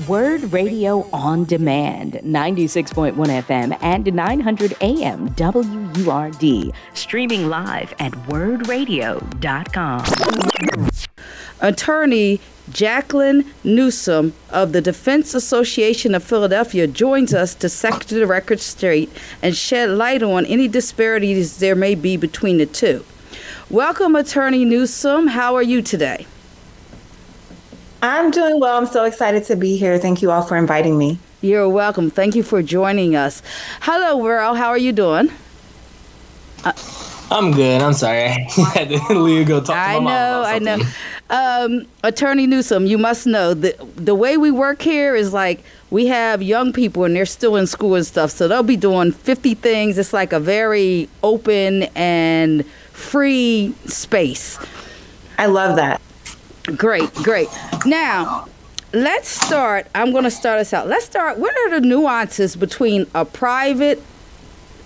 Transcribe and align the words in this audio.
WURD 0.00 0.52
Radio 0.52 1.08
on 1.12 1.44
Demand, 1.44 2.14
96.1 2.14 3.14
FM 3.14 3.78
and 3.80 4.12
900 4.12 4.74
AM 4.80 5.28
WURD. 5.36 6.72
Streaming 6.94 7.48
live 7.48 7.94
at 8.00 8.10
wurdradio.com. 8.26 10.04
Attorney 11.60 12.40
Jacqueline 12.72 13.44
Newsome 13.62 14.34
of 14.50 14.72
the 14.72 14.80
Defense 14.80 15.32
Association 15.32 16.16
of 16.16 16.24
Philadelphia 16.24 16.88
joins 16.88 17.32
us 17.32 17.54
to 17.54 17.68
set 17.68 18.00
the 18.00 18.26
record 18.26 18.58
straight 18.58 19.10
and 19.42 19.56
shed 19.56 19.90
light 19.90 20.24
on 20.24 20.44
any 20.46 20.66
disparities 20.66 21.58
there 21.58 21.76
may 21.76 21.94
be 21.94 22.16
between 22.16 22.58
the 22.58 22.66
two. 22.66 23.04
Welcome, 23.70 24.16
Attorney 24.16 24.64
Newsome. 24.64 25.28
How 25.28 25.54
are 25.54 25.62
you 25.62 25.82
today? 25.82 26.26
I'm 28.04 28.30
doing 28.30 28.60
well. 28.60 28.76
I'm 28.76 28.86
so 28.86 29.04
excited 29.04 29.44
to 29.44 29.56
be 29.56 29.78
here. 29.78 29.98
Thank 29.98 30.20
you 30.20 30.30
all 30.30 30.42
for 30.42 30.58
inviting 30.58 30.98
me. 30.98 31.18
You're 31.40 31.70
welcome. 31.70 32.10
Thank 32.10 32.34
you 32.34 32.42
for 32.42 32.62
joining 32.62 33.16
us. 33.16 33.42
Hello, 33.80 34.18
world. 34.18 34.58
How 34.58 34.68
are 34.68 34.76
you 34.76 34.92
doing? 34.92 35.30
Uh, 36.64 36.72
I'm 37.30 37.52
good. 37.52 37.80
I'm 37.80 37.94
sorry. 37.94 38.26
I 38.58 38.72
had 38.74 38.88
to 38.90 39.18
leave 39.18 39.46
go 39.46 39.60
talk 39.60 39.68
to 39.68 39.72
my 39.72 40.00
mom. 40.00 40.06
I 40.44 40.58
know, 40.58 40.76
I 40.76 40.76
know. 40.76 40.84
Um, 41.30 41.86
Attorney 42.02 42.46
Newsome, 42.46 42.84
you 42.84 42.98
must 42.98 43.26
know 43.26 43.54
that 43.54 43.78
the 43.96 44.14
way 44.14 44.36
we 44.36 44.50
work 44.50 44.82
here 44.82 45.14
is 45.14 45.32
like 45.32 45.64
we 45.90 46.06
have 46.08 46.42
young 46.42 46.74
people 46.74 47.04
and 47.04 47.16
they're 47.16 47.24
still 47.24 47.56
in 47.56 47.66
school 47.66 47.94
and 47.94 48.04
stuff, 48.04 48.30
so 48.30 48.48
they'll 48.48 48.62
be 48.62 48.76
doing 48.76 49.12
50 49.12 49.54
things. 49.54 49.96
It's 49.96 50.12
like 50.12 50.34
a 50.34 50.40
very 50.40 51.08
open 51.22 51.84
and 51.94 52.66
free 52.92 53.74
space. 53.86 54.58
I 55.38 55.46
love 55.46 55.76
that. 55.76 56.02
Great, 56.64 57.12
great. 57.14 57.48
Now, 57.84 58.48
let's 58.92 59.28
start. 59.28 59.86
I'm 59.94 60.12
going 60.12 60.24
to 60.24 60.30
start 60.30 60.60
us 60.60 60.72
out. 60.72 60.88
Let's 60.88 61.04
start. 61.04 61.38
What 61.38 61.54
are 61.58 61.78
the 61.78 61.86
nuances 61.86 62.56
between 62.56 63.06
a 63.14 63.24
private 63.24 64.02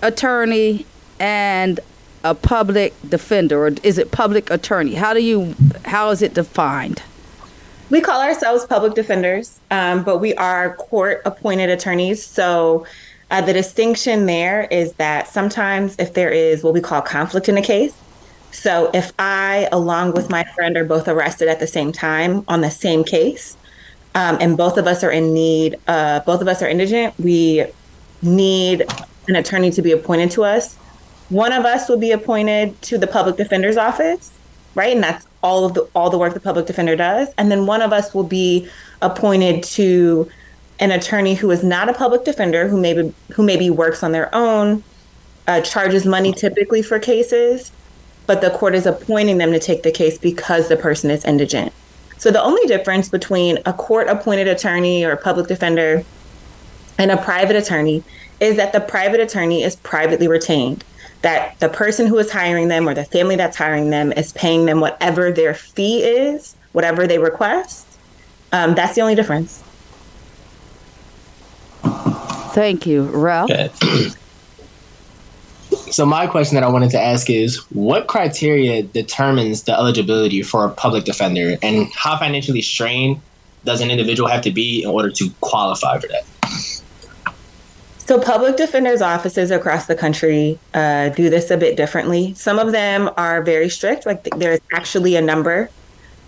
attorney 0.01 0.85
and 1.19 1.79
a 2.23 2.35
public 2.35 2.93
defender, 3.07 3.65
or 3.65 3.71
is 3.81 3.97
it 3.97 4.11
public 4.11 4.49
attorney? 4.51 4.95
How 4.95 5.13
do 5.13 5.21
you? 5.21 5.55
How 5.85 6.09
is 6.09 6.21
it 6.21 6.33
defined? 6.33 7.01
We 7.89 8.01
call 8.01 8.21
ourselves 8.21 8.65
public 8.65 8.93
defenders, 8.93 9.59
um, 9.71 10.03
but 10.03 10.19
we 10.19 10.33
are 10.35 10.75
court-appointed 10.75 11.69
attorneys. 11.69 12.23
So. 12.23 12.85
Uh, 13.31 13.41
the 13.41 13.53
distinction 13.53 14.25
there 14.25 14.67
is 14.71 14.93
that 14.93 15.27
sometimes 15.27 15.95
if 15.99 16.15
there 16.15 16.31
is 16.31 16.63
what 16.63 16.73
we 16.73 16.81
call 16.81 16.99
conflict 16.99 17.47
in 17.47 17.55
a 17.59 17.61
case, 17.61 17.93
so 18.51 18.89
if 18.93 19.11
I, 19.19 19.67
along 19.71 20.13
with 20.13 20.29
my 20.29 20.43
friend, 20.55 20.75
are 20.77 20.85
both 20.85 21.07
arrested 21.07 21.47
at 21.47 21.59
the 21.59 21.67
same 21.67 21.91
time 21.91 22.43
on 22.47 22.61
the 22.61 22.71
same 22.71 23.03
case, 23.03 23.55
um, 24.15 24.37
and 24.41 24.57
both 24.57 24.77
of 24.77 24.87
us 24.87 25.03
are 25.03 25.11
in 25.11 25.33
need, 25.33 25.77
uh, 25.87 26.21
both 26.21 26.41
of 26.41 26.47
us 26.47 26.61
are 26.61 26.67
indigent, 26.67 27.13
we 27.19 27.65
need 28.21 28.85
an 29.27 29.35
attorney 29.35 29.71
to 29.71 29.81
be 29.81 29.91
appointed 29.91 30.31
to 30.31 30.43
us. 30.43 30.75
One 31.29 31.53
of 31.53 31.65
us 31.65 31.87
will 31.87 31.99
be 31.99 32.11
appointed 32.11 32.81
to 32.83 32.97
the 32.97 33.05
public 33.05 33.37
defender's 33.37 33.77
office, 33.77 34.31
right? 34.73 34.93
And 34.93 35.03
that's 35.03 35.27
all 35.43 35.63
of 35.65 35.75
the 35.75 35.87
all 35.93 36.09
the 36.09 36.17
work 36.17 36.33
the 36.33 36.39
public 36.39 36.65
defender 36.65 36.95
does. 36.95 37.29
And 37.37 37.51
then 37.51 37.65
one 37.65 37.81
of 37.81 37.93
us 37.93 38.13
will 38.13 38.23
be 38.23 38.67
appointed 39.01 39.63
to 39.63 40.29
an 40.79 40.91
attorney 40.91 41.35
who 41.35 41.51
is 41.51 41.63
not 41.63 41.87
a 41.87 41.93
public 41.93 42.25
defender, 42.25 42.67
who 42.67 42.79
maybe 42.79 43.13
who 43.33 43.43
maybe 43.43 43.69
works 43.69 44.01
on 44.01 44.11
their 44.11 44.33
own, 44.33 44.83
uh, 45.47 45.61
charges 45.61 46.05
money 46.05 46.33
typically 46.33 46.81
for 46.81 46.99
cases, 46.99 47.71
but 48.29 48.41
the 48.41 48.51
court 48.51 48.75
is 48.75 48.85
appointing 48.85 49.39
them 49.39 49.51
to 49.51 49.57
take 49.57 49.81
the 49.81 49.89
case 49.89 50.19
because 50.19 50.69
the 50.69 50.77
person 50.77 51.09
is 51.09 51.25
indigent. 51.25 51.73
So 52.19 52.29
the 52.29 52.39
only 52.39 52.63
difference 52.67 53.09
between 53.09 53.57
a 53.65 53.73
court 53.73 54.07
appointed 54.07 54.47
attorney 54.47 55.03
or 55.03 55.15
public 55.15 55.47
defender 55.47 56.03
and 56.99 57.09
a 57.09 57.17
private 57.17 57.55
attorney 57.55 58.03
is 58.39 58.55
that 58.57 58.71
the 58.71 58.81
private 58.81 59.19
attorney 59.19 59.63
is 59.63 59.77
privately 59.77 60.27
retained, 60.27 60.83
that 61.23 61.59
the 61.59 61.69
person 61.69 62.05
who 62.05 62.19
is 62.19 62.31
hiring 62.31 62.67
them 62.67 62.87
or 62.87 62.93
the 62.93 63.03
family 63.03 63.35
that's 63.35 63.57
hiring 63.57 63.89
them 63.89 64.11
is 64.11 64.31
paying 64.33 64.67
them 64.67 64.79
whatever 64.79 65.31
their 65.31 65.55
fee 65.55 66.03
is, 66.03 66.55
whatever 66.73 67.07
they 67.07 67.17
request. 67.17 67.87
Um, 68.51 68.75
that's 68.75 68.93
the 68.93 69.01
only 69.01 69.15
difference. 69.15 69.63
Thank 72.53 72.85
you, 72.85 73.05
Ralph. 73.05 73.49
So 75.91 76.05
my 76.05 76.27
question 76.27 76.55
that 76.55 76.63
I 76.63 76.69
wanted 76.69 76.91
to 76.91 77.01
ask 77.01 77.29
is 77.29 77.57
what 77.71 78.07
criteria 78.07 78.83
determines 78.83 79.63
the 79.63 79.73
eligibility 79.73 80.43
for 80.43 80.65
a 80.65 80.69
public 80.69 81.03
defender 81.03 81.57
and 81.61 81.87
how 81.93 82.17
financially 82.17 82.61
strained 82.61 83.21
does 83.65 83.81
an 83.81 83.89
individual 83.89 84.29
have 84.29 84.43
to 84.43 84.51
be 84.51 84.83
in 84.83 84.89
order 84.89 85.09
to 85.09 85.29
qualify 85.41 85.99
for 85.99 86.07
that? 86.07 86.25
So, 87.97 88.19
public 88.19 88.57
defenders' 88.57 89.01
offices 89.01 89.51
across 89.51 89.85
the 89.85 89.95
country 89.95 90.57
uh, 90.73 91.09
do 91.09 91.29
this 91.29 91.51
a 91.51 91.57
bit 91.57 91.77
differently. 91.77 92.33
Some 92.33 92.57
of 92.57 92.71
them 92.71 93.09
are 93.17 93.43
very 93.43 93.69
strict, 93.69 94.05
like 94.07 94.23
there's 94.37 94.61
actually 94.73 95.15
a 95.15 95.21
number 95.21 95.69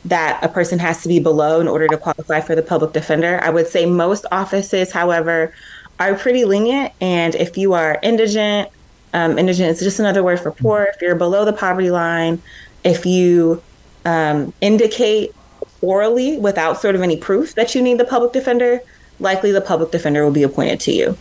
that 0.06 0.44
a 0.44 0.48
person 0.48 0.80
has 0.80 1.02
to 1.04 1.08
be 1.08 1.20
below 1.20 1.60
in 1.60 1.68
order 1.68 1.88
to 1.88 1.98
qualify 1.98 2.42
for 2.42 2.56
the 2.56 2.62
public 2.62 2.94
defender. 2.94 3.40
I 3.42 3.50
would 3.50 3.68
say 3.68 3.86
most 3.86 4.26
offices, 4.32 4.92
however, 4.92 5.54
are 6.00 6.16
pretty 6.16 6.46
lenient. 6.46 6.94
And 7.02 7.36
if 7.36 7.58
you 7.58 7.74
are 7.74 8.00
indigent, 8.02 8.70
um, 9.14 9.38
indigent 9.38 9.70
is 9.72 9.80
just 9.80 10.00
another 10.00 10.24
word 10.24 10.40
for 10.40 10.52
poor. 10.52 10.88
If 10.94 11.02
you're 11.02 11.16
below 11.16 11.46
the 11.46 11.54
poverty 11.54 11.92
line, 11.92 12.42
if 12.84 13.06
you 13.06 13.62
um, 14.06 14.54
indicate 14.62 15.36
orally 15.82 16.38
without 16.38 16.80
sort 16.80 16.96
of 16.96 17.02
any 17.02 17.18
proof 17.18 17.56
that 17.56 17.76
you 17.76 17.82
need 17.82 17.98
the 17.98 18.06
public 18.06 18.34
defender, 18.34 18.82
likely 19.20 19.52
the 19.52 19.62
public 19.62 19.92
defender 19.92 20.24
will 20.24 20.32
be 20.32 20.44
appointed 20.44 20.80
to 20.82 20.92
you. 20.92 21.18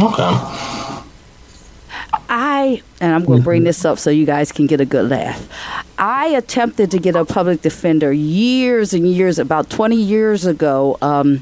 Okay. 0.00 0.30
I, 2.30 2.82
and 3.00 3.14
I'm 3.14 3.24
going 3.24 3.38
to 3.38 3.44
bring 3.44 3.64
this 3.64 3.84
up 3.84 3.98
so 3.98 4.10
you 4.10 4.26
guys 4.26 4.52
can 4.52 4.66
get 4.66 4.80
a 4.80 4.84
good 4.84 5.10
laugh. 5.10 5.48
I 5.98 6.28
attempted 6.28 6.90
to 6.92 6.98
get 6.98 7.16
a 7.16 7.24
public 7.24 7.62
defender 7.62 8.12
years 8.12 8.92
and 8.92 9.06
years, 9.06 9.38
about 9.38 9.70
20 9.70 9.96
years 9.96 10.46
ago, 10.46 10.98
um, 11.00 11.38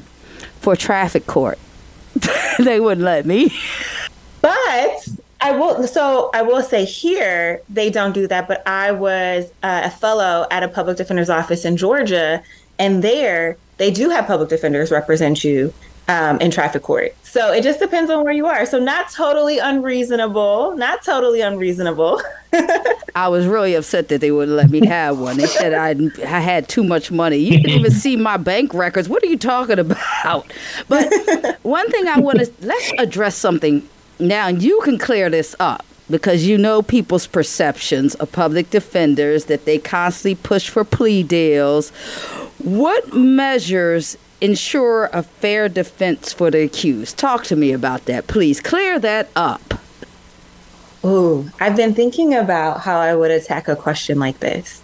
for 0.59 0.75
traffic 0.75 1.27
court. 1.27 1.59
they 2.59 2.79
wouldn't 2.79 3.05
let 3.05 3.25
me. 3.25 3.53
But 4.41 5.07
I 5.41 5.51
will. 5.51 5.87
So 5.87 6.29
I 6.33 6.41
will 6.41 6.63
say 6.63 6.85
here 6.85 7.61
they 7.69 7.89
don't 7.89 8.13
do 8.13 8.27
that. 8.27 8.47
But 8.47 8.67
I 8.67 8.91
was 8.91 9.45
uh, 9.63 9.81
a 9.85 9.91
fellow 9.91 10.47
at 10.51 10.63
a 10.63 10.67
public 10.67 10.97
defender's 10.97 11.29
office 11.29 11.65
in 11.65 11.77
Georgia, 11.77 12.41
and 12.79 13.03
there 13.03 13.57
they 13.77 13.91
do 13.91 14.09
have 14.09 14.25
public 14.25 14.49
defenders 14.49 14.91
represent 14.91 15.43
you 15.43 15.73
um, 16.07 16.39
in 16.39 16.51
traffic 16.51 16.83
court. 16.83 17.13
So 17.23 17.51
it 17.51 17.63
just 17.63 17.79
depends 17.79 18.09
on 18.09 18.23
where 18.23 18.33
you 18.33 18.45
are. 18.45 18.65
So 18.65 18.79
not 18.79 19.11
totally 19.11 19.59
unreasonable. 19.59 20.75
Not 20.77 21.03
totally 21.03 21.41
unreasonable. 21.41 22.21
I 23.15 23.27
was 23.27 23.45
really 23.45 23.75
upset 23.75 24.07
that 24.09 24.21
they 24.21 24.31
wouldn't 24.31 24.55
let 24.55 24.69
me 24.69 24.85
have 24.87 25.19
one. 25.19 25.37
They 25.37 25.47
said 25.47 25.73
I 25.73 25.95
I 26.21 26.39
had 26.39 26.69
too 26.69 26.83
much 26.83 27.11
money. 27.11 27.37
You 27.37 27.61
can 27.61 27.69
even 27.69 27.91
see 27.91 28.15
my 28.15 28.37
bank 28.37 28.73
records. 28.73 29.09
What 29.09 29.21
are 29.23 29.27
you 29.27 29.37
talking 29.37 29.79
about? 29.79 30.51
But 30.87 31.13
one 31.63 31.89
thing 31.91 32.07
I 32.07 32.19
want 32.19 32.39
to 32.39 32.51
let's 32.61 32.93
address 32.97 33.35
something 33.35 33.87
now. 34.19 34.47
You 34.47 34.79
can 34.83 34.97
clear 34.97 35.29
this 35.29 35.55
up 35.59 35.85
because 36.09 36.45
you 36.45 36.57
know 36.57 36.81
people's 36.81 37.27
perceptions 37.27 38.15
of 38.15 38.31
public 38.31 38.69
defenders 38.69 39.45
that 39.45 39.65
they 39.65 39.77
constantly 39.77 40.35
push 40.35 40.69
for 40.69 40.83
plea 40.83 41.23
deals. 41.23 41.89
What 42.59 43.13
measures 43.13 44.17
ensure 44.41 45.09
a 45.13 45.23
fair 45.23 45.69
defense 45.69 46.33
for 46.33 46.51
the 46.51 46.63
accused? 46.63 47.17
Talk 47.17 47.43
to 47.45 47.55
me 47.55 47.71
about 47.71 48.05
that, 48.05 48.27
please. 48.27 48.59
Clear 48.59 48.99
that 48.99 49.29
up. 49.35 49.73
Ooh, 51.05 51.49
I've 51.59 51.75
been 51.75 51.93
thinking 51.93 52.33
about 52.33 52.81
how 52.81 52.99
I 52.99 53.15
would 53.15 53.31
attack 53.31 53.67
a 53.67 53.75
question 53.75 54.19
like 54.19 54.39
this. 54.39 54.81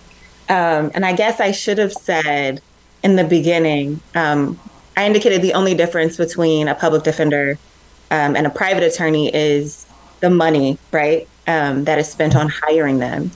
Um, 0.49 0.91
and 0.93 1.05
I 1.05 1.13
guess 1.13 1.39
I 1.39 1.51
should 1.51 1.77
have 1.77 1.93
said 1.93 2.61
in 3.03 3.15
the 3.15 3.23
beginning, 3.23 3.99
um, 4.15 4.59
I 4.95 5.05
indicated 5.05 5.41
the 5.41 5.53
only 5.53 5.73
difference 5.73 6.17
between 6.17 6.67
a 6.67 6.75
public 6.75 7.03
defender 7.03 7.57
um, 8.11 8.35
and 8.35 8.45
a 8.45 8.49
private 8.49 8.83
attorney 8.83 9.33
is 9.33 9.85
the 10.19 10.29
money, 10.29 10.77
right, 10.91 11.27
um, 11.47 11.83
that 11.85 11.97
is 11.97 12.09
spent 12.09 12.35
on 12.35 12.47
hiring 12.47 12.99
them. 12.99 13.31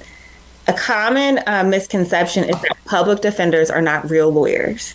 A 0.68 0.74
common 0.74 1.40
uh, 1.48 1.64
misconception 1.64 2.44
is 2.44 2.56
that 2.62 2.78
public 2.86 3.22
defenders 3.22 3.70
are 3.70 3.82
not 3.82 4.10
real 4.10 4.30
lawyers. 4.32 4.94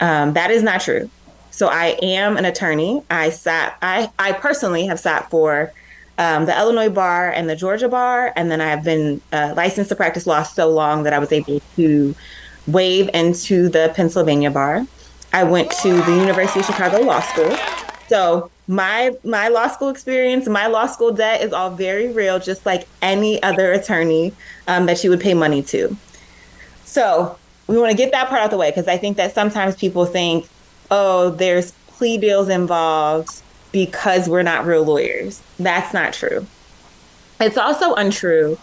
Um, 0.00 0.34
that 0.34 0.50
is 0.50 0.62
not 0.62 0.80
true. 0.80 1.10
So 1.50 1.68
I 1.68 1.98
am 2.02 2.36
an 2.36 2.44
attorney. 2.44 3.02
I 3.10 3.30
sat. 3.30 3.76
I 3.80 4.10
I 4.18 4.32
personally 4.32 4.86
have 4.86 5.00
sat 5.00 5.30
for 5.30 5.72
um, 6.18 6.46
the 6.46 6.58
Illinois 6.58 6.88
bar 6.88 7.30
and 7.30 7.48
the 7.48 7.56
Georgia 7.56 7.88
bar, 7.88 8.32
and 8.36 8.50
then 8.50 8.60
I 8.60 8.68
have 8.68 8.84
been 8.84 9.20
uh, 9.32 9.54
licensed 9.56 9.88
to 9.90 9.96
practice 9.96 10.26
law 10.26 10.42
so 10.42 10.68
long 10.68 11.02
that 11.04 11.12
I 11.12 11.18
was 11.18 11.32
able 11.32 11.60
to 11.76 12.14
wave 12.66 13.08
into 13.14 13.68
the 13.68 13.92
Pennsylvania 13.94 14.50
bar. 14.50 14.86
I 15.32 15.44
went 15.44 15.70
to 15.82 15.92
the 15.92 16.16
University 16.16 16.60
of 16.60 16.66
Chicago 16.66 17.00
Law 17.00 17.20
School. 17.20 17.56
So 18.08 18.50
my 18.68 19.16
my 19.24 19.48
law 19.48 19.68
school 19.68 19.88
experience, 19.88 20.48
my 20.48 20.66
law 20.66 20.86
school 20.86 21.12
debt 21.12 21.42
is 21.42 21.52
all 21.52 21.70
very 21.70 22.12
real, 22.12 22.38
just 22.38 22.66
like 22.66 22.86
any 23.02 23.42
other 23.42 23.72
attorney 23.72 24.32
um, 24.68 24.86
that 24.86 25.02
you 25.04 25.10
would 25.10 25.20
pay 25.20 25.34
money 25.34 25.62
to. 25.64 25.96
So 26.84 27.38
we 27.66 27.78
want 27.78 27.90
to 27.90 27.96
get 27.96 28.12
that 28.12 28.28
part 28.28 28.40
out 28.40 28.46
of 28.46 28.50
the 28.50 28.56
way 28.56 28.70
because 28.70 28.88
I 28.88 28.96
think 28.96 29.16
that 29.16 29.34
sometimes 29.34 29.76
people 29.76 30.06
think, 30.06 30.48
oh, 30.90 31.30
there's 31.30 31.72
plea 31.88 32.18
deals 32.18 32.48
involved 32.48 33.42
because 33.72 34.28
we're 34.28 34.42
not 34.42 34.66
real 34.66 34.84
lawyers. 34.84 35.42
That's 35.58 35.92
not 35.92 36.12
true. 36.12 36.46
It's 37.40 37.58
also 37.58 37.94
untrue 37.94 38.58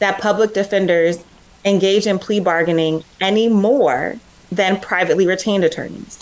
that 0.00 0.20
public 0.20 0.54
defenders 0.54 1.24
engage 1.64 2.06
in 2.06 2.18
plea 2.18 2.40
bargaining 2.40 3.04
any 3.20 3.48
more 3.48 4.16
than 4.50 4.80
privately 4.80 5.26
retained 5.26 5.64
attorneys. 5.64 6.18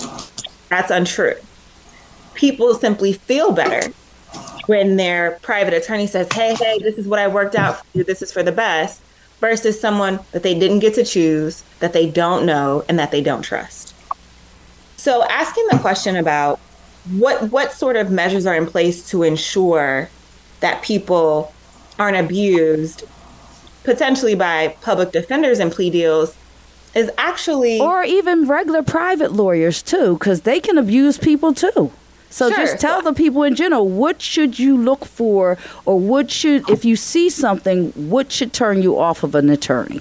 That's 0.68 0.90
untrue. 0.90 1.36
People 2.34 2.74
simply 2.74 3.12
feel 3.14 3.52
better 3.52 3.92
when 4.66 4.96
their 4.96 5.38
private 5.42 5.74
attorney 5.74 6.06
says, 6.06 6.28
hey, 6.32 6.54
hey, 6.54 6.78
this 6.80 6.98
is 6.98 7.06
what 7.06 7.18
I 7.18 7.28
worked 7.28 7.54
out 7.54 7.78
for 7.78 7.98
you, 7.98 8.04
this 8.04 8.20
is 8.20 8.32
for 8.32 8.42
the 8.42 8.52
best, 8.52 9.00
versus 9.40 9.80
someone 9.80 10.20
that 10.32 10.42
they 10.42 10.58
didn't 10.58 10.78
get 10.80 10.94
to 10.94 11.04
choose, 11.04 11.62
that 11.80 11.92
they 11.92 12.08
don't 12.08 12.46
know, 12.46 12.84
and 12.88 12.98
that 12.98 13.10
they 13.10 13.20
don't 13.20 13.42
trust. 13.42 13.94
So 14.96 15.24
asking 15.24 15.66
the 15.70 15.78
question 15.78 16.16
about 16.16 16.58
what 17.12 17.50
what 17.52 17.72
sort 17.72 17.96
of 17.96 18.10
measures 18.10 18.46
are 18.46 18.56
in 18.56 18.66
place 18.66 19.08
to 19.10 19.22
ensure 19.22 20.08
that 20.60 20.82
people 20.82 21.52
aren't 21.98 22.16
abused 22.16 23.04
potentially 23.84 24.34
by 24.34 24.68
public 24.82 25.12
defenders 25.12 25.60
and 25.60 25.70
plea 25.70 25.90
deals 25.90 26.34
is 26.94 27.10
actually 27.18 27.78
or 27.78 28.02
even 28.02 28.48
regular 28.48 28.82
private 28.82 29.32
lawyers 29.32 29.82
too 29.82 30.14
because 30.14 30.40
they 30.40 30.58
can 30.58 30.76
abuse 30.76 31.18
people 31.18 31.54
too 31.54 31.92
so 32.30 32.50
sure. 32.50 32.58
just 32.58 32.78
tell 32.78 33.02
the 33.02 33.12
people 33.12 33.42
in 33.42 33.54
general 33.54 33.88
what 33.88 34.20
should 34.20 34.58
you 34.58 34.76
look 34.76 35.04
for 35.04 35.56
or 35.84 35.98
what 35.98 36.30
should 36.30 36.68
if 36.68 36.84
you 36.84 36.96
see 36.96 37.30
something 37.30 37.90
what 37.92 38.30
should 38.32 38.52
turn 38.52 38.82
you 38.82 38.98
off 38.98 39.22
of 39.22 39.34
an 39.34 39.48
attorney 39.50 40.00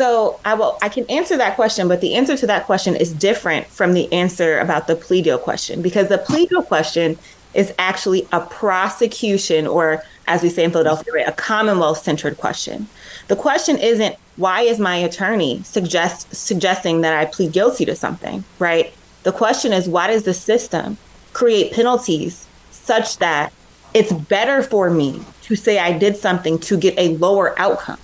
so 0.00 0.40
I 0.46 0.54
will 0.54 0.78
I 0.80 0.88
can 0.88 1.04
answer 1.10 1.36
that 1.36 1.56
question, 1.56 1.86
but 1.86 2.00
the 2.00 2.14
answer 2.14 2.34
to 2.34 2.46
that 2.46 2.64
question 2.64 2.96
is 2.96 3.12
different 3.12 3.66
from 3.66 3.92
the 3.92 4.10
answer 4.14 4.58
about 4.58 4.86
the 4.86 4.96
plea 4.96 5.20
deal 5.20 5.36
question 5.36 5.82
because 5.82 6.08
the 6.08 6.16
plea 6.16 6.46
deal 6.46 6.62
question 6.62 7.18
is 7.52 7.74
actually 7.78 8.26
a 8.32 8.40
prosecution 8.40 9.66
or 9.66 10.02
as 10.26 10.42
we 10.42 10.48
say 10.48 10.64
in 10.64 10.70
Philadelphia, 10.70 11.12
right, 11.12 11.28
a 11.28 11.32
commonwealth 11.32 12.02
centered 12.02 12.38
question. 12.38 12.88
The 13.28 13.36
question 13.36 13.76
isn't 13.76 14.16
why 14.36 14.62
is 14.62 14.78
my 14.78 14.96
attorney 14.96 15.62
suggest 15.64 16.34
suggesting 16.34 17.02
that 17.02 17.12
I 17.12 17.26
plead 17.26 17.52
guilty 17.52 17.84
to 17.84 17.94
something, 17.94 18.42
right? 18.58 18.94
The 19.24 19.32
question 19.32 19.74
is 19.74 19.86
why 19.86 20.06
does 20.06 20.22
the 20.22 20.32
system 20.32 20.96
create 21.32 21.72
penalties 21.72 22.46
such 22.70 23.18
that 23.18 23.52
it's 23.94 24.12
better 24.12 24.62
for 24.62 24.90
me 24.90 25.20
to 25.42 25.56
say 25.56 25.78
I 25.78 25.96
did 25.96 26.16
something 26.16 26.58
to 26.60 26.76
get 26.76 26.98
a 26.98 27.16
lower 27.16 27.58
outcome? 27.58 27.98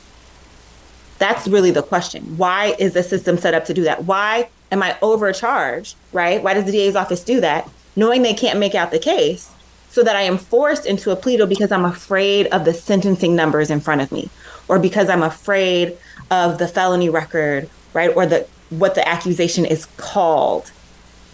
That's 1.19 1.49
really 1.49 1.71
the 1.71 1.83
question. 1.83 2.37
Why 2.37 2.77
is 2.79 2.95
the 2.95 3.03
system 3.03 3.39
set 3.39 3.55
up 3.55 3.65
to 3.67 3.75
do 3.75 3.85
that? 3.85 4.05
Why 4.05 4.49
am 4.71 4.83
I 4.83 4.97
overcharged, 5.01 5.97
right? 6.13 6.43
Why 6.43 6.55
does 6.55 6.65
the 6.65 6.73
DA's 6.73 6.97
office 6.97 7.25
do 7.25 7.41
that, 7.41 7.69
knowing 7.95 8.23
they 8.23 8.35
can't 8.35 8.59
make 8.59 8.75
out 8.75 8.91
the 8.91 8.99
case, 8.99 9.51
so 9.89 10.03
that 10.03 10.17
I 10.17 10.23
am 10.23 10.37
forced 10.37 10.85
into 10.85 11.11
a 11.11 11.17
plea 11.17 11.39
deal 11.39 11.47
because 11.47 11.73
I'm 11.73 11.85
afraid 11.85 12.49
of 12.49 12.65
the 12.65 12.75
sentencing 12.75 13.35
numbers 13.35 13.71
in 13.71 13.81
front 13.81 14.03
of 14.03 14.13
me, 14.13 14.29
or 14.69 14.79
because 14.79 15.09
I'm 15.09 15.23
afraid 15.23 15.97
of 16.31 16.59
the 16.59 16.69
felony 16.69 17.09
record, 17.09 17.71
right? 17.95 18.15
Or 18.15 18.27
the 18.27 18.47
what 18.71 18.95
the 18.95 19.09
accusation 19.09 19.65
is 19.65 19.87
called. 19.97 20.73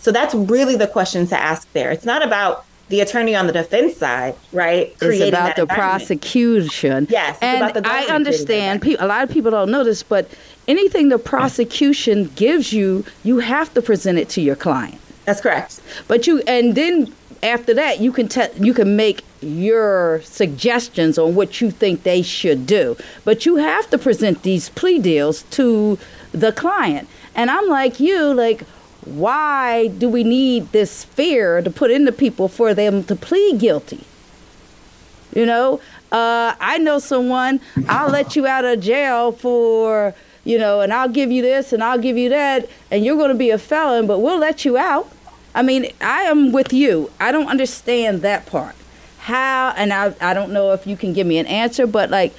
So 0.03 0.11
that's 0.11 0.35
really 0.35 0.77
the 0.77 0.89
question 0.89 1.27
to 1.29 1.39
ask 1.39 1.73
there. 1.73 1.91
It's 1.93 2.05
not 2.05 2.23
about 2.25 2.67
the 2.89 3.01
attorney 3.01 3.35
on 3.35 3.47
the 3.47 3.53
defense 3.53 3.97
side, 3.97 4.35
right? 4.53 4.95
It's 5.01 5.29
about 5.29 5.57
the 5.57 5.67
prosecution. 5.67 7.07
Yes, 7.09 7.39
and 7.41 7.87
I 7.87 8.05
understand. 8.07 8.83
Pe- 8.83 8.97
a 8.97 9.07
lot 9.07 9.23
of 9.23 9.31
people 9.31 9.51
don't 9.53 9.71
know 9.71 9.85
this, 9.85 10.03
but 10.03 10.29
anything 10.69 11.09
the 11.09 11.19
prosecution 11.19 12.31
gives 12.35 12.73
you, 12.73 13.05
you 13.23 13.39
have 13.39 13.73
to 13.75 13.81
present 13.81 14.19
it 14.19 14.29
to 14.31 14.41
your 14.43 14.57
client. 14.57 14.99
That's 15.25 15.41
correct. 15.41 15.81
But 16.09 16.27
you, 16.27 16.43
and 16.49 16.75
then 16.75 17.15
after 17.45 17.73
that, 17.75 18.01
you 18.01 18.11
can 18.13 18.29
te- 18.29 18.53
you 18.59 18.75
can 18.75 18.97
make 18.97 19.25
your 19.41 20.21
suggestions 20.25 21.17
on 21.17 21.35
what 21.37 21.61
you 21.61 21.71
think 21.71 22.03
they 22.03 22.23
should 22.23 22.67
do. 22.67 22.97
But 23.25 23.47
you 23.47 23.57
have 23.57 23.89
to 23.91 23.99
present 23.99 24.43
these 24.43 24.69
plea 24.69 24.99
deals 24.99 25.43
to 25.53 25.99
the 26.33 26.53
client. 26.53 27.09
And 27.35 27.51
I'm 27.51 27.69
like 27.69 28.01
you, 28.01 28.35
like 28.35 28.65
why 29.05 29.89
do 29.89 30.09
we 30.09 30.23
need 30.23 30.71
this 30.73 31.05
fear 31.05 31.61
to 31.61 31.71
put 31.71 31.91
into 31.91 32.13
people 32.13 32.49
for 32.49 32.73
them 32.75 33.05
to 33.05 33.17
plead 33.17 33.59
guilty? 33.59 34.05
You 35.35 35.47
know, 35.47 35.81
uh, 36.13 36.55
I 36.61 36.79
know 36.79 36.99
someone, 36.99 37.61
I'll 37.89 38.11
let 38.11 38.37
you 38.37 38.47
out 38.47 38.65
of 38.65 38.81
jail 38.81 39.33
for, 39.33 40.15
you 40.45 40.59
know, 40.59 40.81
and 40.83 40.93
I'll 40.93 41.09
give 41.09 41.33
you 41.33 41.43
this 41.43 41.73
and 41.73 41.83
I'll 41.83 41.99
give 41.99 42.19
you 42.19 42.29
that, 42.29 42.69
and 42.91 43.05
you're 43.05 43.17
going 43.17 43.31
to 43.31 43.35
be 43.35 43.51
a 43.51 43.59
felon, 43.59 44.07
but 44.07 44.19
we'll 44.19 44.39
let 44.39 44.65
you 44.65 44.77
out. 44.77 45.11
I 45.55 45.63
mean, 45.63 45.91
I 46.01 46.23
am 46.23 46.53
with 46.53 46.73
you. 46.73 47.11
I 47.19 47.33
don't 47.33 47.49
understand 47.49 48.23
that 48.23 48.47
part. 48.47 48.75
How, 49.21 49.73
and 49.77 49.93
I, 49.93 50.15
I 50.21 50.35
don't 50.35 50.53
know 50.53 50.73
if 50.73 50.87
you 50.87 50.97
can 50.97 51.13
give 51.13 51.27
me 51.27 51.39
an 51.39 51.47
answer, 51.47 51.87
but 51.87 52.11
like, 52.11 52.35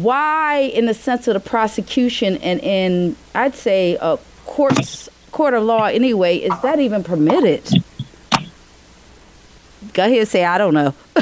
why, 0.00 0.58
in 0.58 0.86
the 0.86 0.94
sense 0.94 1.28
of 1.28 1.34
the 1.34 1.40
prosecution 1.40 2.36
and 2.38 2.60
in, 2.60 3.16
I'd 3.34 3.54
say, 3.54 3.98
uh, 3.98 4.16
courts 4.44 5.08
court 5.36 5.52
of 5.52 5.62
law 5.62 5.84
anyway, 5.84 6.38
is 6.38 6.58
that 6.62 6.80
even 6.80 7.04
permitted? 7.04 7.68
Go 9.92 10.04
ahead 10.06 10.26
say, 10.28 10.46
I 10.46 10.56
don't 10.56 10.72
know. 10.72 10.94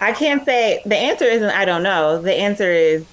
I 0.00 0.12
can't 0.12 0.42
say 0.44 0.80
the 0.86 0.96
answer 0.96 1.26
isn't 1.26 1.50
I 1.50 1.66
don't 1.66 1.82
know. 1.82 2.20
The 2.22 2.34
answer 2.34 2.70
is 2.70 3.04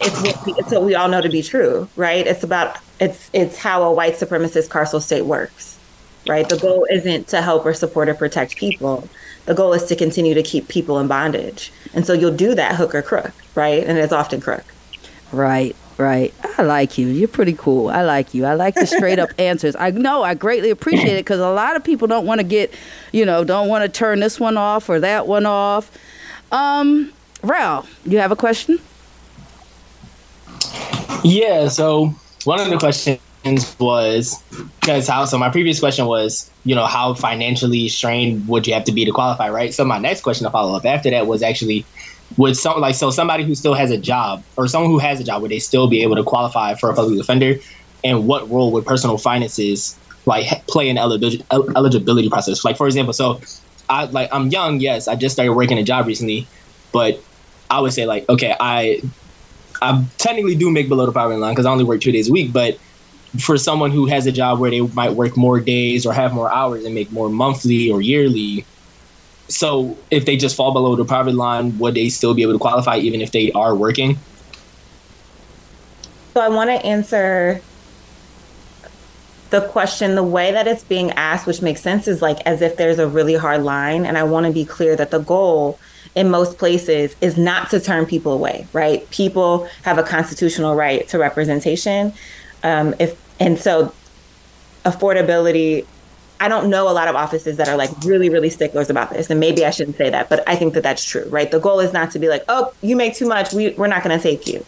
it's 0.00 0.18
what, 0.22 0.58
it's 0.58 0.72
what 0.72 0.82
we 0.82 0.94
all 0.94 1.08
know 1.08 1.20
to 1.20 1.28
be 1.28 1.42
true, 1.42 1.88
right? 1.94 2.26
It's 2.26 2.42
about 2.42 2.78
it's 3.00 3.28
it's 3.34 3.58
how 3.58 3.82
a 3.82 3.92
white 3.92 4.14
supremacist 4.14 4.68
carceral 4.68 5.02
state 5.02 5.26
works, 5.26 5.78
right? 6.26 6.48
The 6.48 6.56
goal 6.56 6.86
isn't 6.90 7.28
to 7.28 7.42
help 7.42 7.66
or 7.66 7.74
support 7.74 8.08
or 8.08 8.14
protect 8.14 8.56
people. 8.56 9.08
The 9.44 9.54
goal 9.54 9.74
is 9.74 9.84
to 9.84 9.96
continue 9.96 10.32
to 10.32 10.42
keep 10.42 10.68
people 10.68 10.98
in 10.98 11.06
bondage, 11.06 11.70
and 11.92 12.06
so 12.06 12.14
you'll 12.14 12.36
do 12.36 12.54
that 12.54 12.76
hook 12.76 12.94
or 12.94 13.02
crook, 13.02 13.32
right? 13.54 13.84
And 13.84 13.98
it's 13.98 14.12
often 14.12 14.40
crook. 14.40 14.64
Right. 15.32 15.76
Right. 15.98 16.32
I 16.56 16.62
like 16.62 16.96
you. 16.96 17.08
You're 17.08 17.26
pretty 17.26 17.54
cool. 17.54 17.88
I 17.88 18.02
like 18.02 18.32
you. 18.32 18.44
I 18.44 18.54
like 18.54 18.76
the 18.76 18.86
straight 18.86 19.18
up 19.18 19.30
answers. 19.38 19.74
I 19.76 19.90
know 19.90 20.22
I 20.22 20.34
greatly 20.34 20.70
appreciate 20.70 21.14
it 21.14 21.24
because 21.24 21.40
a 21.40 21.50
lot 21.50 21.74
of 21.74 21.82
people 21.82 22.06
don't 22.06 22.24
want 22.24 22.40
to 22.40 22.46
get, 22.46 22.72
you 23.10 23.26
know, 23.26 23.42
don't 23.42 23.68
want 23.68 23.82
to 23.82 23.88
turn 23.88 24.20
this 24.20 24.38
one 24.38 24.56
off 24.56 24.88
or 24.88 25.00
that 25.00 25.26
one 25.26 25.44
off. 25.44 25.90
Um, 26.52 27.12
Rell, 27.42 27.84
you 28.04 28.18
have 28.18 28.30
a 28.30 28.36
question? 28.36 28.78
Yeah. 31.24 31.66
So 31.66 32.14
one 32.44 32.60
of 32.60 32.70
the 32.70 32.78
questions 32.78 33.20
was 33.80 34.40
because 34.80 35.08
how, 35.08 35.24
so 35.24 35.36
my 35.36 35.50
previous 35.50 35.80
question 35.80 36.06
was, 36.06 36.48
you 36.64 36.76
know, 36.76 36.86
how 36.86 37.14
financially 37.14 37.88
strained 37.88 38.46
would 38.46 38.68
you 38.68 38.74
have 38.74 38.84
to 38.84 38.92
be 38.92 39.04
to 39.04 39.10
qualify, 39.10 39.50
right? 39.50 39.74
So 39.74 39.84
my 39.84 39.98
next 39.98 40.20
question 40.20 40.44
to 40.44 40.50
follow 40.50 40.76
up 40.76 40.86
after 40.86 41.10
that 41.10 41.26
was 41.26 41.42
actually, 41.42 41.84
would 42.36 42.56
some 42.56 42.80
like 42.80 42.94
so 42.94 43.10
somebody 43.10 43.44
who 43.44 43.54
still 43.54 43.74
has 43.74 43.90
a 43.90 43.98
job 43.98 44.44
or 44.56 44.68
someone 44.68 44.90
who 44.90 44.98
has 44.98 45.20
a 45.20 45.24
job 45.24 45.42
would 45.42 45.50
they 45.50 45.58
still 45.58 45.88
be 45.88 46.02
able 46.02 46.16
to 46.16 46.22
qualify 46.22 46.74
for 46.74 46.90
a 46.90 46.94
public 46.94 47.16
defender? 47.18 47.54
And 48.04 48.26
what 48.26 48.48
role 48.50 48.72
would 48.72 48.84
personal 48.84 49.18
finances 49.18 49.98
like 50.26 50.46
play 50.66 50.88
in 50.88 50.98
eligibility, 50.98 51.44
eligibility 51.50 52.28
process? 52.28 52.64
Like 52.64 52.76
for 52.76 52.86
example 52.86 53.12
so 53.12 53.40
i 53.88 54.04
like 54.04 54.28
i'm 54.32 54.48
young 54.48 54.80
yes 54.80 55.08
i 55.08 55.14
just 55.14 55.34
started 55.34 55.52
working 55.52 55.78
a 55.78 55.82
job 55.82 56.06
recently 56.06 56.46
but 56.92 57.18
i 57.70 57.80
would 57.80 57.92
say 57.92 58.06
like 58.06 58.28
okay 58.28 58.54
i 58.60 59.00
i 59.82 60.04
technically 60.18 60.54
do 60.54 60.70
make 60.70 60.88
below 60.88 61.06
the 61.06 61.12
poverty 61.12 61.38
line 61.38 61.52
because 61.52 61.66
i 61.66 61.70
only 61.70 61.84
work 61.84 62.00
two 62.00 62.12
days 62.12 62.28
a 62.28 62.32
week 62.32 62.52
but 62.52 62.78
for 63.40 63.56
someone 63.56 63.90
who 63.90 64.06
has 64.06 64.26
a 64.26 64.32
job 64.32 64.58
where 64.58 64.70
they 64.70 64.80
might 64.80 65.12
work 65.12 65.36
more 65.36 65.60
days 65.60 66.06
or 66.06 66.12
have 66.12 66.32
more 66.32 66.52
hours 66.52 66.84
and 66.84 66.94
make 66.94 67.10
more 67.12 67.28
monthly 67.28 67.90
or 67.90 68.00
yearly 68.00 68.64
so 69.48 69.96
if 70.10 70.24
they 70.26 70.36
just 70.36 70.56
fall 70.56 70.72
below 70.72 70.94
the 70.96 71.04
poverty 71.04 71.36
line, 71.36 71.78
would 71.78 71.94
they 71.94 72.08
still 72.08 72.34
be 72.34 72.42
able 72.42 72.52
to 72.52 72.58
qualify 72.58 72.98
even 72.98 73.20
if 73.20 73.32
they 73.32 73.50
are 73.52 73.74
working? 73.74 74.18
So 76.34 76.40
I 76.40 76.48
want 76.48 76.70
to 76.70 76.76
answer 76.86 77.60
the 79.50 79.62
question 79.68 80.14
the 80.14 80.22
way 80.22 80.52
that 80.52 80.68
it's 80.68 80.84
being 80.84 81.10
asked, 81.12 81.46
which 81.46 81.62
makes 81.62 81.80
sense, 81.80 82.06
is 82.06 82.20
like 82.20 82.38
as 82.44 82.60
if 82.60 82.76
there's 82.76 82.98
a 82.98 83.08
really 83.08 83.34
hard 83.34 83.62
line. 83.62 84.04
And 84.04 84.18
I 84.18 84.24
want 84.24 84.46
to 84.46 84.52
be 84.52 84.64
clear 84.64 84.94
that 84.96 85.10
the 85.10 85.20
goal 85.20 85.78
in 86.14 86.30
most 86.30 86.58
places 86.58 87.16
is 87.20 87.38
not 87.38 87.70
to 87.70 87.80
turn 87.80 88.04
people 88.04 88.32
away, 88.32 88.66
right? 88.72 89.08
People 89.10 89.68
have 89.82 89.98
a 89.98 90.02
constitutional 90.02 90.74
right 90.74 91.08
to 91.08 91.18
representation. 91.18 92.12
Um, 92.62 92.94
if 92.98 93.18
and 93.40 93.58
so 93.58 93.94
affordability 94.84 95.86
I 96.40 96.48
don't 96.48 96.70
know 96.70 96.88
a 96.88 96.92
lot 96.92 97.08
of 97.08 97.16
offices 97.16 97.56
that 97.56 97.68
are 97.68 97.76
like 97.76 97.90
really, 98.04 98.28
really 98.28 98.50
sticklers 98.50 98.90
about 98.90 99.10
this. 99.10 99.28
And 99.30 99.40
maybe 99.40 99.64
I 99.64 99.70
shouldn't 99.70 99.96
say 99.96 100.08
that, 100.10 100.28
but 100.28 100.48
I 100.48 100.56
think 100.56 100.74
that 100.74 100.82
that's 100.82 101.04
true, 101.04 101.26
right? 101.28 101.50
The 101.50 101.58
goal 101.58 101.80
is 101.80 101.92
not 101.92 102.10
to 102.12 102.18
be 102.18 102.28
like, 102.28 102.44
oh, 102.48 102.72
you 102.80 102.94
make 102.94 103.14
too 103.14 103.26
much. 103.26 103.52
We, 103.52 103.70
we're 103.70 103.88
not 103.88 104.04
going 104.04 104.16
to 104.16 104.22
take 104.22 104.46
you. 104.46 104.64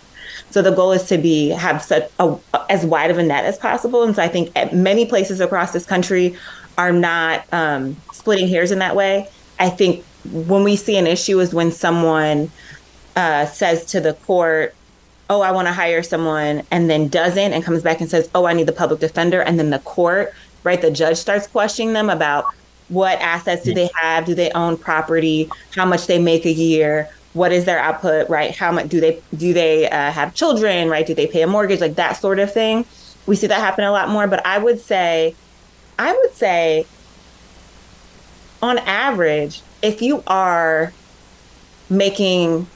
So 0.50 0.62
the 0.62 0.72
goal 0.72 0.90
is 0.90 1.04
to 1.04 1.18
be 1.18 1.50
have 1.50 1.80
such 1.82 2.10
a, 2.18 2.36
as 2.68 2.84
wide 2.84 3.10
of 3.10 3.18
a 3.18 3.22
net 3.22 3.44
as 3.44 3.56
possible. 3.56 4.02
And 4.02 4.16
so 4.16 4.22
I 4.22 4.28
think 4.28 4.52
many 4.72 5.06
places 5.06 5.40
across 5.40 5.72
this 5.72 5.86
country 5.86 6.36
are 6.76 6.92
not 6.92 7.44
um, 7.52 7.96
splitting 8.12 8.48
hairs 8.48 8.72
in 8.72 8.80
that 8.80 8.96
way. 8.96 9.28
I 9.60 9.70
think 9.70 10.04
when 10.32 10.64
we 10.64 10.74
see 10.74 10.96
an 10.96 11.06
issue 11.06 11.38
is 11.38 11.54
when 11.54 11.70
someone 11.70 12.50
uh, 13.14 13.46
says 13.46 13.84
to 13.86 14.00
the 14.00 14.14
court, 14.14 14.74
oh, 15.28 15.42
I 15.42 15.52
want 15.52 15.68
to 15.68 15.72
hire 15.72 16.02
someone, 16.02 16.64
and 16.72 16.90
then 16.90 17.06
doesn't, 17.06 17.52
and 17.52 17.62
comes 17.62 17.84
back 17.84 18.00
and 18.00 18.10
says, 18.10 18.28
oh, 18.34 18.46
I 18.46 18.52
need 18.52 18.66
the 18.66 18.72
public 18.72 18.98
defender, 18.98 19.40
and 19.40 19.60
then 19.60 19.70
the 19.70 19.78
court, 19.78 20.34
right, 20.64 20.80
the 20.80 20.90
judge 20.90 21.16
starts 21.16 21.46
questioning 21.46 21.92
them 21.92 22.10
about 22.10 22.44
what 22.88 23.18
assets 23.20 23.62
do 23.62 23.72
they 23.72 23.88
have, 23.94 24.24
do 24.24 24.34
they 24.34 24.50
own 24.50 24.76
property, 24.76 25.48
how 25.74 25.86
much 25.86 26.06
they 26.06 26.18
make 26.18 26.44
a 26.44 26.50
year, 26.50 27.08
what 27.32 27.52
is 27.52 27.64
their 27.64 27.78
output, 27.78 28.28
right? 28.28 28.54
How 28.56 28.72
much 28.72 28.88
do 28.88 29.00
they 29.00 29.22
do 29.36 29.52
they 29.52 29.88
uh, 29.88 30.10
have 30.10 30.34
children, 30.34 30.88
right? 30.88 31.06
Do 31.06 31.14
they 31.14 31.26
pay 31.26 31.42
a 31.42 31.46
mortgage, 31.46 31.80
like 31.80 31.94
that 31.94 32.14
sort 32.14 32.38
of 32.38 32.52
thing? 32.52 32.84
We 33.26 33.36
see 33.36 33.46
that 33.46 33.60
happen 33.60 33.84
a 33.84 33.92
lot 33.92 34.08
more. 34.08 34.26
But 34.26 34.44
I 34.44 34.58
would 34.58 34.80
say, 34.80 35.36
I 35.98 36.12
would 36.12 36.34
say, 36.34 36.86
on 38.60 38.78
average, 38.78 39.62
if 39.82 40.02
you 40.02 40.24
are 40.26 40.92
making 41.88 42.66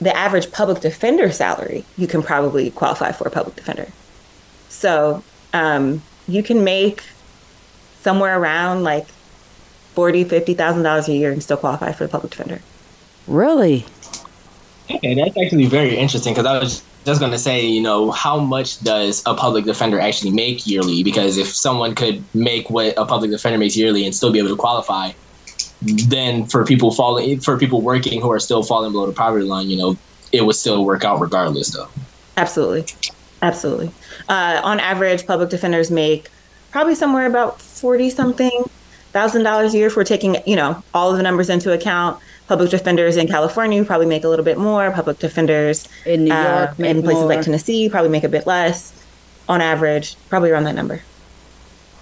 the 0.00 0.16
average 0.16 0.50
public 0.52 0.80
defender 0.80 1.30
salary, 1.30 1.84
you 1.98 2.06
can 2.06 2.22
probably 2.22 2.70
qualify 2.70 3.12
for 3.12 3.28
a 3.28 3.30
public 3.30 3.56
defender. 3.56 3.88
So 4.68 5.22
um, 5.52 6.02
you 6.28 6.42
can 6.42 6.64
make 6.64 7.02
somewhere 8.00 8.38
around 8.38 8.82
like 8.82 9.06
forty, 9.94 10.24
fifty 10.24 10.54
thousand 10.54 10.82
dollars 10.82 11.08
a 11.08 11.14
year 11.14 11.32
and 11.32 11.42
still 11.42 11.56
qualify 11.56 11.92
for 11.92 12.04
the 12.04 12.10
public 12.10 12.30
defender. 12.30 12.60
Really? 13.26 13.84
Okay, 14.90 15.14
that's 15.14 15.36
actually 15.36 15.66
very 15.66 15.96
interesting 15.96 16.32
because 16.32 16.46
I 16.46 16.58
was 16.58 16.82
just 17.04 17.20
going 17.20 17.32
to 17.32 17.38
say, 17.38 17.64
you 17.64 17.80
know, 17.80 18.10
how 18.10 18.38
much 18.38 18.80
does 18.80 19.22
a 19.26 19.34
public 19.34 19.64
defender 19.64 19.98
actually 19.98 20.30
make 20.30 20.66
yearly? 20.66 21.02
Because 21.02 21.38
if 21.38 21.48
someone 21.48 21.94
could 21.94 22.22
make 22.34 22.70
what 22.70 22.94
a 22.96 23.04
public 23.04 23.30
defender 23.30 23.58
makes 23.58 23.76
yearly 23.76 24.04
and 24.04 24.14
still 24.14 24.30
be 24.30 24.38
able 24.38 24.50
to 24.50 24.56
qualify, 24.56 25.12
then 25.82 26.46
for 26.46 26.64
people 26.64 26.92
falling 26.92 27.40
for 27.40 27.58
people 27.58 27.80
working 27.80 28.20
who 28.20 28.30
are 28.30 28.38
still 28.38 28.62
falling 28.62 28.92
below 28.92 29.06
the 29.06 29.12
poverty 29.12 29.44
line, 29.44 29.68
you 29.68 29.76
know, 29.76 29.96
it 30.32 30.44
would 30.44 30.56
still 30.56 30.84
work 30.84 31.04
out 31.04 31.20
regardless, 31.20 31.70
though. 31.70 31.88
Absolutely, 32.36 32.86
absolutely. 33.42 33.90
Uh, 34.28 34.60
on 34.62 34.80
average, 34.80 35.26
public 35.26 35.50
defenders 35.50 35.90
make 35.90 36.30
probably 36.70 36.94
somewhere 36.94 37.26
about 37.26 37.60
forty 37.60 38.10
something 38.10 38.64
thousand 39.12 39.44
dollars 39.44 39.72
a 39.72 39.78
year 39.78 39.88
for 39.88 40.04
taking 40.04 40.36
you 40.46 40.54
know 40.56 40.82
all 40.92 41.10
of 41.10 41.16
the 41.16 41.22
numbers 41.22 41.48
into 41.48 41.72
account. 41.72 42.20
Public 42.48 42.70
defenders 42.70 43.16
in 43.16 43.26
California 43.26 43.84
probably 43.84 44.06
make 44.06 44.22
a 44.24 44.28
little 44.28 44.44
bit 44.44 44.58
more. 44.58 44.90
Public 44.90 45.18
defenders 45.18 45.88
in 46.04 46.24
New 46.24 46.32
York, 46.32 46.70
uh, 46.78 46.84
in 46.84 47.02
places 47.02 47.22
more. 47.22 47.28
like 47.28 47.42
Tennessee, 47.42 47.88
probably 47.88 48.10
make 48.10 48.24
a 48.24 48.28
bit 48.28 48.46
less. 48.46 48.92
On 49.48 49.60
average, 49.60 50.16
probably 50.28 50.50
around 50.50 50.64
that 50.64 50.74
number. 50.74 51.02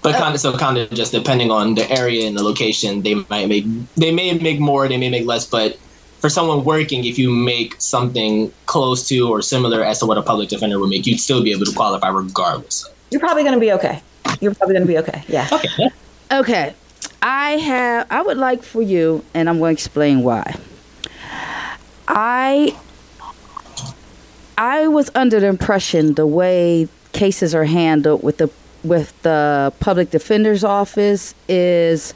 But 0.03 0.17
kind 0.17 0.35
of 0.35 0.41
so 0.41 0.57
kind 0.57 0.77
of 0.77 0.91
just 0.91 1.13
depending 1.13 1.51
on 1.51 1.75
the 1.77 1.91
area 1.91 2.27
and 2.27 2.37
the 2.37 2.43
location, 2.43 3.03
they 3.03 3.15
might 3.15 3.49
make 3.49 3.65
they 3.97 4.13
may 4.13 4.35
make 4.35 4.61
more, 4.61 4.89
they 4.89 4.99
may 4.99 5.09
make 5.09 5.27
less. 5.27 5.47
But 5.47 5.79
for 6.25 6.31
someone 6.31 6.65
working, 6.65 7.05
if 7.05 7.19
you 7.19 7.31
make 7.31 7.79
something 7.79 8.51
close 8.65 9.07
to 9.07 9.29
or 9.29 9.43
similar 9.43 9.85
as 9.85 9.99
to 9.99 10.07
what 10.07 10.17
a 10.17 10.23
public 10.23 10.49
defender 10.49 10.79
would 10.79 10.89
make, 10.89 11.07
you'd 11.07 11.21
still 11.21 11.43
be 11.43 11.53
able 11.53 11.67
to 11.67 11.73
qualify 11.75 12.09
regardless. 12.09 12.89
You're 13.11 13.21
probably 13.21 13.43
going 13.43 13.53
to 13.53 13.61
be 13.61 13.73
okay. 13.73 14.03
You're 14.41 14.55
probably 14.55 14.75
going 14.75 14.87
to 14.87 14.91
be 14.91 14.97
okay. 15.01 15.23
Yeah. 15.29 15.47
Okay. 15.53 15.69
Okay. 16.33 16.75
I 17.21 17.51
have. 17.59 18.07
I 18.11 18.23
would 18.23 18.39
like 18.39 18.63
for 18.63 18.81
you, 18.81 19.23
and 19.35 19.51
I'm 19.51 19.59
going 19.59 19.77
to 19.77 19.79
explain 19.79 20.23
why. 20.23 20.57
I 22.09 22.75
I 24.57 24.89
was 24.89 25.11
under 25.15 25.41
the 25.41 25.47
impression 25.49 26.15
the 26.15 26.27
way 26.27 26.89
cases 27.13 27.55
are 27.55 27.67
handled 27.67 28.23
with 28.23 28.39
the 28.39 28.49
with 28.83 29.13
the 29.25 29.75
public 29.79 30.11
defender's 30.11 30.65
office 30.65 31.35
is 31.49 32.15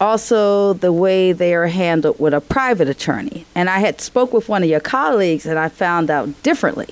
also 0.00 0.72
the 0.74 0.92
way 0.92 1.32
they 1.32 1.54
are 1.54 1.68
handled 1.68 2.18
with 2.18 2.34
a 2.34 2.40
private 2.40 2.88
attorney. 2.88 3.46
And 3.54 3.70
I 3.70 3.78
had 3.78 4.00
spoke 4.00 4.32
with 4.32 4.48
one 4.48 4.62
of 4.62 4.68
your 4.68 4.80
colleagues 4.80 5.46
and 5.46 5.58
I 5.58 5.68
found 5.68 6.10
out 6.10 6.42
differently. 6.42 6.88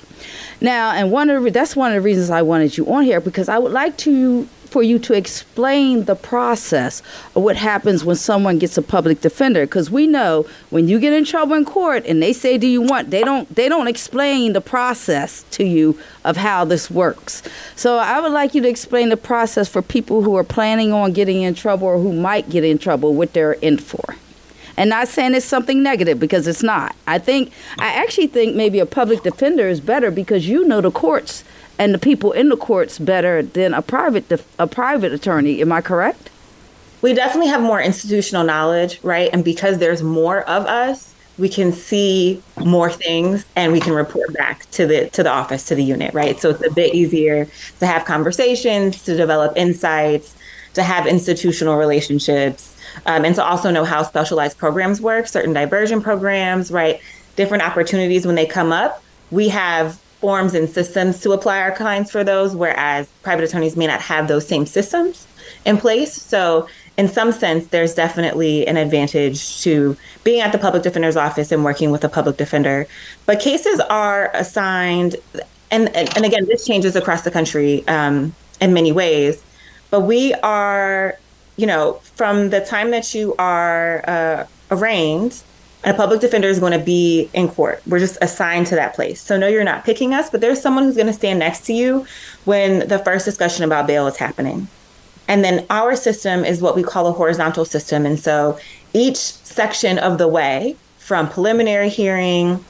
Now, 0.61 0.91
and 0.91 1.11
one 1.11 1.29
of 1.29 1.43
the, 1.43 1.49
that's 1.49 1.75
one 1.75 1.91
of 1.91 1.95
the 1.95 2.01
reasons 2.01 2.29
I 2.29 2.41
wanted 2.41 2.77
you 2.77 2.91
on 2.93 3.03
here 3.03 3.19
because 3.19 3.49
I 3.49 3.57
would 3.57 3.71
like 3.71 3.97
to 3.97 4.47
for 4.71 4.81
you 4.81 4.97
to 4.97 5.13
explain 5.13 6.05
the 6.05 6.15
process 6.15 7.03
of 7.35 7.43
what 7.43 7.57
happens 7.57 8.05
when 8.05 8.15
someone 8.15 8.57
gets 8.57 8.77
a 8.77 8.81
public 8.81 9.19
defender 9.19 9.65
because 9.65 9.91
we 9.91 10.07
know 10.07 10.45
when 10.69 10.87
you 10.87 10.97
get 10.97 11.11
in 11.11 11.25
trouble 11.25 11.55
in 11.55 11.65
court 11.65 12.05
and 12.05 12.23
they 12.23 12.31
say 12.31 12.57
do 12.57 12.65
you 12.65 12.81
want 12.81 13.09
they 13.09 13.21
don't 13.21 13.53
they 13.53 13.67
don't 13.67 13.87
explain 13.87 14.53
the 14.53 14.61
process 14.61 15.43
to 15.51 15.65
you 15.65 15.99
of 16.23 16.37
how 16.37 16.63
this 16.63 16.89
works 16.89 17.43
so 17.75 17.97
i 17.97 18.21
would 18.21 18.31
like 18.31 18.55
you 18.55 18.61
to 18.61 18.69
explain 18.69 19.09
the 19.09 19.17
process 19.17 19.67
for 19.67 19.81
people 19.81 20.23
who 20.23 20.37
are 20.37 20.43
planning 20.43 20.93
on 20.93 21.11
getting 21.11 21.41
in 21.41 21.53
trouble 21.53 21.85
or 21.85 21.99
who 21.99 22.13
might 22.13 22.49
get 22.49 22.63
in 22.63 22.77
trouble 22.77 23.13
what 23.13 23.33
they're 23.33 23.53
in 23.53 23.77
for 23.77 24.15
and 24.77 24.89
not 24.89 25.09
saying 25.09 25.35
it's 25.35 25.45
something 25.45 25.83
negative 25.83 26.17
because 26.17 26.47
it's 26.47 26.63
not. 26.63 26.95
I 27.05 27.19
think 27.19 27.51
I 27.77 27.87
actually 27.87 28.27
think 28.27 28.55
maybe 28.55 28.79
a 28.79 28.85
public 28.85 29.21
defender 29.21 29.67
is 29.67 29.81
better 29.81 30.09
because 30.09 30.47
you 30.47 30.65
know 30.65 30.81
the 30.81 30.91
courts 30.91 31.43
and 31.81 31.95
the 31.95 31.99
people 31.99 32.31
in 32.31 32.49
the 32.49 32.57
courts 32.57 32.99
better 32.99 33.41
than 33.41 33.73
a 33.73 33.81
private 33.81 34.31
a 34.59 34.67
private 34.67 35.11
attorney. 35.11 35.61
Am 35.61 35.71
I 35.71 35.81
correct? 35.81 36.29
We 37.01 37.15
definitely 37.15 37.49
have 37.49 37.61
more 37.61 37.81
institutional 37.81 38.43
knowledge, 38.43 38.99
right? 39.01 39.31
And 39.33 39.43
because 39.43 39.79
there's 39.79 40.03
more 40.03 40.47
of 40.47 40.67
us, 40.67 41.11
we 41.39 41.49
can 41.49 41.73
see 41.73 42.43
more 42.63 42.91
things 42.91 43.45
and 43.55 43.71
we 43.71 43.79
can 43.79 43.93
report 43.93 44.31
back 44.35 44.69
to 44.71 44.85
the 44.85 45.09
to 45.09 45.23
the 45.23 45.31
office 45.31 45.65
to 45.69 45.75
the 45.75 45.83
unit, 45.83 46.13
right? 46.13 46.39
So 46.39 46.51
it's 46.51 46.63
a 46.63 46.69
bit 46.69 46.93
easier 46.93 47.47
to 47.79 47.87
have 47.87 48.05
conversations, 48.05 49.03
to 49.05 49.17
develop 49.17 49.57
insights, 49.57 50.35
to 50.75 50.83
have 50.83 51.07
institutional 51.07 51.77
relationships, 51.77 52.77
um, 53.07 53.25
and 53.25 53.33
to 53.33 53.43
also 53.43 53.71
know 53.71 53.85
how 53.85 54.03
specialized 54.03 54.59
programs 54.59 55.01
work, 55.01 55.25
certain 55.25 55.53
diversion 55.53 55.99
programs, 55.99 56.69
right? 56.69 57.01
Different 57.37 57.63
opportunities 57.63 58.27
when 58.27 58.35
they 58.35 58.45
come 58.45 58.71
up. 58.71 59.03
We 59.31 59.49
have 59.49 59.99
forms 60.21 60.53
and 60.53 60.69
systems 60.69 61.19
to 61.21 61.31
apply 61.31 61.59
our 61.59 61.71
clients 61.71 62.11
for 62.11 62.23
those, 62.23 62.55
whereas 62.55 63.09
private 63.23 63.43
attorneys 63.43 63.75
may 63.75 63.87
not 63.87 63.99
have 63.99 64.27
those 64.27 64.47
same 64.47 64.65
systems 64.65 65.27
in 65.65 65.77
place. 65.77 66.13
So, 66.13 66.67
in 66.97 67.07
some 67.07 67.31
sense, 67.31 67.67
there's 67.67 67.95
definitely 67.95 68.67
an 68.67 68.77
advantage 68.77 69.61
to 69.63 69.97
being 70.23 70.41
at 70.41 70.51
the 70.51 70.59
public 70.59 70.83
defender's 70.83 71.17
office 71.17 71.51
and 71.51 71.63
working 71.63 71.89
with 71.89 72.03
a 72.03 72.09
public 72.09 72.37
defender. 72.37 72.85
But 73.25 73.39
cases 73.39 73.79
are 73.89 74.29
assigned, 74.35 75.15
and, 75.71 75.89
and, 75.95 76.15
and 76.15 76.25
again, 76.25 76.45
this 76.45 76.65
changes 76.65 76.95
across 76.95 77.23
the 77.23 77.31
country 77.31 77.85
um, 77.87 78.35
in 78.59 78.73
many 78.73 78.91
ways. 78.91 79.41
But 79.89 80.01
we 80.01 80.33
are, 80.35 81.17
you 81.57 81.65
know, 81.65 81.93
from 82.15 82.51
the 82.51 82.61
time 82.61 82.91
that 82.91 83.15
you 83.15 83.35
are 83.39 84.07
uh, 84.07 84.45
arraigned 84.69 85.41
a 85.83 85.93
public 85.93 86.21
defender 86.21 86.47
is 86.47 86.59
going 86.59 86.77
to 86.77 86.83
be 86.83 87.29
in 87.33 87.47
court. 87.47 87.81
We're 87.87 87.99
just 87.99 88.17
assigned 88.21 88.67
to 88.67 88.75
that 88.75 88.93
place. 88.93 89.19
So, 89.19 89.37
no, 89.37 89.47
you're 89.47 89.63
not 89.63 89.83
picking 89.83 90.13
us, 90.13 90.29
but 90.29 90.41
there's 90.41 90.61
someone 90.61 90.83
who's 90.83 90.95
going 90.95 91.07
to 91.07 91.13
stand 91.13 91.39
next 91.39 91.65
to 91.65 91.73
you 91.73 92.05
when 92.45 92.87
the 92.87 92.99
first 92.99 93.25
discussion 93.25 93.63
about 93.63 93.87
bail 93.87 94.07
is 94.07 94.17
happening. 94.17 94.67
And 95.27 95.43
then 95.43 95.65
our 95.69 95.95
system 95.95 96.45
is 96.45 96.61
what 96.61 96.75
we 96.75 96.83
call 96.83 97.07
a 97.07 97.11
horizontal 97.11 97.65
system. 97.65 98.05
And 98.05 98.19
so 98.19 98.59
each 98.93 99.17
section 99.17 99.97
of 99.97 100.17
the 100.17 100.27
way, 100.27 100.75
from 100.99 101.27
preliminary 101.27 101.89
hearing 101.89 102.63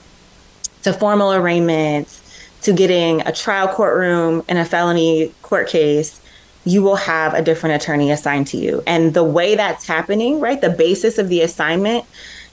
to 0.84 0.94
formal 0.94 1.34
arraignments 1.34 2.22
to 2.62 2.74
getting 2.74 3.22
a 3.22 3.32
trial 3.32 3.68
courtroom 3.68 4.44
in 4.48 4.58
a 4.58 4.66
felony 4.66 5.34
court 5.42 5.68
case, 5.68 6.22
you 6.64 6.82
will 6.82 6.96
have 6.96 7.34
a 7.34 7.42
different 7.42 7.82
attorney 7.82 8.12
assigned 8.12 8.48
to 8.48 8.58
you. 8.58 8.84
And 8.86 9.14
the 9.14 9.24
way 9.24 9.56
that's 9.56 9.86
happening, 9.88 10.40
right, 10.40 10.62
the 10.62 10.70
basis 10.70 11.18
of 11.18 11.30
the 11.30 11.42
assignment 11.42 12.06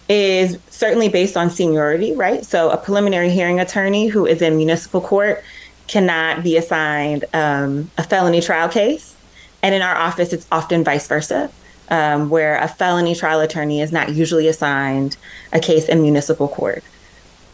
is 0.08 0.58
certainly 0.70 1.08
based 1.08 1.36
on 1.36 1.50
seniority, 1.50 2.14
right? 2.14 2.44
So 2.44 2.70
a 2.70 2.76
preliminary 2.76 3.30
hearing 3.30 3.60
attorney 3.60 4.08
who 4.08 4.26
is 4.26 4.40
in 4.40 4.56
municipal 4.56 5.00
court 5.00 5.44
cannot 5.86 6.42
be 6.42 6.56
assigned 6.56 7.24
um, 7.34 7.90
a 7.98 8.02
felony 8.02 8.40
trial 8.40 8.68
case. 8.68 9.14
And 9.62 9.74
in 9.74 9.82
our 9.82 9.96
office, 9.96 10.32
it's 10.32 10.46
often 10.52 10.84
vice 10.84 11.06
versa, 11.06 11.50
um, 11.90 12.30
where 12.30 12.56
a 12.58 12.68
felony 12.68 13.14
trial 13.14 13.40
attorney 13.40 13.80
is 13.80 13.92
not 13.92 14.14
usually 14.14 14.48
assigned 14.48 15.16
a 15.52 15.60
case 15.60 15.88
in 15.88 16.00
municipal 16.00 16.48
court. 16.48 16.84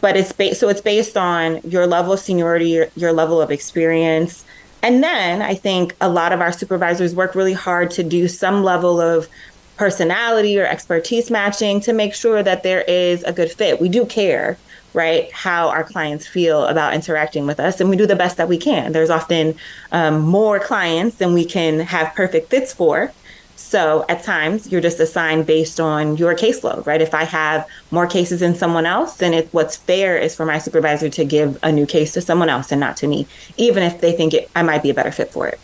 But 0.01 0.15
it's 0.15 0.31
based, 0.31 0.59
so 0.59 0.69
it's 0.69 0.81
based 0.81 1.17
on 1.17 1.61
your 1.63 1.87
level 1.87 2.13
of 2.13 2.19
seniority, 2.19 2.69
your, 2.69 2.87
your 2.95 3.11
level 3.11 3.41
of 3.41 3.51
experience. 3.51 4.45
And 4.83 5.01
then 5.01 5.41
I 5.41 5.55
think 5.55 5.95
a 5.99 6.09
lot 6.09 6.31
of 6.31 6.41
our 6.41 6.51
supervisors 6.51 7.15
work 7.15 7.33
really 7.33 7.53
hard 7.53 7.89
to 7.91 8.03
do 8.03 8.27
some 8.27 8.63
level 8.63 9.01
of 9.01 9.27
personality 9.77 10.59
or 10.59 10.65
expertise 10.65 11.29
matching 11.29 11.79
to 11.81 11.93
make 11.93 12.13
sure 12.13 12.41
that 12.41 12.63
there 12.63 12.81
is 12.81 13.23
a 13.23 13.33
good 13.33 13.51
fit. 13.51 13.81
We 13.81 13.89
do 13.89 14.05
care, 14.05 14.57
right, 14.93 15.31
how 15.31 15.69
our 15.69 15.83
clients 15.83 16.25
feel 16.25 16.65
about 16.65 16.93
interacting 16.93 17.45
with 17.45 17.59
us, 17.59 17.81
and 17.81 17.89
we 17.89 17.97
do 17.97 18.05
the 18.05 18.15
best 18.15 18.37
that 18.37 18.47
we 18.47 18.57
can. 18.57 18.91
There's 18.91 19.09
often 19.09 19.55
um, 19.91 20.21
more 20.21 20.59
clients 20.59 21.17
than 21.17 21.33
we 21.33 21.45
can 21.45 21.81
have 21.81 22.13
perfect 22.15 22.49
fits 22.49 22.73
for. 22.73 23.11
So 23.57 24.05
at 24.07 24.23
times 24.23 24.71
you're 24.71 24.81
just 24.81 24.99
assigned 24.99 25.47
based 25.47 25.79
on 25.79 26.17
your 26.17 26.35
caseload, 26.35 26.85
right? 26.85 27.01
If 27.01 27.13
I 27.13 27.23
have 27.23 27.67
more 27.89 28.05
cases 28.05 28.41
than 28.41 28.53
someone 28.53 28.85
else, 28.85 29.17
then 29.17 29.33
it, 29.33 29.49
what's 29.51 29.75
fair 29.75 30.17
is 30.17 30.35
for 30.35 30.45
my 30.45 30.59
supervisor 30.59 31.09
to 31.09 31.25
give 31.25 31.57
a 31.63 31.71
new 31.71 31.85
case 31.85 32.13
to 32.13 32.21
someone 32.21 32.49
else 32.49 32.71
and 32.71 32.79
not 32.79 32.95
to 32.97 33.07
me, 33.07 33.27
even 33.57 33.81
if 33.81 34.01
they 34.01 34.11
think 34.11 34.33
it, 34.33 34.49
I 34.55 34.61
might 34.61 34.83
be 34.83 34.89
a 34.89 34.93
better 34.93 35.11
fit 35.11 35.31
for 35.31 35.47
it. 35.47 35.59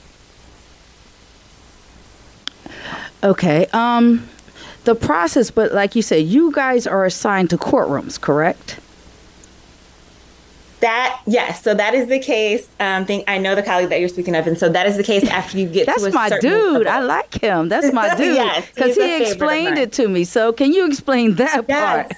Okay. 3.23 3.67
Um, 3.73 4.27
the 4.83 4.95
process, 4.95 5.51
but 5.51 5.73
like 5.73 5.95
you 5.95 6.01
said, 6.01 6.25
you 6.25 6.51
guys 6.51 6.87
are 6.87 7.05
assigned 7.05 7.49
to 7.51 7.57
courtrooms, 7.57 8.19
correct? 8.19 8.79
That 10.79 11.21
yes, 11.27 11.63
so 11.63 11.75
that 11.75 11.93
is 11.93 12.07
the 12.07 12.17
case. 12.17 12.67
Um, 12.79 13.05
think 13.05 13.25
I 13.29 13.37
know 13.37 13.53
the 13.53 13.61
colleague 13.61 13.89
that 13.89 13.99
you're 13.99 14.09
speaking 14.09 14.33
of, 14.35 14.47
and 14.47 14.57
so 14.57 14.67
that 14.69 14.87
is 14.87 14.97
the 14.97 15.03
case 15.03 15.23
after 15.29 15.59
you 15.59 15.67
get. 15.67 15.85
That's 15.85 16.01
to 16.01 16.07
a 16.07 16.11
That's 16.11 16.31
my 16.31 16.39
dude. 16.39 16.73
level. 16.73 16.87
I 16.87 16.99
like 17.01 17.39
him. 17.39 17.69
That's 17.69 17.93
my 17.93 18.15
dude. 18.17 18.35
Yes, 18.35 18.67
because 18.73 18.95
he 18.95 19.21
explained 19.21 19.77
it 19.77 19.91
to 19.93 20.07
me. 20.07 20.23
So 20.23 20.51
can 20.51 20.73
you 20.73 20.87
explain 20.87 21.35
that 21.35 21.67
part? 21.67 22.13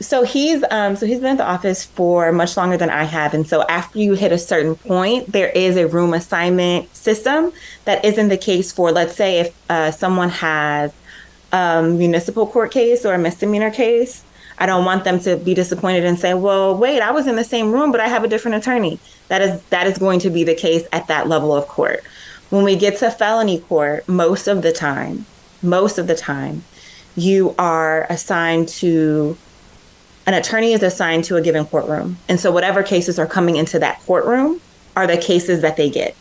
So 0.00 0.24
he's 0.24 0.62
um 0.70 0.94
so 0.96 1.06
he's 1.06 1.20
been 1.20 1.32
at 1.32 1.38
the 1.38 1.46
office 1.46 1.84
for 1.84 2.30
much 2.30 2.56
longer 2.56 2.76
than 2.76 2.90
I 2.90 3.04
have, 3.04 3.32
and 3.32 3.46
so 3.46 3.62
after 3.66 3.98
you 3.98 4.12
hit 4.12 4.30
a 4.30 4.38
certain 4.38 4.74
point, 4.74 5.32
there 5.32 5.48
is 5.48 5.76
a 5.76 5.86
room 5.86 6.12
assignment 6.12 6.94
system 6.94 7.52
that 7.86 8.04
isn't 8.04 8.28
the 8.28 8.36
case 8.36 8.72
for 8.72 8.92
let's 8.92 9.16
say 9.16 9.40
if 9.40 9.56
uh, 9.70 9.90
someone 9.90 10.28
has 10.28 10.92
a 11.52 11.82
municipal 11.82 12.46
court 12.46 12.72
case 12.72 13.06
or 13.06 13.14
a 13.14 13.18
misdemeanor 13.18 13.70
case. 13.70 14.22
I 14.58 14.64
don't 14.64 14.86
want 14.86 15.04
them 15.04 15.20
to 15.20 15.36
be 15.36 15.52
disappointed 15.54 16.04
and 16.04 16.18
say, 16.18 16.34
"Well, 16.34 16.76
wait, 16.76 17.00
I 17.00 17.10
was 17.10 17.26
in 17.26 17.36
the 17.36 17.44
same 17.44 17.72
room, 17.72 17.92
but 17.92 18.00
I 18.00 18.08
have 18.08 18.24
a 18.24 18.28
different 18.28 18.56
attorney." 18.56 18.98
That 19.28 19.42
is 19.42 19.62
that 19.70 19.86
is 19.86 19.98
going 19.98 20.20
to 20.20 20.30
be 20.30 20.44
the 20.44 20.54
case 20.54 20.86
at 20.92 21.08
that 21.08 21.28
level 21.28 21.54
of 21.54 21.68
court. 21.68 22.02
When 22.50 22.64
we 22.64 22.76
get 22.76 22.98
to 22.98 23.10
felony 23.10 23.60
court, 23.60 24.08
most 24.08 24.46
of 24.46 24.62
the 24.62 24.72
time, 24.72 25.26
most 25.62 25.98
of 25.98 26.06
the 26.06 26.14
time, 26.14 26.64
you 27.16 27.54
are 27.58 28.06
assigned 28.08 28.68
to 28.68 29.36
an 30.26 30.34
attorney 30.34 30.72
is 30.72 30.82
assigned 30.82 31.24
to 31.24 31.36
a 31.36 31.40
given 31.40 31.64
courtroom. 31.64 32.18
And 32.28 32.40
so 32.40 32.50
whatever 32.50 32.82
cases 32.82 33.18
are 33.18 33.26
coming 33.26 33.56
into 33.56 33.78
that 33.78 34.00
courtroom 34.00 34.60
are 34.96 35.06
the 35.06 35.16
cases 35.16 35.60
that 35.62 35.76
they 35.76 35.88
get. 35.88 36.16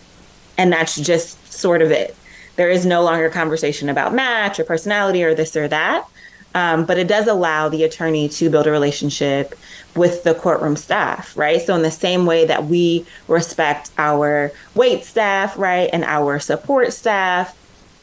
And 0.58 0.72
that's 0.72 0.96
just 0.96 1.52
sort 1.52 1.82
of 1.82 1.92
it. 1.92 2.16
There 2.56 2.70
is 2.70 2.86
no 2.86 3.04
longer 3.04 3.30
conversation 3.30 3.90
about 3.90 4.14
match 4.14 4.60
or 4.60 4.64
personality 4.64 5.24
or 5.24 5.34
this 5.34 5.56
or 5.56 5.68
that. 5.68 6.08
Um, 6.54 6.86
but 6.86 6.98
it 6.98 7.10
does 7.10 7.28
allow 7.28 7.68
the 7.68 7.84
attorney 7.84 8.30
to 8.30 8.50
build 8.50 8.66
a 8.66 8.72
relationship 8.72 9.56
with 9.94 10.24
the 10.24 10.34
courtroom 10.34 10.78
staff, 10.78 11.36
right? 11.36 11.62
So, 11.62 11.76
in 11.76 11.82
the 11.82 11.92
same 11.92 12.26
way 12.26 12.46
that 12.46 12.66
we 12.66 13.06
respect 13.28 13.92
our 13.98 14.54
wait 14.74 15.04
staff, 15.04 15.58
right, 15.58 15.90
and 15.92 16.06
our 16.06 16.40
support 16.40 16.94
staff, 16.94 17.58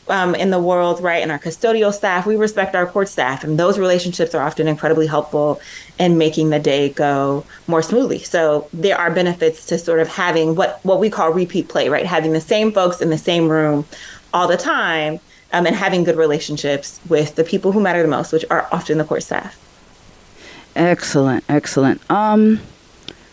um, 0.09 0.35
in 0.35 0.51
the 0.51 0.61
world, 0.61 1.01
right, 1.01 1.23
and 1.23 1.31
our 1.31 1.39
custodial 1.39 1.93
staff, 1.93 2.27
we 2.27 2.37
respect 2.37 2.75
our 2.75 2.87
court 2.87 3.09
staff, 3.09 3.45
and 3.45 3.59
those 3.59 3.79
relationships 3.79 4.35
are 4.35 4.43
often 4.43 4.67
incredibly 4.67 5.07
helpful 5.07 5.61
in 5.99 6.19
making 6.19 6.51
the 6.51 6.59
day 6.59 6.89
go 6.89 7.45
more 7.67 7.83
smoothly. 7.83 8.19
So 8.19 8.69
there 8.73 8.99
are 8.99 9.11
benefits 9.11 9.67
to 9.67 9.79
sort 9.79 10.01
of 10.01 10.09
having 10.09 10.55
what 10.57 10.81
what 10.85 10.99
we 10.99 11.09
call 11.09 11.33
repeat 11.33 11.69
play, 11.69 11.89
right, 11.89 12.07
having 12.07 12.33
the 12.33 12.41
same 12.41 12.73
folks 12.73 13.01
in 13.01 13.11
the 13.11 13.19
same 13.19 13.49
room 13.49 13.85
all 14.35 14.49
the 14.49 14.57
time, 14.57 15.21
um, 15.53 15.67
and 15.67 15.77
having 15.77 16.05
good 16.05 16.17
relationships 16.17 17.01
with 17.09 17.37
the 17.37 17.45
people 17.45 17.73
who 17.73 17.81
matter 17.81 18.03
the 18.03 18.09
most, 18.09 18.33
which 18.33 18.45
are 18.51 18.69
often 18.73 18.99
the 18.99 19.05
court 19.05 19.23
staff. 19.23 19.59
Excellent, 20.75 21.45
excellent. 21.49 22.11
Um, 22.11 22.61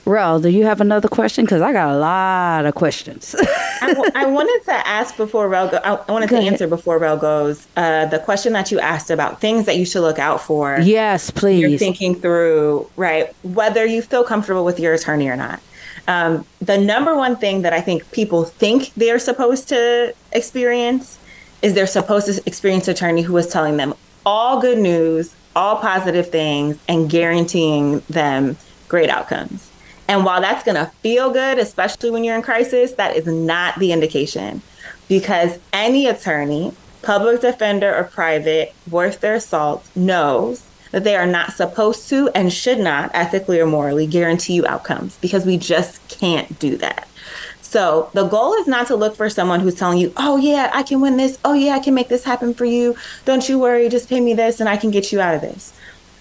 Rell, 0.09 0.39
do 0.39 0.49
you 0.49 0.65
have 0.65 0.81
another 0.81 1.07
question? 1.07 1.45
Because 1.45 1.61
I 1.61 1.71
got 1.71 1.93
a 1.93 1.97
lot 1.97 2.65
of 2.65 2.73
questions. 2.73 3.35
I, 3.81 3.93
w- 3.93 4.11
I 4.15 4.25
wanted 4.25 4.65
to 4.65 4.87
ask 4.87 5.15
before 5.15 5.47
Rell 5.47 5.69
go. 5.69 5.77
I, 5.77 5.93
I 5.95 6.11
wanted 6.11 6.29
Go 6.29 6.35
to 6.37 6.41
ahead. 6.41 6.53
answer 6.53 6.67
before 6.67 6.97
Rell 6.97 7.15
goes. 7.17 7.67
Uh, 7.77 8.07
the 8.07 8.17
question 8.19 8.53
that 8.53 8.71
you 8.71 8.79
asked 8.79 9.11
about 9.11 9.39
things 9.39 9.65
that 9.67 9.77
you 9.77 9.85
should 9.85 10.01
look 10.01 10.17
out 10.19 10.41
for. 10.41 10.79
yes, 10.81 11.29
please. 11.29 11.61
you're 11.61 11.77
thinking 11.77 12.15
through, 12.15 12.89
right, 12.97 13.33
whether 13.43 13.85
you 13.85 14.01
feel 14.01 14.23
comfortable 14.23 14.65
with 14.65 14.79
your 14.79 14.93
attorney 14.95 15.27
or 15.29 15.35
not. 15.35 15.61
Um, 16.07 16.43
the 16.59 16.77
number 16.77 17.15
one 17.15 17.35
thing 17.35 17.61
that 17.61 17.71
I 17.73 17.81
think 17.81 18.09
people 18.11 18.43
think 18.43 18.91
they're 18.95 19.19
supposed 19.19 19.69
to 19.69 20.15
experience 20.31 21.19
is 21.61 21.75
they're 21.75 21.85
supposed 21.85 22.25
to 22.25 22.41
experience 22.47 22.87
an 22.87 22.93
attorney 22.95 23.21
who 23.21 23.37
is 23.37 23.47
telling 23.47 23.77
them 23.77 23.93
all 24.25 24.59
good 24.59 24.79
news, 24.79 25.35
all 25.55 25.75
positive 25.75 26.29
things, 26.31 26.77
and 26.87 27.09
guaranteeing 27.11 27.99
them 28.09 28.57
great 28.87 29.09
outcomes. 29.11 29.68
And 30.09 30.25
while 30.25 30.41
that's 30.41 30.63
going 30.63 30.75
to 30.75 30.91
feel 31.03 31.29
good, 31.29 31.59
especially 31.59 32.09
when 32.09 32.23
you're 32.23 32.35
in 32.35 32.41
crisis, 32.41 32.93
that 32.93 33.15
is 33.15 33.27
not 33.27 33.77
the 33.77 33.91
indication. 33.91 34.63
Because 35.07 35.59
any 35.71 36.07
attorney, 36.07 36.73
public 37.03 37.41
defender 37.41 37.95
or 37.95 38.05
private, 38.05 38.73
worth 38.89 39.19
their 39.19 39.39
salt, 39.39 39.87
knows 39.95 40.65
that 40.89 41.03
they 41.03 41.15
are 41.15 41.27
not 41.27 41.53
supposed 41.53 42.09
to 42.09 42.29
and 42.29 42.51
should 42.51 42.79
not, 42.79 43.11
ethically 43.13 43.59
or 43.59 43.67
morally, 43.67 44.07
guarantee 44.07 44.53
you 44.53 44.65
outcomes 44.65 45.15
because 45.17 45.45
we 45.45 45.59
just 45.59 46.05
can't 46.07 46.57
do 46.57 46.75
that. 46.77 47.07
So 47.61 48.09
the 48.15 48.27
goal 48.27 48.55
is 48.55 48.65
not 48.65 48.87
to 48.87 48.95
look 48.95 49.15
for 49.15 49.29
someone 49.29 49.59
who's 49.59 49.75
telling 49.75 49.99
you, 49.99 50.11
oh, 50.17 50.37
yeah, 50.37 50.71
I 50.73 50.81
can 50.81 51.01
win 51.01 51.17
this. 51.17 51.37
Oh, 51.45 51.53
yeah, 51.53 51.75
I 51.75 51.79
can 51.79 51.93
make 51.93 52.07
this 52.07 52.23
happen 52.23 52.55
for 52.55 52.65
you. 52.65 52.95
Don't 53.25 53.47
you 53.47 53.59
worry. 53.59 53.87
Just 53.89 54.09
pay 54.09 54.19
me 54.19 54.33
this 54.33 54.59
and 54.59 54.67
I 54.67 54.75
can 54.75 54.89
get 54.89 55.11
you 55.11 55.21
out 55.21 55.35
of 55.35 55.41
this. 55.41 55.71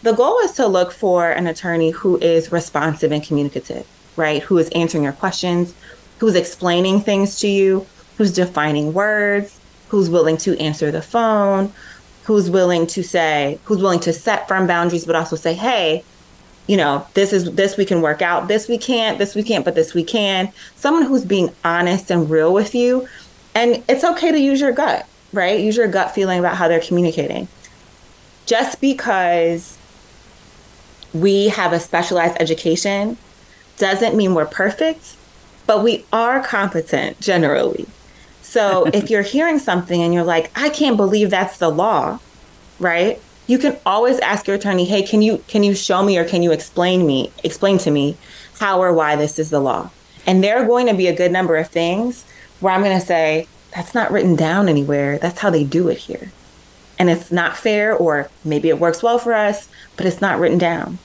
The 0.02 0.12
goal 0.12 0.38
is 0.40 0.52
to 0.52 0.66
look 0.66 0.92
for 0.92 1.30
an 1.30 1.46
attorney 1.46 1.90
who 1.90 2.18
is 2.18 2.52
responsive 2.52 3.10
and 3.10 3.22
communicative, 3.22 3.86
right? 4.16 4.42
Who 4.42 4.58
is 4.58 4.68
answering 4.70 5.02
your 5.02 5.12
questions, 5.12 5.74
who's 6.18 6.34
explaining 6.34 7.00
things 7.00 7.40
to 7.40 7.48
you, 7.48 7.86
who's 8.16 8.32
defining 8.32 8.92
words, 8.92 9.58
who's 9.88 10.08
willing 10.08 10.36
to 10.38 10.58
answer 10.58 10.90
the 10.90 11.02
phone, 11.02 11.72
who's 12.24 12.50
willing 12.50 12.86
to 12.88 13.02
say, 13.02 13.58
who's 13.64 13.78
willing 13.78 14.00
to 14.00 14.12
set 14.12 14.46
firm 14.46 14.66
boundaries, 14.66 15.04
but 15.04 15.16
also 15.16 15.34
say, 15.34 15.54
hey, 15.54 16.04
you 16.66 16.76
know, 16.76 17.06
this 17.14 17.32
is 17.32 17.52
this 17.54 17.78
we 17.78 17.86
can 17.86 18.02
work 18.02 18.20
out, 18.20 18.46
this 18.46 18.68
we 18.68 18.76
can't, 18.76 19.18
this 19.18 19.34
we 19.34 19.42
can't, 19.42 19.64
but 19.64 19.74
this 19.74 19.94
we 19.94 20.04
can. 20.04 20.52
Someone 20.76 21.04
who's 21.04 21.24
being 21.24 21.48
honest 21.64 22.10
and 22.10 22.28
real 22.28 22.52
with 22.52 22.74
you. 22.74 23.08
And 23.54 23.82
it's 23.88 24.04
okay 24.04 24.30
to 24.30 24.38
use 24.38 24.60
your 24.60 24.72
gut, 24.72 25.06
right? 25.32 25.58
Use 25.58 25.76
your 25.76 25.88
gut 25.88 26.14
feeling 26.14 26.38
about 26.38 26.56
how 26.56 26.68
they're 26.68 26.80
communicating. 26.80 27.48
Just 28.44 28.80
because 28.80 29.77
we 31.12 31.48
have 31.48 31.72
a 31.72 31.80
specialized 31.80 32.36
education 32.40 33.16
doesn't 33.78 34.16
mean 34.16 34.34
we're 34.34 34.46
perfect, 34.46 35.16
but 35.66 35.82
we 35.82 36.04
are 36.12 36.42
competent 36.42 37.20
generally. 37.20 37.86
So 38.42 38.86
if 38.92 39.10
you're 39.10 39.22
hearing 39.22 39.58
something 39.58 40.02
and 40.02 40.12
you're 40.12 40.24
like, 40.24 40.50
I 40.56 40.68
can't 40.68 40.96
believe 40.96 41.30
that's 41.30 41.58
the 41.58 41.70
law, 41.70 42.18
right? 42.78 43.20
You 43.46 43.58
can 43.58 43.78
always 43.86 44.18
ask 44.18 44.46
your 44.46 44.56
attorney, 44.56 44.84
"Hey, 44.84 45.02
can 45.02 45.22
you 45.22 45.42
can 45.48 45.62
you 45.62 45.74
show 45.74 46.02
me 46.02 46.18
or 46.18 46.24
can 46.24 46.42
you 46.42 46.52
explain 46.52 47.06
me 47.06 47.32
explain 47.42 47.78
to 47.78 47.90
me 47.90 48.18
how 48.58 48.82
or 48.82 48.92
why 48.92 49.16
this 49.16 49.38
is 49.38 49.48
the 49.48 49.60
law?" 49.60 49.90
And 50.26 50.44
there 50.44 50.58
are 50.58 50.66
going 50.66 50.86
to 50.86 50.92
be 50.92 51.06
a 51.06 51.16
good 51.16 51.32
number 51.32 51.56
of 51.56 51.68
things 51.68 52.26
where 52.60 52.74
I'm 52.74 52.82
going 52.82 53.00
to 53.00 53.06
say, 53.06 53.48
"That's 53.74 53.94
not 53.94 54.12
written 54.12 54.36
down 54.36 54.68
anywhere. 54.68 55.16
That's 55.16 55.38
how 55.38 55.48
they 55.48 55.64
do 55.64 55.88
it 55.88 55.96
here." 55.96 56.30
And 56.98 57.08
it's 57.08 57.30
not 57.30 57.56
fair 57.56 57.94
or 57.94 58.28
maybe 58.44 58.68
it 58.68 58.80
works 58.80 59.02
well 59.02 59.18
for 59.18 59.32
us, 59.32 59.68
but 59.96 60.06
it's 60.06 60.20
not 60.20 60.38
written 60.40 60.58
down. 60.58 60.98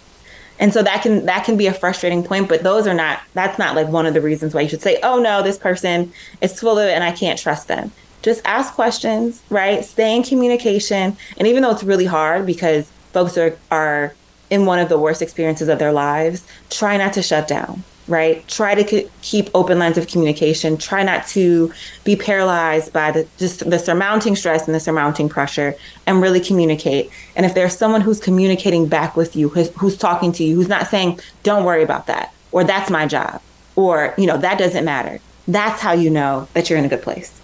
And 0.59 0.73
so 0.73 0.83
that 0.83 1.01
can 1.01 1.25
that 1.25 1.45
can 1.45 1.57
be 1.57 1.67
a 1.67 1.73
frustrating 1.73 2.23
point, 2.23 2.47
but 2.47 2.63
those 2.63 2.87
are 2.87 2.93
not 2.93 3.21
that's 3.33 3.59
not 3.59 3.75
like 3.75 3.87
one 3.87 4.05
of 4.05 4.13
the 4.13 4.21
reasons 4.21 4.53
why 4.53 4.61
you 4.61 4.69
should 4.69 4.81
say, 4.81 4.99
"Oh 5.03 5.19
no, 5.19 5.41
this 5.41 5.57
person 5.57 6.13
is 6.41 6.59
full 6.59 6.77
of 6.77 6.87
it 6.87 6.93
and 6.93 7.03
I 7.03 7.11
can't 7.11 7.39
trust 7.39 7.67
them." 7.67 7.91
Just 8.21 8.41
ask 8.45 8.73
questions, 8.73 9.41
right? 9.49 9.83
Stay 9.83 10.15
in 10.15 10.23
communication. 10.23 11.17
And 11.37 11.47
even 11.47 11.61
though 11.63 11.71
it's 11.71 11.83
really 11.83 12.05
hard 12.05 12.45
because 12.45 12.89
folks 13.11 13.37
are 13.37 13.57
are 13.71 14.13
in 14.49 14.65
one 14.65 14.79
of 14.79 14.89
the 14.89 14.99
worst 14.99 15.21
experiences 15.21 15.67
of 15.67 15.79
their 15.79 15.91
lives, 15.91 16.43
try 16.69 16.97
not 16.97 17.13
to 17.13 17.23
shut 17.23 17.47
down, 17.47 17.83
right? 18.07 18.45
Try 18.47 18.75
to 18.75 18.83
ke- 18.83 19.09
keep 19.21 19.49
open 19.53 19.79
lines 19.79 19.97
of 19.97 20.07
communication. 20.07 20.77
Try 20.77 21.03
not 21.03 21.25
to 21.27 21.71
be 22.03 22.15
paralyzed 22.15 22.91
by 22.91 23.11
the 23.11 23.27
just 23.37 23.69
the 23.69 23.79
surmounting 23.79 24.35
stress 24.35 24.65
and 24.65 24.75
the 24.75 24.79
surmounting 24.79 25.29
pressure 25.29 25.75
and 26.05 26.21
really 26.21 26.39
communicate. 26.39 27.09
And 27.35 27.45
if 27.45 27.53
there's 27.53 27.77
someone 27.77 28.01
who's 28.01 28.19
communicating 28.19 28.87
back 28.87 29.15
with 29.15 29.35
you, 29.35 29.49
who's, 29.49 29.69
who's 29.75 29.97
talking 29.97 30.31
to 30.33 30.43
you, 30.43 30.55
who's 30.55 30.67
not 30.67 30.87
saying, 30.87 31.19
"Don't 31.43 31.63
worry 31.63 31.83
about 31.83 32.07
that," 32.07 32.33
or 32.51 32.63
"That's 32.63 32.89
my 32.89 33.05
job," 33.05 33.41
or, 33.75 34.13
you 34.17 34.27
know, 34.27 34.37
"That 34.37 34.57
doesn't 34.57 34.85
matter." 34.85 35.19
That's 35.47 35.81
how 35.81 35.91
you 35.91 36.09
know 36.09 36.47
that 36.53 36.69
you're 36.69 36.79
in 36.79 36.85
a 36.85 36.89
good 36.89 37.01
place. 37.01 37.39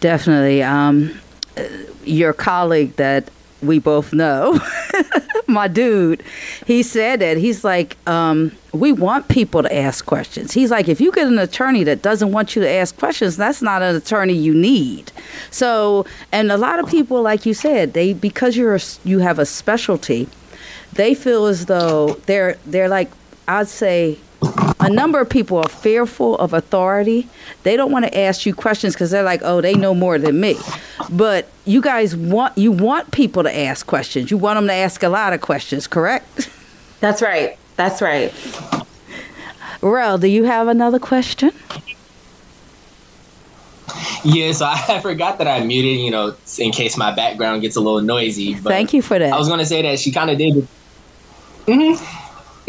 Definitely. 0.00 0.62
Um, 0.62 1.18
your 2.04 2.32
colleague 2.32 2.96
that 2.96 3.30
we 3.62 3.78
both 3.78 4.12
know, 4.12 4.60
my 5.46 5.68
dude, 5.68 6.22
he 6.66 6.82
said 6.82 7.20
that 7.20 7.38
he's 7.38 7.64
like, 7.64 7.96
um, 8.06 8.52
we 8.74 8.92
want 8.92 9.28
people 9.28 9.62
to 9.62 9.74
ask 9.74 10.04
questions. 10.04 10.52
He's 10.52 10.70
like, 10.70 10.88
if 10.88 11.00
you 11.00 11.12
get 11.12 11.28
an 11.28 11.38
attorney 11.38 11.84
that 11.84 12.02
doesn't 12.02 12.32
want 12.32 12.56
you 12.56 12.62
to 12.62 12.68
ask 12.68 12.96
questions, 12.96 13.36
that's 13.36 13.62
not 13.62 13.82
an 13.82 13.94
attorney 13.94 14.34
you 14.34 14.52
need. 14.52 15.12
So, 15.50 16.04
and 16.32 16.50
a 16.50 16.56
lot 16.56 16.80
of 16.80 16.88
people, 16.88 17.22
like 17.22 17.46
you 17.46 17.54
said, 17.54 17.92
they 17.92 18.12
because 18.12 18.56
you're 18.56 18.74
a, 18.74 18.80
you 19.04 19.20
have 19.20 19.38
a 19.38 19.46
specialty, 19.46 20.28
they 20.92 21.14
feel 21.14 21.46
as 21.46 21.66
though 21.66 22.14
they're 22.26 22.58
they're 22.66 22.88
like 22.88 23.10
I'd 23.46 23.68
say 23.68 24.18
a 24.80 24.90
number 24.90 25.20
of 25.20 25.30
people 25.30 25.58
are 25.58 25.68
fearful 25.68 26.36
of 26.38 26.52
authority. 26.52 27.28
They 27.62 27.76
don't 27.76 27.92
want 27.92 28.04
to 28.06 28.18
ask 28.18 28.44
you 28.44 28.54
questions 28.54 28.94
because 28.94 29.10
they're 29.10 29.22
like, 29.22 29.40
oh, 29.42 29.60
they 29.60 29.74
know 29.74 29.94
more 29.94 30.18
than 30.18 30.40
me. 30.40 30.56
But 31.10 31.48
you 31.64 31.80
guys 31.80 32.16
want 32.16 32.58
you 32.58 32.72
want 32.72 33.12
people 33.12 33.44
to 33.44 33.56
ask 33.56 33.86
questions. 33.86 34.30
You 34.30 34.36
want 34.36 34.56
them 34.56 34.66
to 34.66 34.72
ask 34.72 35.02
a 35.02 35.08
lot 35.08 35.32
of 35.32 35.40
questions, 35.40 35.86
correct? 35.86 36.50
That's 37.00 37.22
right. 37.22 37.56
That's 37.76 38.00
right. 38.00 38.32
Rell, 39.82 40.18
do 40.18 40.28
you 40.28 40.44
have 40.44 40.68
another 40.68 40.98
question? 40.98 41.52
Yeah, 44.24 44.52
so 44.52 44.66
I 44.68 45.00
forgot 45.00 45.38
that 45.38 45.46
I 45.48 45.62
muted, 45.64 45.98
you 46.00 46.10
know, 46.10 46.34
in 46.58 46.70
case 46.72 46.96
my 46.96 47.14
background 47.14 47.62
gets 47.62 47.76
a 47.76 47.80
little 47.80 48.00
noisy. 48.00 48.54
But 48.54 48.70
Thank 48.70 48.92
you 48.94 49.02
for 49.02 49.18
that. 49.18 49.32
I 49.32 49.38
was 49.38 49.48
gonna 49.48 49.66
say 49.66 49.82
that 49.82 49.98
she 49.98 50.10
kind 50.12 50.30
of 50.30 50.38
did. 50.38 50.66
hmm 51.66 51.94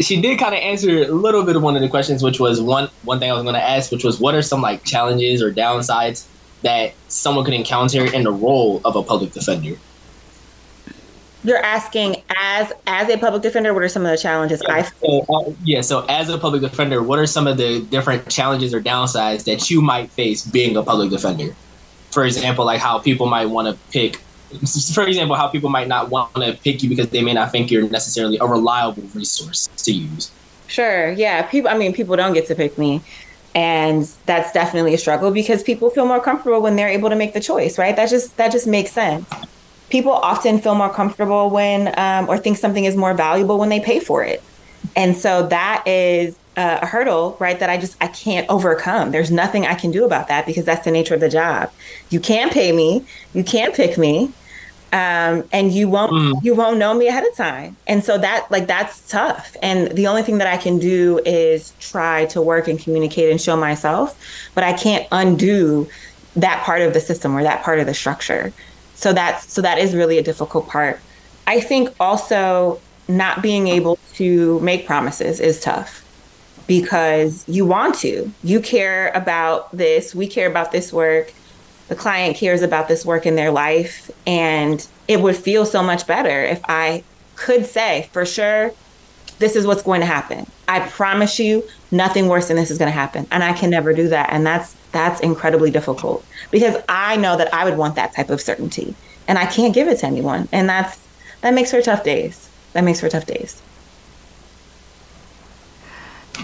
she 0.00 0.20
did 0.20 0.38
kind 0.38 0.54
of 0.54 0.60
answer 0.60 1.04
a 1.04 1.08
little 1.08 1.42
bit 1.42 1.56
of 1.56 1.62
one 1.62 1.74
of 1.74 1.82
the 1.82 1.88
questions, 1.88 2.22
which 2.22 2.38
was 2.38 2.60
one 2.60 2.90
one 3.04 3.18
thing 3.18 3.30
I 3.30 3.34
was 3.34 3.42
going 3.42 3.54
to 3.54 3.62
ask, 3.62 3.90
which 3.90 4.04
was 4.04 4.20
what 4.20 4.34
are 4.34 4.42
some 4.42 4.60
like 4.60 4.84
challenges 4.84 5.42
or 5.42 5.52
downsides 5.52 6.26
that 6.62 6.92
someone 7.08 7.44
could 7.44 7.54
encounter 7.54 8.04
in 8.04 8.24
the 8.24 8.30
role 8.30 8.80
of 8.84 8.96
a 8.96 9.02
public 9.02 9.32
defender? 9.32 9.76
You're 11.46 11.64
asking 11.64 12.22
as 12.36 12.72
as 12.88 13.08
a 13.08 13.16
public 13.16 13.42
defender, 13.42 13.72
what 13.72 13.84
are 13.84 13.88
some 13.88 14.04
of 14.04 14.10
the 14.10 14.18
challenges 14.18 14.60
yeah, 14.66 14.74
I? 14.74 14.82
So, 14.82 15.26
uh, 15.28 15.52
yeah, 15.62 15.80
so 15.80 16.04
as 16.08 16.28
a 16.28 16.38
public 16.38 16.60
defender, 16.60 17.02
what 17.02 17.20
are 17.20 17.26
some 17.26 17.46
of 17.46 17.56
the 17.56 17.82
different 17.82 18.28
challenges 18.28 18.74
or 18.74 18.80
downsides 18.80 19.44
that 19.44 19.70
you 19.70 19.80
might 19.80 20.10
face 20.10 20.44
being 20.44 20.76
a 20.76 20.82
public 20.82 21.10
defender? 21.10 21.54
For 22.10 22.24
example, 22.24 22.64
like 22.64 22.80
how 22.80 22.98
people 22.98 23.26
might 23.26 23.46
want 23.46 23.68
to 23.68 23.90
pick 23.92 24.20
for 24.94 25.06
example, 25.06 25.36
how 25.36 25.48
people 25.48 25.70
might 25.70 25.88
not 25.88 26.10
want 26.10 26.34
to 26.34 26.58
pick 26.62 26.82
you 26.82 26.88
because 26.88 27.10
they 27.10 27.22
may 27.22 27.32
not 27.32 27.52
think 27.52 27.70
you're 27.70 27.88
necessarily 27.88 28.38
a 28.38 28.46
reliable 28.46 29.02
resource 29.14 29.68
to 29.76 29.92
use. 29.92 30.30
Sure. 30.66 31.12
Yeah. 31.12 31.42
People. 31.42 31.70
I 31.70 31.78
mean, 31.78 31.92
people 31.92 32.16
don't 32.16 32.32
get 32.32 32.46
to 32.48 32.54
pick 32.54 32.76
me, 32.76 33.02
and 33.54 34.04
that's 34.26 34.52
definitely 34.52 34.94
a 34.94 34.98
struggle 34.98 35.30
because 35.30 35.62
people 35.62 35.90
feel 35.90 36.06
more 36.06 36.20
comfortable 36.20 36.60
when 36.60 36.76
they're 36.76 36.88
able 36.88 37.08
to 37.08 37.16
make 37.16 37.34
the 37.34 37.40
choice. 37.40 37.78
Right. 37.78 37.94
That 37.94 38.08
just 38.08 38.36
that 38.36 38.50
just 38.52 38.66
makes 38.66 38.92
sense. 38.92 39.28
People 39.88 40.12
often 40.12 40.60
feel 40.60 40.74
more 40.74 40.92
comfortable 40.92 41.50
when 41.50 41.98
um, 41.98 42.28
or 42.28 42.38
think 42.38 42.58
something 42.58 42.84
is 42.84 42.96
more 42.96 43.14
valuable 43.14 43.58
when 43.58 43.68
they 43.68 43.80
pay 43.80 44.00
for 44.00 44.24
it, 44.24 44.42
and 44.94 45.16
so 45.16 45.46
that 45.48 45.86
is 45.86 46.36
a 46.56 46.86
hurdle, 46.86 47.36
right? 47.38 47.60
That 47.60 47.70
I 47.70 47.76
just 47.78 47.96
I 48.00 48.08
can't 48.08 48.48
overcome. 48.48 49.10
There's 49.12 49.30
nothing 49.30 49.66
I 49.66 49.74
can 49.74 49.90
do 49.90 50.04
about 50.04 50.28
that 50.28 50.46
because 50.46 50.64
that's 50.64 50.84
the 50.84 50.90
nature 50.90 51.14
of 51.14 51.20
the 51.20 51.28
job. 51.28 51.70
You 52.10 52.18
can't 52.18 52.52
pay 52.52 52.72
me. 52.72 53.04
You 53.34 53.44
can't 53.44 53.74
pick 53.74 53.96
me 53.96 54.32
um, 54.92 55.44
and 55.52 55.72
you 55.72 55.88
won't 55.88 56.12
mm. 56.12 56.44
you 56.44 56.54
won't 56.54 56.78
know 56.78 56.94
me 56.94 57.08
ahead 57.08 57.26
of 57.26 57.34
time 57.34 57.76
and 57.86 58.04
so 58.04 58.16
that 58.18 58.46
like 58.50 58.66
that's 58.66 59.08
tough 59.10 59.56
and 59.60 59.90
the 59.92 60.06
only 60.06 60.22
thing 60.22 60.38
that 60.38 60.46
i 60.46 60.56
can 60.56 60.78
do 60.78 61.20
is 61.26 61.72
try 61.80 62.24
to 62.26 62.40
work 62.40 62.68
and 62.68 62.78
communicate 62.78 63.30
and 63.30 63.40
show 63.40 63.56
myself 63.56 64.18
but 64.54 64.62
i 64.62 64.72
can't 64.72 65.06
undo 65.10 65.88
that 66.36 66.62
part 66.64 66.82
of 66.82 66.92
the 66.92 67.00
system 67.00 67.36
or 67.36 67.42
that 67.42 67.62
part 67.62 67.80
of 67.80 67.86
the 67.86 67.94
structure 67.94 68.52
so 68.96 69.12
that's 69.12 69.52
so 69.52 69.62
that 69.62 69.78
is 69.78 69.94
really 69.94 70.18
a 70.18 70.22
difficult 70.22 70.66
part 70.68 70.98
i 71.46 71.60
think 71.60 71.94
also 72.00 72.80
not 73.08 73.40
being 73.40 73.68
able 73.68 73.96
to 74.14 74.58
make 74.60 74.84
promises 74.86 75.38
is 75.38 75.60
tough 75.60 76.02
because 76.66 77.48
you 77.48 77.64
want 77.64 77.94
to 77.94 78.32
you 78.42 78.58
care 78.60 79.12
about 79.14 79.70
this 79.76 80.14
we 80.14 80.26
care 80.26 80.50
about 80.50 80.72
this 80.72 80.92
work 80.92 81.32
the 81.88 81.94
client 81.94 82.36
cares 82.36 82.62
about 82.62 82.88
this 82.88 83.04
work 83.04 83.26
in 83.26 83.36
their 83.36 83.50
life. 83.50 84.10
And 84.26 84.86
it 85.08 85.20
would 85.20 85.36
feel 85.36 85.64
so 85.64 85.82
much 85.82 86.06
better 86.06 86.42
if 86.42 86.60
I 86.68 87.04
could 87.36 87.66
say 87.66 88.08
for 88.12 88.26
sure, 88.26 88.72
this 89.38 89.54
is 89.54 89.66
what's 89.66 89.82
going 89.82 90.00
to 90.00 90.06
happen. 90.06 90.46
I 90.66 90.80
promise 90.80 91.38
you, 91.38 91.64
nothing 91.92 92.26
worse 92.26 92.48
than 92.48 92.56
this 92.56 92.70
is 92.70 92.78
going 92.78 92.88
to 92.88 92.98
happen. 92.98 93.26
And 93.30 93.44
I 93.44 93.52
can 93.52 93.70
never 93.70 93.92
do 93.92 94.08
that. 94.08 94.30
And 94.32 94.46
that's 94.46 94.74
that's 94.96 95.20
incredibly 95.20 95.70
difficult 95.70 96.24
because 96.50 96.82
I 96.88 97.16
know 97.16 97.36
that 97.36 97.52
I 97.52 97.64
would 97.64 97.76
want 97.76 97.94
that 97.96 98.14
type 98.14 98.30
of 98.30 98.40
certainty. 98.40 98.94
And 99.28 99.38
I 99.38 99.46
can't 99.46 99.74
give 99.74 99.88
it 99.88 99.98
to 99.98 100.06
anyone. 100.06 100.48
And 100.52 100.68
that's 100.68 100.98
that 101.42 101.52
makes 101.54 101.70
for 101.70 101.82
tough 101.82 102.02
days. 102.02 102.48
That 102.72 102.84
makes 102.84 103.00
for 103.00 103.08
tough 103.08 103.26
days. 103.26 103.60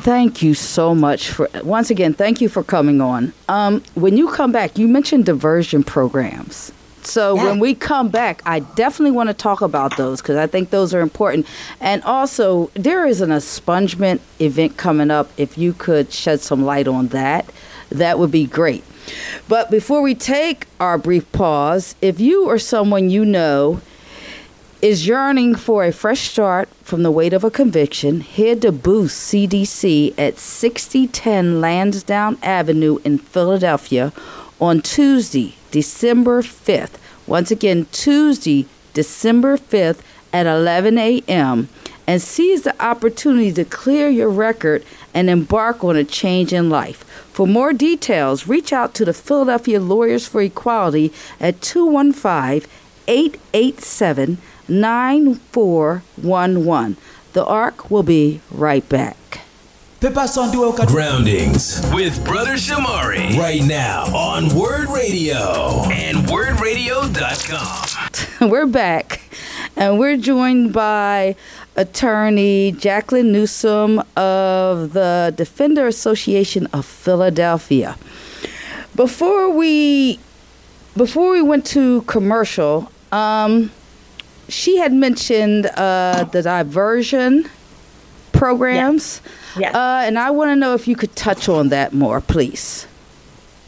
Thank 0.02 0.42
you 0.42 0.54
so 0.54 0.94
much 0.94 1.30
for 1.30 1.48
once 1.62 1.90
again. 1.90 2.14
Thank 2.14 2.40
you 2.40 2.48
for 2.48 2.62
coming 2.62 3.00
on. 3.00 3.32
Um, 3.48 3.82
when 3.94 4.16
you 4.16 4.30
come 4.32 4.50
back, 4.50 4.78
you 4.78 4.88
mentioned 4.88 5.26
diversion 5.26 5.84
programs. 5.84 6.72
So 7.04 7.36
yeah. 7.36 7.44
when 7.44 7.58
we 7.58 7.74
come 7.74 8.08
back, 8.08 8.42
I 8.46 8.60
definitely 8.60 9.10
want 9.10 9.28
to 9.28 9.34
talk 9.34 9.60
about 9.60 9.96
those 9.96 10.22
because 10.22 10.36
I 10.36 10.46
think 10.46 10.70
those 10.70 10.94
are 10.94 11.00
important. 11.00 11.46
And 11.80 12.02
also, 12.04 12.70
there 12.74 13.06
is 13.06 13.20
an 13.20 13.30
expungement 13.30 14.20
event 14.40 14.76
coming 14.76 15.10
up. 15.10 15.30
If 15.36 15.58
you 15.58 15.72
could 15.72 16.12
shed 16.12 16.40
some 16.40 16.64
light 16.64 16.88
on 16.88 17.08
that, 17.08 17.46
that 17.98 18.18
would 18.18 18.30
be 18.30 18.46
great. 18.46 18.84
But 19.48 19.70
before 19.70 20.02
we 20.02 20.14
take 20.14 20.66
our 20.80 20.98
brief 20.98 21.30
pause, 21.32 21.94
if 22.00 22.20
you 22.20 22.46
or 22.48 22.58
someone 22.58 23.10
you 23.10 23.24
know 23.24 23.80
is 24.80 25.06
yearning 25.06 25.54
for 25.54 25.84
a 25.84 25.92
fresh 25.92 26.28
start 26.28 26.68
from 26.82 27.04
the 27.04 27.10
weight 27.10 27.32
of 27.32 27.44
a 27.44 27.50
conviction, 27.50 28.20
head 28.20 28.62
to 28.62 28.72
Boost 28.72 29.32
CDC 29.32 30.12
at 30.18 30.38
6010 30.38 31.60
Lansdowne 31.60 32.36
Avenue 32.42 32.98
in 33.04 33.18
Philadelphia 33.18 34.12
on 34.60 34.80
Tuesday, 34.80 35.54
December 35.70 36.42
5th. 36.42 36.98
Once 37.26 37.50
again, 37.52 37.86
Tuesday, 37.92 38.66
December 38.92 39.56
5th 39.56 40.00
at 40.32 40.46
11 40.46 40.98
a.m. 40.98 41.68
and 42.06 42.20
seize 42.20 42.62
the 42.62 42.84
opportunity 42.84 43.52
to 43.52 43.64
clear 43.64 44.08
your 44.08 44.30
record 44.30 44.84
and 45.14 45.30
embark 45.30 45.84
on 45.84 45.94
a 45.94 46.04
change 46.04 46.52
in 46.52 46.68
life. 46.68 47.04
For 47.32 47.46
more 47.46 47.72
details, 47.72 48.46
reach 48.46 48.74
out 48.74 48.92
to 48.94 49.06
the 49.06 49.14
Philadelphia 49.14 49.80
Lawyers 49.80 50.28
for 50.28 50.42
Equality 50.42 51.10
at 51.40 51.62
215 51.62 52.68
887 53.08 54.36
9411. 54.68 56.96
The 57.32 57.46
ARC 57.46 57.90
will 57.90 58.02
be 58.02 58.42
right 58.50 58.86
back. 58.88 59.16
Groundings 60.88 61.80
with 61.94 62.22
Brother 62.24 62.54
Shamari 62.54 63.36
right 63.38 63.62
now 63.62 64.04
on 64.14 64.50
WURD 64.50 64.88
Radio 64.88 65.84
and 65.90 66.18
wurdradio.com. 66.26 68.50
we're 68.50 68.66
back 68.66 69.20
and 69.76 69.98
we're 69.98 70.16
joined 70.16 70.72
by 70.72 71.36
attorney 71.76 72.72
Jacqueline 72.72 73.32
Newsome 73.32 74.02
of 74.16 74.92
the 74.92 75.32
Defender 75.36 75.86
Association 75.86 76.66
of 76.72 76.84
Philadelphia. 76.84 77.96
Before 78.94 79.50
we 79.50 80.18
before 80.96 81.32
we 81.32 81.40
went 81.40 81.64
to 81.66 82.02
commercial, 82.02 82.90
um, 83.12 83.70
she 84.48 84.76
had 84.76 84.92
mentioned 84.92 85.66
uh, 85.66 86.24
the 86.30 86.42
diversion 86.42 87.48
programs. 88.32 89.22
Yeah. 89.56 89.70
Uh, 89.70 90.02
and 90.02 90.18
I 90.18 90.30
want 90.30 90.50
to 90.50 90.56
know 90.56 90.74
if 90.74 90.86
you 90.86 90.96
could 90.96 91.14
touch 91.16 91.48
on 91.48 91.70
that 91.70 91.92
more, 91.92 92.20
please. 92.20 92.86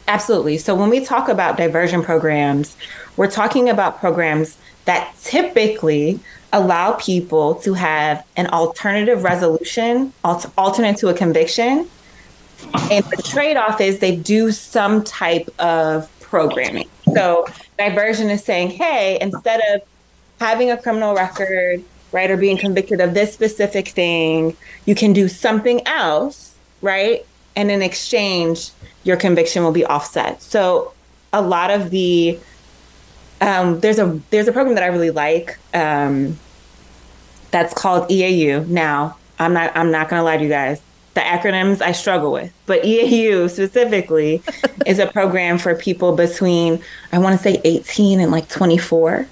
Absolutely. 0.07 0.57
So 0.57 0.75
when 0.75 0.89
we 0.89 1.03
talk 1.03 1.29
about 1.29 1.57
diversion 1.57 2.03
programs, 2.03 2.77
we're 3.17 3.31
talking 3.31 3.69
about 3.69 3.99
programs 3.99 4.57
that 4.85 5.15
typically 5.23 6.19
allow 6.53 6.93
people 6.93 7.55
to 7.55 7.73
have 7.73 8.25
an 8.37 8.47
alternative 8.47 9.23
resolution, 9.23 10.13
alternate 10.23 10.97
to 10.97 11.09
a 11.09 11.13
conviction. 11.13 11.89
And 12.91 13.03
the 13.05 13.21
trade 13.23 13.57
off 13.57 13.81
is 13.81 13.99
they 13.99 14.15
do 14.15 14.51
some 14.51 15.03
type 15.03 15.49
of 15.59 16.09
programming. 16.21 16.89
So 17.13 17.45
diversion 17.77 18.29
is 18.29 18.43
saying, 18.43 18.69
hey, 18.69 19.17
instead 19.21 19.61
of 19.73 19.81
having 20.39 20.71
a 20.71 20.77
criminal 20.77 21.13
record, 21.13 21.83
right, 22.11 22.31
or 22.31 22.37
being 22.37 22.57
convicted 22.57 23.01
of 23.01 23.13
this 23.13 23.33
specific 23.33 23.89
thing, 23.89 24.55
you 24.85 24.95
can 24.95 25.13
do 25.13 25.27
something 25.27 25.85
else, 25.85 26.55
right? 26.81 27.25
And 27.55 27.69
in 27.69 27.81
exchange, 27.81 28.71
your 29.03 29.17
conviction 29.17 29.63
will 29.63 29.71
be 29.71 29.85
offset. 29.85 30.41
So 30.41 30.93
a 31.33 31.41
lot 31.41 31.69
of 31.69 31.89
the 31.89 32.39
um, 33.41 33.79
there's 33.79 33.99
a 33.99 34.19
there's 34.29 34.47
a 34.47 34.51
program 34.51 34.75
that 34.75 34.83
I 34.83 34.87
really 34.87 35.11
like 35.11 35.57
um, 35.73 36.37
that's 37.51 37.73
called 37.73 38.09
EAU. 38.09 38.67
Now 38.67 39.17
I'm 39.39 39.53
not 39.53 39.75
I'm 39.75 39.91
not 39.91 40.09
gonna 40.09 40.23
lie 40.23 40.37
to 40.37 40.43
you 40.43 40.49
guys. 40.49 40.81
The 41.13 41.21
acronyms 41.21 41.81
I 41.81 41.93
struggle 41.93 42.33
with, 42.33 42.51
but 42.65 42.83
EAU 42.83 43.49
specifically 43.49 44.41
is 44.85 44.99
a 44.99 45.07
program 45.07 45.57
for 45.57 45.73
people 45.73 46.15
between 46.15 46.81
I 47.11 47.19
want 47.19 47.37
to 47.37 47.43
say 47.43 47.61
18 47.63 48.19
and 48.19 48.31
like 48.31 48.49
24 48.49 49.27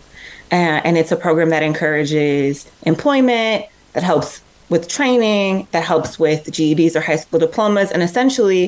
uh, 0.53 0.81
and 0.83 0.99
it's 0.99 1.11
a 1.11 1.15
program 1.15 1.49
that 1.49 1.63
encourages 1.63 2.69
employment, 2.83 3.65
that 3.93 4.03
helps 4.03 4.39
with 4.69 4.87
training, 4.87 5.67
that 5.71 5.83
helps 5.83 6.19
with 6.19 6.45
GEDs 6.51 6.95
or 6.95 7.01
high 7.01 7.15
school 7.15 7.39
diplomas. 7.39 7.89
And 7.89 8.03
essentially, 8.03 8.65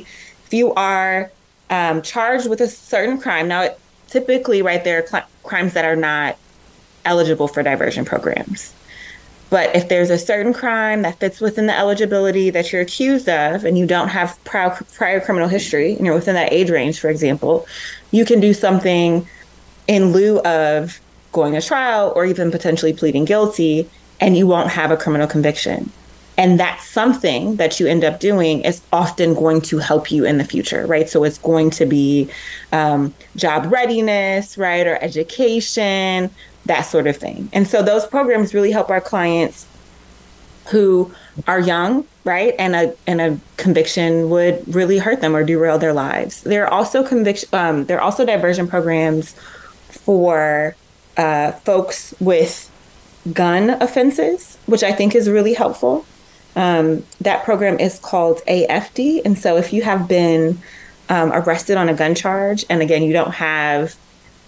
if 0.48 0.54
you 0.54 0.74
are 0.74 1.32
um, 1.70 2.02
charged 2.02 2.50
with 2.50 2.60
a 2.60 2.68
certain 2.68 3.22
crime, 3.22 3.48
now 3.48 3.62
it, 3.62 3.80
typically, 4.16 4.62
right, 4.62 4.82
there 4.86 5.04
are 5.04 5.08
cl- 5.08 5.28
crimes 5.44 5.74
that 5.74 5.84
are 5.84 5.98
not 5.98 6.38
eligible 7.04 7.50
for 7.50 7.62
diversion 7.62 8.06
programs. 8.06 8.74
But 9.50 9.76
if 9.76 9.90
there's 9.90 10.10
a 10.10 10.18
certain 10.18 10.54
crime 10.54 11.02
that 11.02 11.20
fits 11.20 11.42
within 11.42 11.68
the 11.68 11.78
eligibility 11.78 12.50
that 12.50 12.72
you're 12.72 12.82
accused 12.82 13.28
of, 13.28 13.66
and 13.66 13.78
you 13.78 13.86
don't 13.86 14.08
have 14.08 14.42
prior, 14.46 14.70
prior 14.94 15.20
criminal 15.20 15.50
history, 15.50 15.96
and 15.96 16.06
you're 16.06 16.16
within 16.16 16.36
that 16.36 16.54
age 16.54 16.70
range, 16.70 16.98
for 16.98 17.10
example, 17.10 17.68
you 18.12 18.24
can 18.24 18.40
do 18.40 18.54
something 18.54 19.28
in 19.88 20.14
lieu 20.14 20.40
of 20.44 21.02
going 21.34 21.54
to 21.54 21.62
trial 21.62 22.14
or 22.16 22.26
even 22.26 22.52
potentially 22.52 22.94
pleading 22.94 23.26
guilty, 23.26 23.90
and 24.22 24.38
you 24.38 24.48
won't 24.48 24.70
have 24.70 24.92
a 24.92 24.98
criminal 24.98 25.28
conviction. 25.28 25.92
And 26.38 26.60
that's 26.60 26.86
something 26.86 27.56
that 27.56 27.80
you 27.80 27.88
end 27.88 28.04
up 28.04 28.20
doing 28.20 28.62
is 28.62 28.82
often 28.92 29.34
going 29.34 29.62
to 29.62 29.78
help 29.78 30.12
you 30.12 30.26
in 30.26 30.38
the 30.38 30.44
future, 30.44 30.86
right? 30.86 31.08
So 31.10 31.24
it's 31.24 31.38
going 31.38 31.70
to 31.72 31.86
be 31.86 32.30
um, 32.72 33.14
job 33.36 33.72
readiness, 33.72 34.58
right, 34.58 34.86
or 34.86 35.02
education, 35.02 36.30
that 36.66 36.82
sort 36.82 37.08
of 37.08 37.16
thing. 37.16 37.50
And 37.54 37.68
so 37.68 37.82
those 37.82 38.06
programs 38.06 38.54
really 38.54 38.72
help 38.72 38.90
our 38.90 39.02
clients 39.02 39.66
who 40.68 41.14
are 41.48 41.60
young, 41.60 42.06
right? 42.24 42.56
And 42.58 42.76
a 42.76 42.96
and 43.06 43.22
a 43.22 43.40
conviction 43.58 44.30
would 44.30 44.74
really 44.74 44.98
hurt 44.98 45.22
them 45.22 45.36
or 45.36 45.44
derail 45.44 45.78
their 45.78 45.94
lives. 45.94 46.42
There 46.42 46.66
are 46.66 46.74
also 46.74 47.04
conviction. 47.04 47.50
Um, 47.54 47.86
there 47.86 47.98
are 47.98 48.02
also 48.02 48.26
diversion 48.26 48.68
programs 48.68 49.34
for 49.90 50.76
uh, 51.18 51.52
folks 51.52 52.16
with 52.20 52.72
gun 53.32 53.70
offenses, 53.82 54.58
which 54.66 54.84
I 54.84 54.92
think 54.92 55.16
is 55.16 55.30
really 55.30 55.54
helpful. 55.54 56.06
Um, 56.56 57.04
that 57.22 57.44
program 57.44 57.80
is 57.80 58.00
called 58.00 58.42
AFD, 58.48 59.22
and 59.26 59.38
so 59.38 59.58
if 59.58 59.74
you 59.74 59.82
have 59.84 60.08
been 60.08 60.60
um, 61.10 61.32
arrested 61.34 61.78
on 61.78 61.90
a 61.90 61.94
gun 61.94 62.16
charge, 62.16 62.66
and 62.70 62.82
again, 62.82 63.04
you 63.04 63.14
don't 63.14 63.34
have 63.34 63.96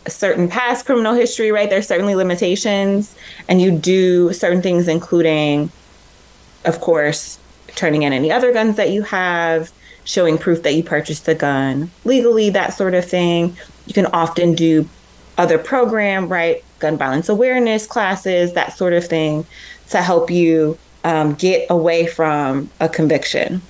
a 0.06 0.10
certain 0.10 0.48
past 0.48 0.86
criminal 0.86 1.14
history, 1.14 1.52
right? 1.52 1.70
There's 1.70 1.88
certainly 1.88 2.16
limitations, 2.16 3.14
and 3.50 3.62
you 3.62 3.72
do 3.72 4.32
certain 4.32 4.62
things, 4.62 4.88
including, 4.88 5.70
of 6.64 6.80
course, 6.80 7.40
turning 7.76 8.04
in 8.04 8.14
any 8.14 8.32
other 8.32 8.54
guns 8.54 8.78
that 8.78 8.90
you 8.90 9.04
have, 9.04 9.72
showing 10.06 10.38
proof 10.38 10.64
that 10.64 10.74
you 10.74 10.84
purchased 10.84 11.26
the 11.26 11.36
gun 11.36 11.92
legally, 12.06 12.50
that 12.50 12.74
sort 12.74 12.94
of 12.94 13.04
thing. 13.04 13.58
You 13.86 13.94
can 13.94 14.06
often 14.08 14.56
do 14.56 14.88
other 15.38 15.58
program, 15.58 16.30
right? 16.30 16.64
Gun 16.80 16.98
violence 16.98 17.28
awareness 17.28 17.86
classes, 17.86 18.54
that 18.54 18.78
sort 18.78 18.94
of 18.94 19.06
thing, 19.06 19.46
to 19.90 20.02
help 20.02 20.32
you 20.32 20.78
um, 21.04 21.34
get 21.36 21.68
away 21.70 22.08
from 22.08 22.70
a 22.80 22.90
conviction. 22.90 23.62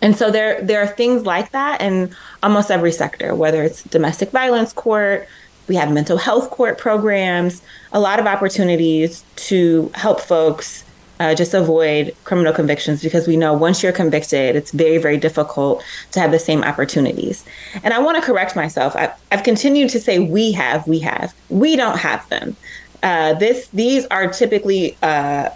And 0.00 0.16
so 0.16 0.30
there 0.30 0.60
there 0.60 0.82
are 0.82 0.88
things 0.88 1.24
like 1.24 1.52
that 1.52 1.80
in 1.80 2.14
almost 2.42 2.70
every 2.70 2.92
sector, 2.92 3.34
whether 3.34 3.62
it's 3.62 3.84
domestic 3.84 4.30
violence 4.30 4.72
court, 4.72 5.28
we 5.68 5.76
have 5.76 5.92
mental 5.92 6.16
health 6.16 6.50
court 6.50 6.76
programs, 6.78 7.62
a 7.92 8.00
lot 8.00 8.18
of 8.18 8.26
opportunities 8.26 9.24
to 9.36 9.90
help 9.94 10.20
folks 10.20 10.84
uh, 11.20 11.34
just 11.36 11.54
avoid 11.54 12.14
criminal 12.24 12.52
convictions 12.52 13.00
because 13.00 13.28
we 13.28 13.36
know 13.36 13.52
once 13.54 13.80
you're 13.80 13.92
convicted, 13.92 14.56
it's 14.56 14.72
very, 14.72 14.98
very 14.98 15.16
difficult 15.16 15.84
to 16.10 16.18
have 16.18 16.32
the 16.32 16.38
same 16.38 16.64
opportunities. 16.64 17.44
And 17.84 17.94
I 17.94 18.00
want 18.00 18.16
to 18.16 18.22
correct 18.22 18.56
myself. 18.56 18.96
I, 18.96 19.12
have 19.30 19.44
continued 19.44 19.90
to 19.90 20.00
say 20.00 20.18
we 20.18 20.50
have, 20.52 20.86
we 20.88 20.98
have. 20.98 21.32
We 21.48 21.76
don't 21.76 21.98
have 21.98 22.28
them. 22.28 22.56
Uh, 23.04 23.34
this, 23.34 23.68
these 23.68 24.04
are 24.06 24.26
typically 24.32 24.96
uh, 25.02 25.50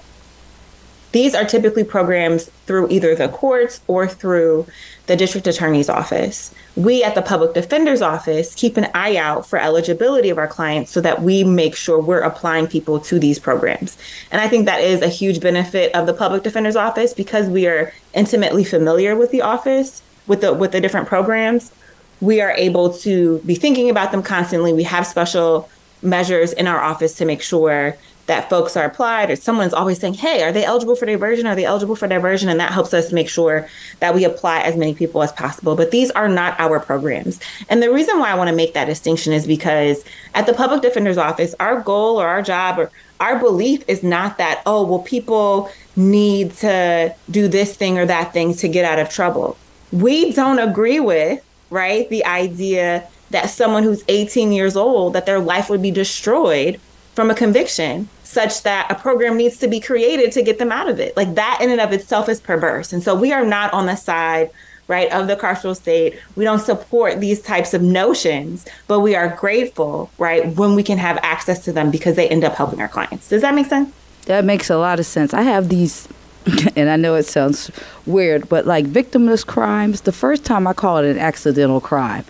these 1.13 1.35
are 1.35 1.45
typically 1.45 1.85
programs 1.85 2.47
through 2.67 2.89
either 2.91 3.15
the 3.15 3.29
courts 3.29 3.81
or 3.87 4.07
through 4.07 4.67
the 5.07 5.17
district 5.17 5.47
attorney's 5.47 5.89
office. 5.89 6.53
We 6.75 7.03
at 7.05 7.15
the 7.15 7.23
public 7.23 7.55
defender's 7.55 8.03
office 8.03 8.55
keep 8.55 8.77
an 8.77 8.89
eye 8.95 9.17
out 9.17 9.47
for 9.47 9.59
eligibility 9.59 10.31
of 10.31 10.39
our 10.39 10.49
clients 10.49 10.91
so 10.91 11.01
that 11.01 11.23
we 11.23 11.45
make 11.45 11.77
sure 11.77 12.01
we're 12.01 12.21
applying 12.21 12.67
people 12.67 13.01
to 13.01 13.19
these 13.19 13.39
programs. 13.39 13.97
And 14.31 14.41
I 14.41 14.49
think 14.49 14.67
that 14.67 14.81
is 14.81 15.01
a 15.03 15.09
huge 15.09 15.41
benefit 15.41 15.95
of 15.95 16.07
the 16.07 16.15
public 16.15 16.43
defender's 16.43 16.77
office 16.77 17.15
because 17.15 17.49
we 17.49 17.67
are 17.67 17.93
intimately 18.15 18.65
familiar 18.65 19.17
with 19.17 19.31
the 19.31 19.43
office, 19.43 20.03
with 20.27 20.41
the 20.41 20.53
with 20.53 20.73
the 20.73 20.81
different 20.81 21.07
programs. 21.07 21.73
We 22.21 22.41
are 22.41 22.53
able 22.53 22.93
to 22.99 23.39
be 23.47 23.55
thinking 23.55 23.91
about 23.91 24.11
them 24.11 24.23
constantly. 24.23 24.73
We 24.73 24.85
have 24.85 25.07
special 25.07 25.69
measures 26.03 26.53
in 26.53 26.67
our 26.67 26.81
office 26.81 27.15
to 27.17 27.25
make 27.25 27.43
sure 27.43 27.97
that 28.27 28.51
folks 28.51 28.77
are 28.77 28.85
applied 28.85 29.31
or 29.31 29.37
someone's 29.37 29.73
always 29.73 29.99
saying, 29.99 30.15
hey, 30.15 30.43
are 30.43 30.53
they 30.53 30.65
eligible 30.65 30.97
for 30.97 31.07
diversion? 31.07 31.47
Are 31.47 31.55
they 31.55 31.65
eligible 31.65 31.97
for 31.97 32.09
diversion? 32.09 32.49
And 32.49 32.59
that 32.59 32.73
helps 32.73 32.93
us 32.93 33.13
make 33.13 33.29
sure 33.29 33.69
that 34.01 34.15
we 34.15 34.25
apply 34.25 34.61
as 34.61 34.77
many 34.77 34.95
people 34.95 35.23
as 35.23 35.33
possible. 35.33 35.77
But 35.77 35.93
these 35.93 36.11
are 36.13 36.29
not 36.29 36.59
our 36.59 36.81
programs. 36.81 37.41
And 37.69 37.83
the 37.83 37.93
reason 37.93 38.19
why 38.19 38.31
I 38.31 38.35
want 38.35 38.51
to 38.51 38.57
make 38.57 38.75
that 38.75 38.87
distinction 38.87 39.33
is 39.33 39.47
because 39.47 40.05
at 40.35 40.47
the 40.47 40.55
public 40.55 40.83
defender's 40.83 41.19
office, 41.19 41.55
our 41.61 41.81
goal 41.81 42.21
or 42.21 42.27
our 42.27 42.43
job 42.43 42.79
or 42.79 42.91
our 43.21 43.39
belief 43.39 43.83
is 43.89 44.03
not 44.03 44.39
that, 44.39 44.63
oh, 44.67 44.85
well, 44.85 44.99
people 45.01 45.71
need 45.95 46.53
to 46.55 47.15
do 47.31 47.49
this 47.49 47.77
thing 47.77 47.97
or 47.99 48.07
that 48.07 48.33
thing 48.33 48.55
to 48.55 48.69
get 48.69 48.85
out 48.85 48.99
of 48.99 49.09
trouble. 49.09 49.57
We 49.93 50.33
don't 50.33 50.59
agree 50.59 51.01
with, 51.01 51.43
right, 51.71 52.09
the 52.11 52.25
idea 52.27 53.09
that 53.31 53.51
someone 53.51 53.85
who's 53.85 54.05
18 54.09 54.53
years 54.53 54.77
old, 54.77 55.15
that 55.15 55.27
their 55.27 55.41
life 55.41 55.71
would 55.71 55.81
be 55.81 55.91
destroyed 55.91 56.81
from 57.15 57.31
a 57.31 57.35
conviction 57.35 58.09
such 58.27 58.63
that 58.63 58.91
a 58.91 58.95
program 58.95 59.37
needs 59.37 59.59
to 59.59 59.69
be 59.69 59.81
created 59.81 60.33
to 60.33 60.43
get 60.43 60.59
them 60.59 60.73
out 60.73 60.89
of 60.89 60.99
it. 61.01 61.17
Like 61.17 61.35
that 61.37 61.59
in 61.61 61.71
and 61.71 61.81
of 61.81 61.93
itself 61.93 62.29
is 62.29 62.41
perverse. 62.41 62.93
And 62.93 63.03
so 63.03 63.15
we 63.15 63.33
are 63.33 63.45
not 63.45 63.73
on 63.73 63.87
the 63.87 63.97
side 63.97 64.51
right 64.89 65.11
of 65.13 65.27
the 65.27 65.37
carceral 65.37 65.77
state. 65.77 66.19
We 66.37 66.45
don't 66.45 66.61
support 66.61 67.21
these 67.21 67.43
types 67.43 67.75
of 67.75 67.83
notions, 67.83 68.67
but 68.87 69.01
we 69.01 69.15
are 69.17 69.29
grateful, 69.29 70.11
right, 70.19 70.47
when 70.55 70.75
we 70.75 70.83
can 70.83 70.99
have 70.99 71.19
access 71.23 71.65
to 71.65 71.73
them 71.73 71.91
because 71.91 72.17
they 72.17 72.29
end 72.29 72.45
up 72.45 72.55
helping 72.55 72.81
our 72.81 72.89
clients. 72.89 73.29
Does 73.29 73.43
that 73.43 73.55
make 73.55 73.67
sense? 73.67 73.93
That 74.27 74.45
makes 74.45 74.71
a 74.71 74.79
lot 74.79 74.99
of 75.01 75.07
sense. 75.07 75.35
I 75.35 75.43
have 75.43 75.69
these 75.69 76.09
and 76.77 76.91
I 76.91 76.97
know 76.97 77.15
it 77.15 77.25
sounds 77.25 77.71
weird, 78.07 78.49
but 78.49 78.67
like 78.67 78.87
victimless 78.87 79.45
crimes, 79.45 80.03
the 80.03 80.13
first 80.13 80.45
time 80.45 80.67
I 80.67 80.73
call 80.73 80.99
it 80.99 81.11
an 81.11 81.19
accidental 81.19 81.81
crime. 81.81 82.25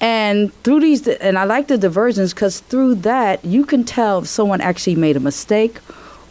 And 0.00 0.52
through 0.62 0.80
these, 0.80 1.06
and 1.06 1.38
I 1.38 1.44
like 1.44 1.68
the 1.68 1.76
diversions 1.76 2.32
because 2.32 2.60
through 2.60 2.96
that, 2.96 3.44
you 3.44 3.64
can 3.64 3.84
tell 3.84 4.20
if 4.20 4.26
someone 4.26 4.60
actually 4.60 4.96
made 4.96 5.16
a 5.16 5.20
mistake 5.20 5.78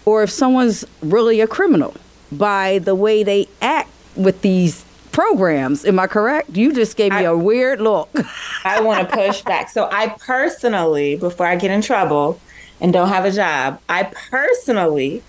or 0.06 0.24
if 0.24 0.32
someone's 0.32 0.86
really 1.02 1.42
a 1.42 1.48
criminal 1.48 1.94
by 2.32 2.80
the 2.80 2.96
way 2.96 3.24
they 3.24 3.48
act 3.62 3.90
with 4.16 4.42
these 4.42 4.84
programs. 5.12 5.86
Am 5.86 6.00
I 6.00 6.08
correct? 6.08 6.56
You 6.56 6.74
just 6.74 6.98
gave 6.98 7.12
me 7.12 7.20
I, 7.20 7.22
a 7.24 7.38
weird 7.38 7.82
look. 7.82 8.10
I 8.64 8.82
want 8.82 9.08
to 9.08 9.16
push 9.16 9.42
back. 9.42 9.70
So, 9.70 9.90
I 9.92 10.10
personally, 10.20 11.16
before 11.16 11.46
I 11.46 11.56
get 11.56 11.72
in 11.72 11.82
trouble 11.82 12.40
and 12.82 12.94
don't 12.94 13.10
have 13.10 13.26
a 13.26 13.32
job, 13.32 13.82
I 13.90 14.04
personally 14.04 15.24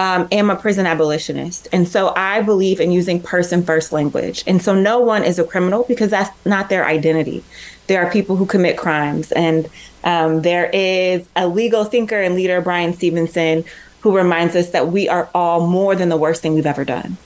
um, 0.00 0.26
am 0.32 0.48
a 0.48 0.56
prison 0.56 0.86
abolitionist. 0.86 1.68
And 1.72 1.86
so 1.86 2.14
I 2.16 2.40
believe 2.40 2.80
in 2.80 2.90
using 2.90 3.20
person 3.20 3.62
first 3.62 3.92
language. 3.92 4.42
And 4.46 4.62
so 4.62 4.74
no 4.74 5.00
one 5.00 5.24
is 5.24 5.38
a 5.38 5.44
criminal 5.44 5.84
because 5.86 6.10
that's 6.10 6.30
not 6.46 6.68
their 6.70 6.86
identity 6.86 7.44
there 7.90 8.06
are 8.06 8.10
people 8.12 8.36
who 8.36 8.46
commit 8.46 8.76
crimes. 8.76 9.32
And 9.32 9.68
um, 10.04 10.42
there 10.42 10.70
is 10.72 11.28
a 11.34 11.48
legal 11.48 11.82
thinker 11.82 12.20
and 12.20 12.36
leader, 12.36 12.60
Bryan 12.60 12.94
Stevenson, 12.94 13.64
who 14.02 14.16
reminds 14.16 14.54
us 14.54 14.70
that 14.70 14.86
we 14.88 15.08
are 15.08 15.28
all 15.34 15.66
more 15.66 15.96
than 15.96 16.08
the 16.08 16.16
worst 16.16 16.40
thing 16.40 16.54
we've 16.54 16.66
ever 16.66 16.84
done. 16.84 17.16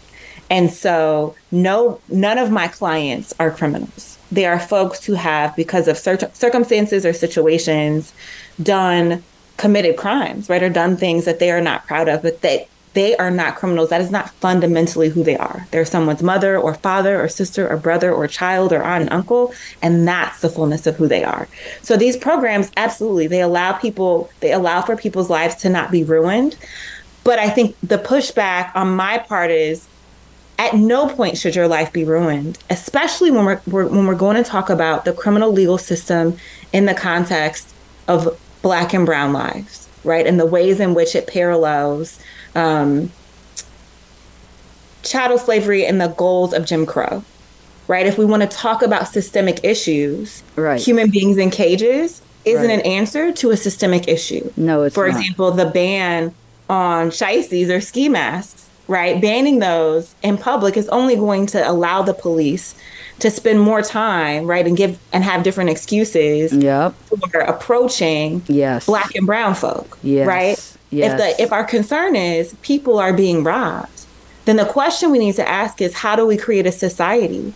And 0.48 0.72
so, 0.72 1.34
no, 1.52 2.00
none 2.08 2.38
of 2.38 2.50
my 2.50 2.68
clients 2.68 3.34
are 3.38 3.50
criminals. 3.50 4.18
They 4.32 4.46
are 4.46 4.58
folks 4.58 5.04
who 5.04 5.12
have, 5.12 5.54
because 5.54 5.87
of 5.87 5.98
cir- 5.98 6.30
circumstances 6.32 7.04
or 7.04 7.12
situations, 7.12 8.14
done 8.62 9.22
committed 9.57 9.97
crimes, 9.97 10.49
right, 10.49 10.62
or 10.62 10.71
done 10.71 10.97
things 10.97 11.25
that 11.25 11.38
they 11.38 11.51
are 11.51 11.61
not 11.61 11.87
proud 11.87 12.09
of, 12.09 12.23
but 12.23 12.40
they 12.40 12.69
they 12.95 13.17
are 13.17 13.31
not 13.31 13.57
criminals. 13.57 13.90
That 13.90 14.01
is 14.01 14.11
not 14.11 14.31
fundamentally 14.35 15.09
who 15.09 15.25
they 15.25 15.37
are. 15.37 15.67
They're 15.73 15.85
someone's 15.85 16.23
mother 16.23 16.57
or 16.57 16.75
father 16.75 17.21
or 17.21 17.29
sister 17.29 17.69
or 17.69 17.77
brother 17.77 18.12
or 18.12 18.27
child 18.29 18.73
or 18.73 18.83
aunt 18.83 19.03
and 19.03 19.12
uncle, 19.12 19.53
and 19.83 20.07
that's 20.07 20.40
the 20.40 20.49
fullness 20.49 20.87
of 20.87 20.97
who 20.97 21.09
they 21.09 21.25
are. 21.25 21.49
So 21.83 21.97
these 21.97 22.17
programs, 22.17 22.71
absolutely, 22.77 23.27
they 23.27 23.40
allow 23.40 23.73
people, 23.73 24.31
they 24.40 24.53
allow 24.53 24.81
for 24.81 24.97
people's 24.97 25.29
lives 25.29 25.57
to 25.57 25.69
not 25.69 25.90
be 25.90 26.05
ruined. 26.05 26.57
But 27.25 27.38
I 27.38 27.51
think 27.51 27.77
the 27.83 27.99
pushback 27.99 28.75
on 28.77 28.95
my 28.95 29.19
part 29.19 29.51
is 29.51 29.88
at 30.59 30.75
no 30.75 31.09
point 31.09 31.37
should 31.37 31.57
your 31.57 31.67
life 31.67 31.93
be 31.93 32.05
ruined, 32.05 32.59
especially 32.71 33.31
when 33.31 33.45
we're, 33.45 33.61
we're, 33.67 33.87
when 33.88 34.07
we're 34.07 34.14
going 34.14 34.37
to 34.37 34.49
talk 34.49 34.71
about 34.71 35.05
the 35.05 35.12
criminal 35.12 35.51
legal 35.51 35.79
system 35.79 36.37
in 36.73 36.85
the 36.85 36.95
context 36.95 37.75
of 38.07 38.38
Black 38.64 38.94
and 38.94 39.05
Brown 39.05 39.35
lives, 39.35 39.87
right? 40.05 40.27
And 40.27 40.40
the 40.40 40.46
ways 40.46 40.81
in 40.81 40.94
which 40.94 41.14
it 41.14 41.27
parallels 41.27 42.18
um, 42.55 43.12
chattel 45.03 45.37
slavery 45.37 45.85
and 45.85 46.00
the 46.00 46.09
goals 46.09 46.55
of 46.55 46.64
Jim 46.64 46.87
Crow, 46.87 47.22
right? 47.88 48.07
If 48.07 48.16
we 48.16 48.24
want 48.24 48.42
to 48.42 48.48
talk 48.48 48.83
about 48.83 49.07
systemic 49.07 49.62
issues, 49.62 50.42
right. 50.57 50.81
human 50.81 51.11
beings 51.11 51.37
in 51.37 51.50
cages 51.50 52.22
isn't 52.46 52.66
right. 52.66 52.81
an 52.81 52.81
answer 52.81 53.33
to 53.33 53.50
a 53.50 53.57
systemic 53.57 54.09
issue. 54.09 54.50
No, 54.57 54.83
it's 54.83 54.94
For 54.94 55.09
not. 55.09 55.20
example, 55.20 55.50
the 55.50 55.66
ban 55.66 56.35
on 56.70 57.11
shiesties 57.11 57.68
or 57.68 57.83
ski 57.83 58.09
masks, 58.09 58.66
right? 58.88 59.20
Banning 59.20 59.59
those 59.59 60.14
in 60.22 60.38
public 60.38 60.79
is 60.79 60.88
only 60.88 61.16
going 61.16 61.44
to 61.48 61.70
allow 61.70 62.00
the 62.00 62.14
police 62.14 62.74
to 63.20 63.31
spend 63.31 63.61
more 63.61 63.83
time, 63.83 64.46
right, 64.46 64.66
and 64.66 64.77
give 64.77 64.98
and 65.12 65.24
have 65.24 65.42
different 65.42 65.70
excuses 65.70 66.53
yep. 66.53 66.94
for 67.09 67.40
approaching 67.40 68.42
yes. 68.46 68.87
black 68.87 69.14
and 69.14 69.27
brown 69.27 69.55
folk, 69.55 69.98
yes. 70.03 70.27
right? 70.27 70.77
Yes. 70.90 71.12
If 71.12 71.18
the 71.18 71.42
if 71.42 71.53
our 71.53 71.64
concern 71.64 72.16
is 72.16 72.55
people 72.62 72.98
are 72.98 73.12
being 73.12 73.44
robbed, 73.44 74.07
then 74.44 74.57
the 74.57 74.66
question 74.66 75.11
we 75.11 75.18
need 75.18 75.35
to 75.37 75.48
ask 75.48 75.81
is 75.81 75.94
how 75.94 76.16
do 76.16 76.27
we 76.27 76.37
create 76.37 76.66
a 76.66 76.72
society 76.72 77.55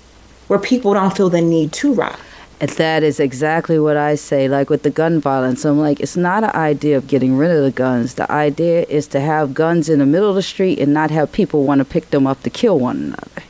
where 0.48 0.58
people 0.58 0.94
don't 0.94 1.16
feel 1.16 1.30
the 1.30 1.42
need 1.42 1.72
to 1.72 1.92
rob? 1.92 2.18
That 2.60 3.04
is 3.04 3.20
exactly 3.20 3.78
what 3.78 3.96
I 3.96 4.16
say. 4.16 4.48
Like 4.48 4.68
with 4.68 4.82
the 4.82 4.90
gun 4.90 5.20
violence, 5.20 5.64
I'm 5.64 5.78
like, 5.78 6.00
it's 6.00 6.16
not 6.16 6.42
an 6.42 6.50
idea 6.50 6.96
of 6.96 7.06
getting 7.06 7.36
rid 7.36 7.52
of 7.52 7.62
the 7.62 7.70
guns. 7.70 8.14
The 8.14 8.30
idea 8.32 8.84
is 8.88 9.06
to 9.08 9.20
have 9.20 9.54
guns 9.54 9.88
in 9.88 10.00
the 10.00 10.06
middle 10.06 10.28
of 10.28 10.34
the 10.34 10.42
street 10.42 10.80
and 10.80 10.92
not 10.92 11.12
have 11.12 11.30
people 11.30 11.64
want 11.64 11.78
to 11.78 11.84
pick 11.84 12.10
them 12.10 12.26
up 12.26 12.42
to 12.42 12.50
kill 12.50 12.78
one 12.78 12.96
another. 12.96 13.47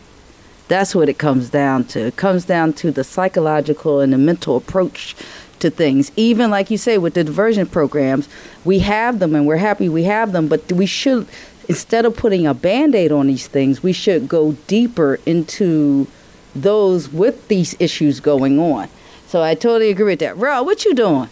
That's 0.69 0.95
what 0.95 1.09
it 1.09 1.19
comes 1.19 1.51
down 1.51 1.85
to. 1.87 2.07
It 2.07 2.17
comes 2.17 2.45
down 2.45 2.75
to 2.75 2.91
the 2.91 3.05
psychological 3.05 4.01
and 4.01 4.13
the 4.13 4.19
mental 4.19 4.57
approach 4.57 5.17
to 5.61 5.71
things. 5.71 6.13
Even 6.17 6.51
like 6.51 6.71
you 6.71 6.79
say 6.79 6.99
with 6.99 7.15
the 7.15 7.25
diversion 7.25 7.67
programs, 7.67 8.29
we 8.65 8.81
have 8.81 9.19
them 9.19 9.35
and 9.35 9.47
we're 9.47 9.57
happy 9.57 9.89
we 9.89 10.05
have 10.05 10.33
them, 10.33 10.47
but 10.47 10.71
we 10.73 10.87
should 10.87 11.27
instead 11.69 12.05
of 12.07 12.17
putting 12.17 12.47
a 12.47 12.55
band 12.55 12.95
aid 12.95 13.13
on 13.13 13.27
these 13.27 13.47
things, 13.47 13.83
we 13.83 13.93
should 13.93 14.27
go 14.29 14.53
deeper 14.67 15.19
into 15.27 16.07
those 16.55 17.13
with 17.13 17.49
these 17.49 17.77
issues 17.79 18.21
going 18.21 18.59
on. 18.59 18.89
So 19.27 19.43
I 19.43 19.55
totally 19.55 19.91
agree 19.91 20.13
with 20.13 20.21
that. 20.21 20.37
Rell, 20.37 20.65
what 20.65 20.85
you 20.85 20.95
doing? 20.95 21.29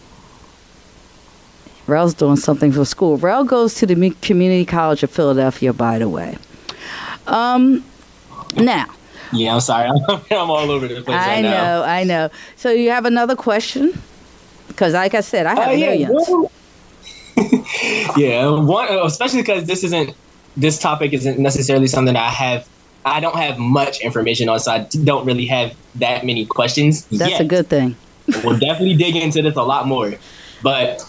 Rell's 1.87 2.13
doing 2.13 2.35
something 2.35 2.71
for 2.71 2.85
school. 2.85 3.17
Rell 3.17 3.43
goes 3.45 3.73
to 3.75 3.85
the 3.85 3.95
Community 4.21 4.65
College 4.65 5.03
of 5.03 5.09
Philadelphia, 5.09 5.73
by 5.73 5.97
the 5.97 6.09
way. 6.09 6.37
Um, 7.25 7.83
now. 8.55 8.87
Yeah, 9.33 9.53
I'm 9.53 9.59
sorry. 9.59 9.89
I'm 10.31 10.49
all 10.49 10.71
over 10.71 10.87
the 10.87 11.01
place. 11.01 11.17
I 11.17 11.35
right 11.35 11.41
know, 11.41 11.49
now. 11.49 11.83
I 11.83 12.03
know. 12.03 12.29
So 12.55 12.71
you 12.71 12.89
have 12.91 13.05
another 13.05 13.35
question? 13.35 13.99
Because, 14.67 14.93
like 14.93 15.13
I 15.13 15.21
said, 15.21 15.45
I 15.45 15.55
have 15.55 15.69
Uh, 15.69 15.71
yeah, 15.71 15.89
millions. 15.89 16.25
well- 16.29 16.51
yeah, 18.17 18.49
one 18.49 18.87
especially 19.05 19.41
because 19.41 19.65
this 19.65 19.83
isn't 19.83 20.15
this 20.55 20.79
topic 20.79 21.13
isn't 21.13 21.37
necessarily 21.39 21.87
something 21.87 22.15
I 22.15 22.29
have. 22.29 22.67
I 23.05 23.19
don't 23.19 23.35
have 23.37 23.57
much 23.57 24.01
information 24.01 24.49
on, 24.49 24.59
so 24.59 24.71
I 24.71 24.79
don't 25.03 25.25
really 25.25 25.45
have 25.45 25.75
that 25.95 26.25
many 26.25 26.45
questions. 26.45 27.05
That's 27.05 27.31
yet. 27.31 27.41
a 27.41 27.45
good 27.45 27.67
thing. 27.67 27.95
we'll 28.43 28.57
definitely 28.57 28.95
dig 28.95 29.15
into 29.15 29.41
this 29.41 29.55
a 29.55 29.63
lot 29.63 29.87
more. 29.87 30.13
But 30.61 31.01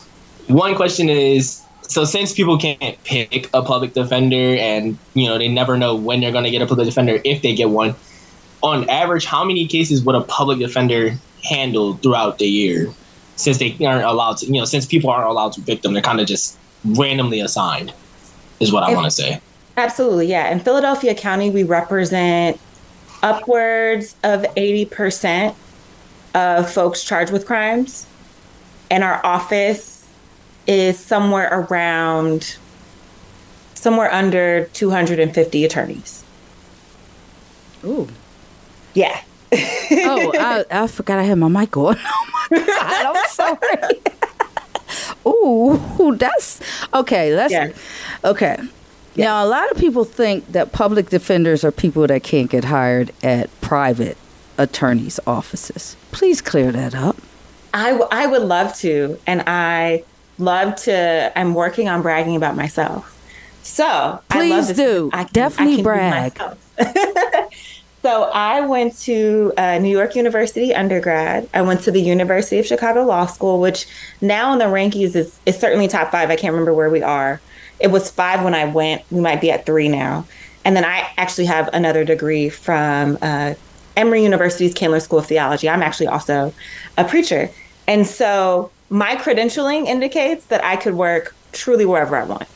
one 0.47 0.75
question 0.75 1.09
is 1.09 1.63
so 1.89 2.05
since 2.05 2.33
people 2.33 2.57
can't 2.59 3.03
pick 3.05 3.49
a 3.53 3.63
public 3.63 3.93
defender 3.95 4.57
and 4.57 4.97
you 5.15 5.27
know 5.27 5.39
they 5.39 5.49
never 5.49 5.77
know 5.77 5.95
when 5.95 6.21
they're 6.21 6.33
going 6.33 6.45
to 6.45 6.51
get 6.51 6.63
a 6.63 6.67
public 6.67 6.87
defender 6.87 7.21
if 7.25 7.43
they 7.43 7.55
get 7.55 7.71
one 7.71 7.95
on 8.63 8.89
average 8.89 9.25
how 9.25 9.45
many 9.45 9.67
cases 9.67 10.05
would 10.05 10.15
a 10.15 10.21
public 10.21 10.59
defender 10.59 11.11
handle 11.45 11.95
throughout 11.95 12.39
the 12.39 12.47
year 12.47 12.93
since 13.37 13.59
they 13.59 13.77
aren't 13.85 14.05
allowed 14.05 14.37
to 14.37 14.47
you 14.47 14.53
know 14.53 14.65
since 14.65 14.87
people 14.87 15.11
aren't 15.11 15.29
allowed 15.29 15.53
to 15.53 15.61
pick 15.63 15.83
them 15.83 15.93
they're 15.93 16.03
kind 16.03 16.21
of 16.21 16.27
just 16.27 16.57
randomly 16.85 17.41
assigned 17.41 17.93
is 18.61 18.73
what 18.73 18.85
i 18.85 18.93
want 18.95 19.05
to 19.05 19.11
say 19.11 19.41
Absolutely, 19.79 20.27
yeah. 20.27 20.51
In 20.51 20.59
Philadelphia 20.59 21.15
County, 21.15 21.51
we 21.51 21.63
represent 21.63 22.59
upwards 23.23 24.17
of 24.25 24.43
80% 24.57 25.55
of 26.35 26.71
folks 26.71 27.05
charged 27.05 27.33
with 27.33 27.47
crimes. 27.47 28.05
And 28.91 29.05
our 29.05 29.25
office 29.25 29.98
is 30.69 30.99
somewhere 30.99 31.49
around, 31.51 32.57
somewhere 33.75 34.13
under 34.13 34.67
250 34.75 35.65
attorneys. 35.65 36.23
Ooh. 37.85 38.07
Yeah. 38.95 39.21
Oh, 39.53 40.33
I, 40.39 40.65
I 40.71 40.87
forgot 40.87 41.19
I 41.19 41.23
had 41.25 41.39
my 41.39 41.49
mic 41.49 41.77
on. 41.77 41.97
Oh 42.51 42.57
my 42.57 42.65
God, 42.67 43.17
I'm 43.17 43.29
sorry. 43.29 44.01
Ooh, 45.27 46.17
that's 46.17 46.61
okay. 46.95 47.35
Let's 47.37 47.53
Yeah. 47.53 47.73
okay. 48.25 48.57
Now, 49.17 49.45
a 49.45 49.49
lot 49.49 49.71
of 49.71 49.77
people 49.77 50.05
think 50.05 50.51
that 50.53 50.73
public 50.73 51.11
defenders 51.11 51.63
are 51.65 51.71
people 51.73 52.07
that 52.07 52.23
can't 52.23 52.49
get 52.51 52.65
hired 52.65 53.13
at 53.23 53.51
private 53.61 54.17
attorneys' 54.57 55.21
offices. 55.27 55.95
Please 56.13 56.41
clear 56.41 56.73
that 56.73 56.95
up. 56.95 57.17
I, 57.75 57.91
w- 57.91 58.09
I 58.11 58.27
would 58.29 58.43
love 58.43 58.75
to. 58.77 59.19
And 59.27 59.43
I 59.47 60.05
love 60.39 60.77
to, 60.83 61.33
I'm 61.37 61.55
working 61.55 61.89
on 61.89 62.03
bragging 62.03 62.37
about 62.37 62.57
myself. 62.57 63.15
So 63.63 63.85
I 63.85 64.15
love 64.15 64.23
Please 64.31 64.69
this- 64.69 64.77
do. 64.77 65.11
I 65.13 65.25
can- 65.25 65.33
Definitely 65.33 65.73
I 65.75 65.77
can 65.77 65.85
brag. 65.85 66.41
so 68.03 68.25
I 68.33 68.61
went 68.63 68.97
to 69.01 69.53
uh, 69.57 69.79
New 69.79 69.91
York 69.91 70.15
University 70.15 70.75
undergrad. 70.75 71.49
I 71.53 71.63
went 71.63 71.83
to 71.83 71.91
the 71.91 72.01
University 72.01 72.59
of 72.59 72.67
Chicago 72.67 73.05
Law 73.05 73.27
School, 73.27 73.61
which 73.61 73.87
now 74.21 74.53
in 74.53 74.59
the 74.59 74.67
rankings 74.67 75.15
is, 75.15 75.39
is 75.47 75.59
certainly 75.59 75.89
top 75.89 76.11
five. 76.11 76.31
I 76.31 76.37
can't 76.37 76.53
remember 76.53 76.73
where 76.73 76.91
we 76.91 77.03
are. 77.03 77.41
It 77.81 77.89
was 77.89 78.11
five 78.11 78.43
when 78.43 78.55
I 78.55 78.65
went. 78.65 79.03
We 79.11 79.21
might 79.21 79.41
be 79.41 79.51
at 79.51 79.67
three 79.67 79.89
now. 79.89 80.27
And 80.65 80.77
then 80.77 80.85
I 80.85 81.09
actually 81.17 81.47
have 81.47 81.69
another 81.73 82.05
degree 82.05 82.49
from 82.49 83.19
uh, 83.23 83.55
Emory 83.97 84.23
University's 84.23 84.75
Candler 84.75 85.01
School 85.01 85.19
of 85.21 85.27
Theology. 85.27 85.69
I'm 85.69 85.83
actually 85.83 86.09
also 86.09 86.53
a 86.97 87.05
preacher. 87.05 87.51
And 87.87 88.07
so 88.07 88.71
my 88.91 89.17
credentialing 89.17 89.87
indicates 89.87 90.47
that 90.47 90.65
I 90.65 90.77
could 90.77 90.95
work 90.95 91.35
truly 91.53 91.85
wherever 91.85 92.17
I 92.17 92.25
want. 92.25 92.47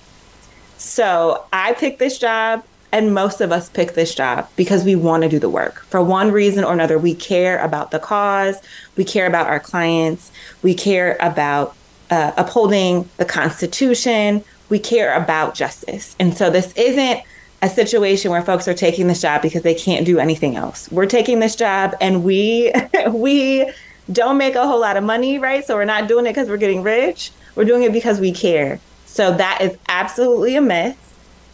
So 0.79 1.45
I 1.53 1.73
picked 1.73 1.99
this 1.99 2.19
job, 2.19 2.65
and 2.91 3.15
most 3.15 3.41
of 3.41 3.53
us 3.53 3.69
pick 3.71 3.95
this 3.95 4.15
job 4.15 4.49
because 4.57 4.85
we 4.85 4.97
want 4.97 5.23
to 5.23 5.29
do 5.29 5.39
the 5.39 5.49
work. 5.49 5.85
For 5.87 6.03
one 6.03 6.31
reason 6.31 6.65
or 6.65 6.73
another, 6.73 6.99
we 6.99 7.15
care 7.15 7.59
about 7.59 7.91
the 7.91 7.99
cause, 7.99 8.61
we 8.97 9.05
care 9.05 9.27
about 9.27 9.47
our 9.47 9.61
clients, 9.61 10.33
we 10.63 10.75
care 10.75 11.17
about 11.21 11.75
uh, 12.11 12.33
upholding 12.37 13.09
the 13.17 13.25
Constitution, 13.25 14.45
we 14.69 14.79
care 14.79 15.15
about 15.15 15.55
justice. 15.55 16.17
And 16.19 16.37
so 16.37 16.51
this 16.51 16.73
isn't 16.75 17.23
a 17.63 17.69
situation 17.69 18.31
where 18.31 18.43
folks 18.43 18.67
are 18.67 18.75
taking 18.75 19.07
this 19.07 19.23
job 19.23 19.41
because 19.41 19.63
they 19.63 19.75
can't 19.75 20.05
do 20.05 20.19
anything 20.19 20.57
else. 20.57 20.91
We're 20.91 21.07
taking 21.07 21.39
this 21.39 21.55
job 21.55 21.95
and 22.01 22.25
we 22.25 22.73
we 23.09 23.71
don't 24.11 24.37
make 24.39 24.55
a 24.55 24.67
whole 24.67 24.81
lot 24.81 24.97
of 24.97 25.05
money, 25.05 25.39
right? 25.39 25.65
So 25.65 25.77
we're 25.77 25.85
not 25.85 26.09
doing 26.09 26.27
it 26.27 26.31
because 26.31 26.49
we're 26.49 26.57
getting 26.57 26.83
rich. 26.83 27.31
We're 27.55 27.65
doing 27.65 27.83
it 27.83 27.93
because 27.93 28.19
we 28.21 28.33
care. 28.33 28.81
So 29.07 29.33
that 29.37 29.61
is 29.61 29.77
absolutely 29.89 30.57
a 30.57 30.61
myth. 30.63 30.99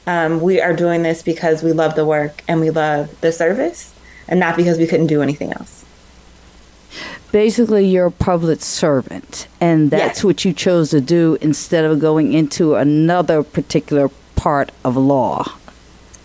Um, 0.06 0.40
we 0.40 0.60
are 0.60 0.72
doing 0.72 1.02
this 1.02 1.22
because 1.22 1.62
we 1.62 1.72
love 1.72 1.94
the 1.94 2.06
work 2.06 2.42
and 2.48 2.60
we 2.60 2.70
love 2.70 3.20
the 3.20 3.32
service, 3.32 3.92
and 4.26 4.40
not 4.40 4.56
because 4.56 4.78
we 4.78 4.86
couldn't 4.86 5.08
do 5.08 5.20
anything 5.22 5.52
else. 5.52 5.84
Basically, 7.30 7.86
you're 7.86 8.06
a 8.06 8.10
public 8.10 8.62
servant, 8.62 9.48
and 9.60 9.90
that's 9.90 10.20
Yes. 10.20 10.24
what 10.24 10.44
you 10.46 10.54
chose 10.54 10.88
to 10.90 11.00
do 11.02 11.36
instead 11.42 11.84
of 11.84 11.98
going 11.98 12.32
into 12.32 12.74
another 12.74 13.42
particular 13.42 14.08
part 14.34 14.72
of 14.82 14.96
law. 14.96 15.44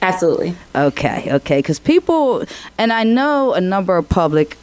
Absolutely. 0.02 0.56
Okay, 0.74 1.28
okay, 1.30 1.58
because 1.60 1.80
people, 1.80 2.44
and 2.78 2.94
I 2.94 3.04
know 3.04 3.54
a 3.54 3.60
number 3.60 3.98
of 3.98 4.08
public 4.08 4.58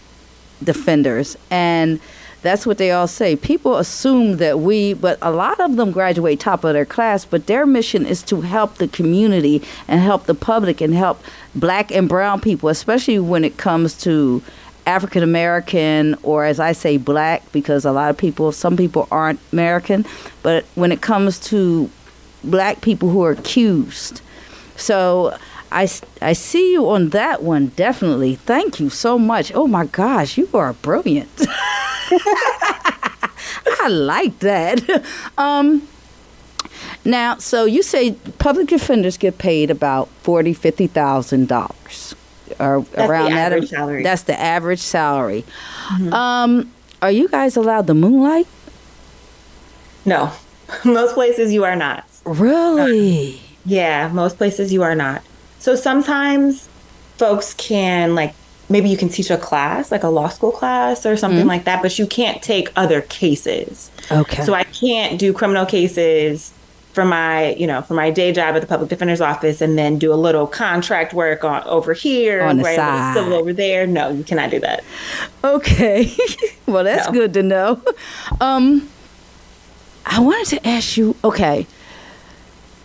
defenders, 0.62 1.36
and 1.50 2.00
that's 2.42 2.66
what 2.66 2.78
they 2.78 2.90
all 2.90 3.06
say. 3.06 3.36
People 3.36 3.76
assume 3.76 4.38
that 4.38 4.60
we, 4.60 4.94
but 4.94 5.18
a 5.20 5.30
lot 5.30 5.60
of 5.60 5.76
them 5.76 5.90
graduate 5.90 6.40
top 6.40 6.64
of 6.64 6.72
their 6.72 6.86
class, 6.86 7.24
but 7.24 7.46
their 7.46 7.66
mission 7.66 8.06
is 8.06 8.22
to 8.24 8.40
help 8.40 8.76
the 8.76 8.88
community 8.88 9.62
and 9.88 10.00
help 10.00 10.24
the 10.24 10.34
public 10.34 10.80
and 10.80 10.94
help 10.94 11.22
black 11.54 11.92
and 11.92 12.08
brown 12.08 12.40
people, 12.40 12.68
especially 12.68 13.18
when 13.18 13.44
it 13.44 13.58
comes 13.58 13.94
to 14.02 14.42
African 14.86 15.22
American, 15.22 16.16
or 16.22 16.46
as 16.46 16.58
I 16.58 16.72
say, 16.72 16.96
black, 16.96 17.42
because 17.52 17.84
a 17.84 17.92
lot 17.92 18.10
of 18.10 18.16
people, 18.16 18.52
some 18.52 18.76
people 18.76 19.06
aren't 19.10 19.38
American, 19.52 20.06
but 20.42 20.64
when 20.74 20.92
it 20.92 21.02
comes 21.02 21.38
to 21.48 21.90
black 22.42 22.80
people 22.80 23.10
who 23.10 23.22
are 23.22 23.32
accused. 23.32 24.22
So 24.76 25.36
I, 25.72 25.88
I 26.20 26.32
see 26.32 26.72
you 26.72 26.88
on 26.90 27.10
that 27.10 27.42
one, 27.42 27.68
definitely. 27.76 28.34
Thank 28.34 28.80
you 28.80 28.90
so 28.90 29.18
much. 29.18 29.52
Oh 29.54 29.66
my 29.66 29.86
gosh, 29.86 30.36
you 30.36 30.48
are 30.52 30.72
brilliant. 30.72 31.28
I 33.82 33.88
like 33.88 34.38
that. 34.40 35.04
Um, 35.38 35.88
now, 37.04 37.38
so 37.38 37.64
you 37.64 37.82
say 37.82 38.12
public 38.38 38.68
defenders 38.68 39.16
get 39.16 39.38
paid 39.38 39.70
about 39.70 40.08
forty, 40.22 40.52
fifty 40.52 40.86
thousand 40.86 41.48
dollars, 41.48 42.14
or 42.58 42.82
the 42.92 43.06
around 43.06 43.30
that. 43.30 43.52
average 43.52 43.70
salary. 43.70 44.02
That's 44.02 44.22
the 44.24 44.38
average 44.38 44.80
salary. 44.80 45.44
Um, 46.12 46.70
are 47.00 47.10
you 47.10 47.28
guys 47.28 47.56
allowed 47.56 47.86
the 47.86 47.94
moonlight? 47.94 48.46
No, 50.04 50.30
most 50.84 51.14
places 51.14 51.52
you 51.54 51.64
are 51.64 51.76
not. 51.76 52.04
Really? 52.26 53.40
Yeah, 53.64 54.08
most 54.08 54.36
places 54.36 54.70
you 54.72 54.82
are 54.82 54.94
not. 54.94 55.22
So 55.60 55.76
sometimes 55.76 56.68
folks 57.16 57.54
can 57.54 58.14
like 58.16 58.34
maybe 58.68 58.88
you 58.88 58.96
can 58.96 59.08
teach 59.08 59.30
a 59.30 59.36
class, 59.36 59.90
like 59.92 60.02
a 60.04 60.08
law 60.08 60.28
school 60.28 60.52
class 60.52 61.04
or 61.06 61.16
something 61.16 61.46
like 61.46 61.64
that, 61.64 61.82
but 61.82 61.98
you 61.98 62.06
can't 62.06 62.40
take 62.42 62.70
other 62.76 63.00
cases. 63.02 63.90
Okay. 64.10 64.42
So 64.44 64.54
I 64.54 64.62
can't 64.64 65.18
do 65.18 65.32
criminal 65.32 65.66
cases 65.66 66.52
for 66.92 67.04
my, 67.04 67.54
you 67.54 67.66
know, 67.66 67.82
for 67.82 67.94
my 67.94 68.10
day 68.10 68.32
job 68.32 68.54
at 68.56 68.60
the 68.60 68.66
public 68.68 68.88
defender's 68.90 69.20
office 69.20 69.60
and 69.60 69.76
then 69.78 69.98
do 69.98 70.12
a 70.12 70.14
little 70.16 70.46
contract 70.46 71.12
work 71.14 71.44
on 71.44 71.62
over 71.64 71.92
here, 71.92 72.42
On 72.42 72.56
the 72.58 72.62
write 72.64 72.78
a 72.78 72.82
little 72.82 72.98
side. 72.98 73.14
civil 73.14 73.32
over 73.34 73.52
there. 73.52 73.86
No, 73.86 74.10
you 74.10 74.24
cannot 74.24 74.50
do 74.50 74.60
that. 74.60 74.82
Okay. 75.44 76.12
well, 76.66 76.84
that's 76.84 77.06
No. 77.06 77.12
good 77.12 77.34
to 77.34 77.42
know. 77.42 77.80
Um, 78.40 78.88
I 80.06 80.20
wanted 80.20 80.46
to 80.58 80.66
ask 80.68 80.96
you. 80.96 81.14
Okay, 81.24 81.66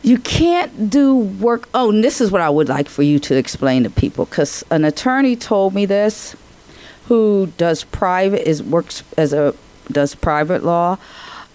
you 0.06 0.20
can't 0.20 0.90
do 0.92 1.16
work. 1.16 1.68
Oh, 1.74 1.90
and 1.90 2.04
this 2.04 2.22
is 2.22 2.32
what 2.32 2.42
I 2.42 2.50
would 2.50 2.70
like 2.70 2.88
for 2.88 3.02
you 3.02 3.18
to 3.20 3.36
explain 3.36 3.84
to 3.84 3.90
people, 3.90 4.26
because 4.26 4.64
an 4.70 4.86
attorney 4.86 5.36
told 5.36 5.74
me 5.74 5.88
this, 5.88 6.36
who 7.08 7.52
does 7.58 7.84
private 7.84 8.48
is 8.48 8.62
works 8.62 9.04
as 9.18 9.34
a 9.34 9.56
does 9.92 10.14
private 10.14 10.64
law. 10.64 10.98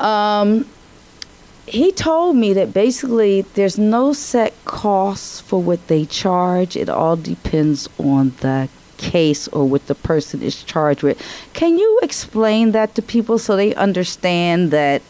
Um, 0.01 0.67
he 1.67 1.93
told 1.93 2.35
me 2.35 2.53
that 2.55 2.75
basically 2.75 3.43
there's 3.55 3.79
no 3.79 4.13
set 4.13 4.53
costs 4.65 5.41
for 5.41 5.63
what 5.63 5.87
they 5.87 6.05
charge. 6.05 6.77
It 6.77 6.89
all 6.89 7.17
depends 7.17 7.89
on 7.99 8.33
the 8.41 8.69
case 8.97 9.47
or 9.49 9.65
what 9.65 9.87
the 9.87 9.95
person 9.95 10.43
is 10.43 10.65
charged 10.65 11.05
with. 11.05 11.23
Can 11.53 11.79
you 11.79 12.01
explain 12.03 12.73
that 12.73 12.97
to 12.97 13.03
people 13.03 13.39
so 13.39 13.55
they 13.55 13.75
understand 13.77 14.73
that 14.73 15.03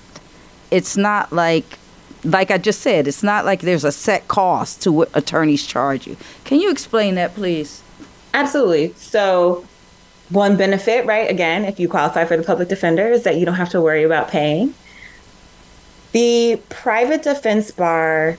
it's 0.71 0.97
not 0.97 1.33
like 1.33 1.79
like 2.25 2.51
I 2.51 2.59
just 2.59 2.81
said, 2.81 3.09
it's 3.09 3.23
not 3.23 3.45
like 3.45 3.61
there's 3.61 3.85
a 3.85 3.93
set 3.93 4.29
cost 4.29 4.83
to 4.83 4.93
what 4.93 5.11
attorneys 5.15 5.67
charge 5.67 6.07
you. 6.07 6.17
Can 6.45 6.61
you 6.61 6.71
explain 6.71 7.15
that, 7.15 7.35
please? 7.35 7.83
Absolutely. 8.35 8.93
So, 8.95 9.67
one 10.29 10.57
benefit, 10.57 11.07
right, 11.07 11.29
again, 11.29 11.65
if 11.65 11.81
you 11.81 11.89
qualify 11.89 12.25
for 12.25 12.37
the 12.37 12.43
public 12.43 12.69
defender, 12.69 13.11
is 13.11 13.25
that 13.25 13.37
you 13.37 13.47
don't 13.47 13.55
have 13.55 13.71
to 13.71 13.81
worry 13.81 14.05
about 14.05 14.29
paying. 14.29 14.75
The 16.13 16.61
private 16.69 17.23
defense 17.23 17.71
bar 17.71 18.39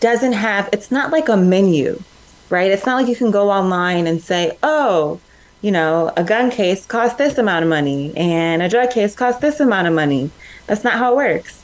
doesn't 0.00 0.32
have, 0.32 0.68
it's 0.72 0.90
not 0.90 1.10
like 1.10 1.28
a 1.28 1.36
menu, 1.36 2.02
right? 2.48 2.70
It's 2.70 2.86
not 2.86 2.96
like 2.96 3.08
you 3.08 3.16
can 3.16 3.30
go 3.30 3.50
online 3.50 4.06
and 4.06 4.20
say, 4.22 4.56
oh, 4.62 5.20
you 5.60 5.70
know, 5.70 6.12
a 6.16 6.24
gun 6.24 6.50
case 6.50 6.86
costs 6.86 7.16
this 7.16 7.38
amount 7.38 7.62
of 7.62 7.68
money 7.68 8.12
and 8.16 8.62
a 8.62 8.68
drug 8.68 8.90
case 8.90 9.14
costs 9.14 9.40
this 9.40 9.60
amount 9.60 9.86
of 9.86 9.94
money. 9.94 10.30
That's 10.66 10.84
not 10.84 10.94
how 10.94 11.12
it 11.12 11.16
works. 11.16 11.61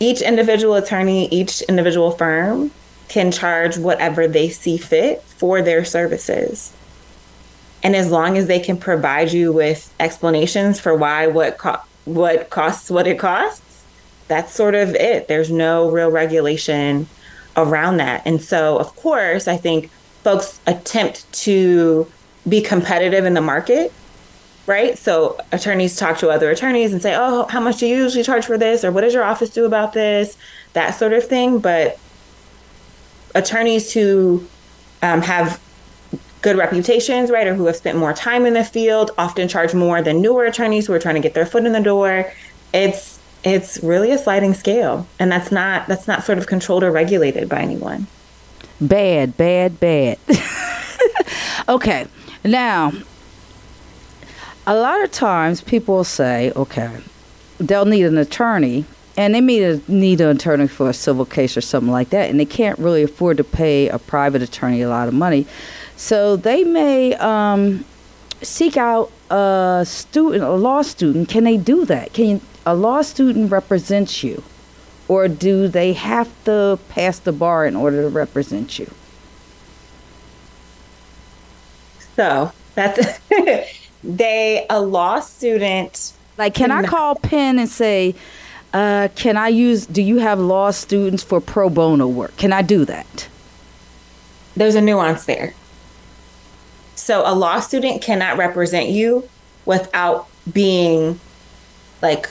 Each 0.00 0.20
individual 0.20 0.74
attorney, 0.74 1.28
each 1.28 1.62
individual 1.62 2.12
firm 2.12 2.70
can 3.08 3.32
charge 3.32 3.78
whatever 3.78 4.28
they 4.28 4.48
see 4.48 4.76
fit 4.76 5.22
for 5.22 5.62
their 5.62 5.84
services. 5.84 6.72
And 7.82 7.96
as 7.96 8.10
long 8.10 8.36
as 8.36 8.46
they 8.46 8.60
can 8.60 8.76
provide 8.76 9.32
you 9.32 9.52
with 9.52 9.92
explanations 9.98 10.78
for 10.80 10.94
why 10.94 11.26
what 11.26 11.58
co- 11.58 11.80
what 12.04 12.50
costs 12.50 12.90
what 12.90 13.06
it 13.06 13.18
costs, 13.18 13.84
that's 14.28 14.52
sort 14.52 14.74
of 14.74 14.94
it. 14.94 15.28
There's 15.28 15.50
no 15.50 15.90
real 15.90 16.10
regulation 16.10 17.08
around 17.56 17.96
that. 17.98 18.22
And 18.24 18.42
so, 18.42 18.78
of 18.78 18.94
course, 18.96 19.48
I 19.48 19.56
think 19.56 19.90
folks 20.22 20.60
attempt 20.66 21.30
to 21.44 22.10
be 22.48 22.60
competitive 22.60 23.24
in 23.24 23.34
the 23.34 23.40
market, 23.40 23.92
right? 24.68 24.96
So 24.98 25.38
attorneys 25.50 25.96
talk 25.96 26.18
to 26.18 26.28
other 26.28 26.50
attorneys 26.50 26.92
and 26.92 27.02
say, 27.02 27.14
"Oh, 27.16 27.46
how 27.48 27.60
much 27.60 27.78
do 27.78 27.86
you 27.86 27.96
usually 27.96 28.22
charge 28.22 28.46
for 28.46 28.58
this?" 28.58 28.84
or 28.84 28.92
"What 28.92 29.00
does 29.00 29.14
your 29.14 29.24
office 29.24 29.50
do 29.50 29.64
about 29.64 29.94
this?" 29.94 30.36
That 30.74 30.90
sort 30.90 31.12
of 31.12 31.24
thing. 31.26 31.58
But 31.58 31.98
attorneys 33.34 33.92
who 33.92 34.46
um, 35.02 35.22
have 35.22 35.60
good 36.42 36.56
reputations, 36.56 37.30
right, 37.30 37.46
or 37.46 37.54
who 37.54 37.66
have 37.66 37.76
spent 37.76 37.98
more 37.98 38.12
time 38.12 38.46
in 38.46 38.54
the 38.54 38.64
field, 38.64 39.10
often 39.18 39.48
charge 39.48 39.74
more 39.74 40.02
than 40.02 40.20
newer 40.20 40.44
attorneys 40.44 40.86
who 40.86 40.92
are 40.92 40.98
trying 40.98 41.16
to 41.16 41.20
get 41.20 41.34
their 41.34 41.46
foot 41.46 41.64
in 41.64 41.72
the 41.72 41.80
door. 41.80 42.30
It's 42.72 43.18
it's 43.44 43.82
really 43.82 44.10
a 44.10 44.18
sliding 44.18 44.54
scale, 44.54 45.06
and 45.18 45.32
that's 45.32 45.50
not 45.50 45.86
that's 45.88 46.06
not 46.06 46.24
sort 46.24 46.38
of 46.38 46.46
controlled 46.46 46.84
or 46.84 46.90
regulated 46.90 47.48
by 47.48 47.60
anyone. 47.60 48.06
Bad, 48.80 49.36
bad, 49.36 49.80
bad. 49.80 50.18
okay, 51.68 52.06
now, 52.44 52.92
a 54.68 54.74
lot 54.74 55.02
of 55.02 55.10
times 55.10 55.62
people 55.62 56.04
say, 56.04 56.52
okay, 56.54 56.90
they'll 57.56 57.86
need 57.86 58.04
an 58.04 58.18
attorney, 58.18 58.84
and 59.16 59.34
they 59.34 59.40
need, 59.40 59.88
need 59.88 60.20
an 60.20 60.36
attorney 60.36 60.68
for 60.68 60.90
a 60.90 60.92
civil 60.92 61.24
case 61.24 61.56
or 61.56 61.62
something 61.62 61.90
like 61.90 62.10
that, 62.10 62.28
and 62.28 62.38
they 62.38 62.44
can't 62.44 62.78
really 62.78 63.02
afford 63.02 63.38
to 63.38 63.44
pay 63.44 63.88
a 63.88 63.98
private 63.98 64.42
attorney 64.42 64.82
a 64.82 64.88
lot 64.90 65.08
of 65.08 65.14
money. 65.14 65.46
So 65.96 66.36
they 66.36 66.64
may 66.64 67.14
um, 67.14 67.86
seek 68.42 68.76
out 68.76 69.10
a 69.30 69.84
student, 69.86 70.44
a 70.44 70.52
law 70.52 70.82
student. 70.82 71.30
Can 71.30 71.44
they 71.44 71.56
do 71.56 71.86
that? 71.86 72.12
Can 72.12 72.42
a 72.66 72.74
law 72.74 73.00
student 73.00 73.50
represent 73.50 74.22
you? 74.22 74.42
Or 75.08 75.28
do 75.28 75.68
they 75.68 75.94
have 75.94 76.28
to 76.44 76.78
pass 76.90 77.18
the 77.18 77.32
bar 77.32 77.64
in 77.64 77.74
order 77.74 78.02
to 78.02 78.10
represent 78.10 78.78
you? 78.78 78.92
So 82.14 82.52
that's 82.74 83.18
they 84.02 84.66
a 84.70 84.80
law 84.80 85.20
student. 85.20 86.12
Like, 86.36 86.54
can 86.54 86.70
I 86.70 86.84
call 86.84 87.16
Penn 87.16 87.58
and 87.58 87.68
say, 87.68 88.14
uh, 88.72 89.08
"Can 89.16 89.36
I 89.36 89.48
use? 89.48 89.86
Do 89.86 90.02
you 90.02 90.18
have 90.18 90.38
law 90.38 90.70
students 90.70 91.22
for 91.22 91.40
pro 91.40 91.68
bono 91.68 92.06
work? 92.06 92.36
Can 92.36 92.52
I 92.52 92.62
do 92.62 92.84
that?" 92.84 93.28
There's 94.56 94.74
a 94.74 94.80
nuance 94.80 95.24
there. 95.24 95.54
So 96.94 97.22
a 97.24 97.34
law 97.34 97.60
student 97.60 98.02
cannot 98.02 98.36
represent 98.36 98.88
you 98.88 99.28
without 99.64 100.28
being 100.52 101.20
like 102.02 102.30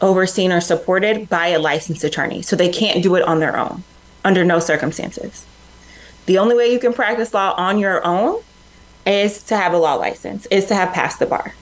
overseen 0.00 0.52
or 0.52 0.60
supported 0.60 1.28
by 1.28 1.48
a 1.48 1.58
licensed 1.58 2.04
attorney. 2.04 2.42
So 2.42 2.56
they 2.56 2.68
can't 2.68 3.02
do 3.02 3.14
it 3.14 3.22
on 3.22 3.40
their 3.40 3.58
own 3.58 3.84
under 4.24 4.44
no 4.44 4.58
circumstances. 4.58 5.44
The 6.26 6.38
only 6.38 6.54
way 6.54 6.72
you 6.72 6.78
can 6.78 6.92
practice 6.92 7.34
law 7.34 7.54
on 7.56 7.78
your 7.78 8.04
own 8.06 8.42
is 9.08 9.42
to 9.44 9.56
have 9.56 9.72
a 9.72 9.78
law 9.78 9.94
license, 9.94 10.46
is 10.46 10.66
to 10.66 10.74
have 10.74 10.92
passed 10.92 11.18
the 11.18 11.26
bar. 11.26 11.54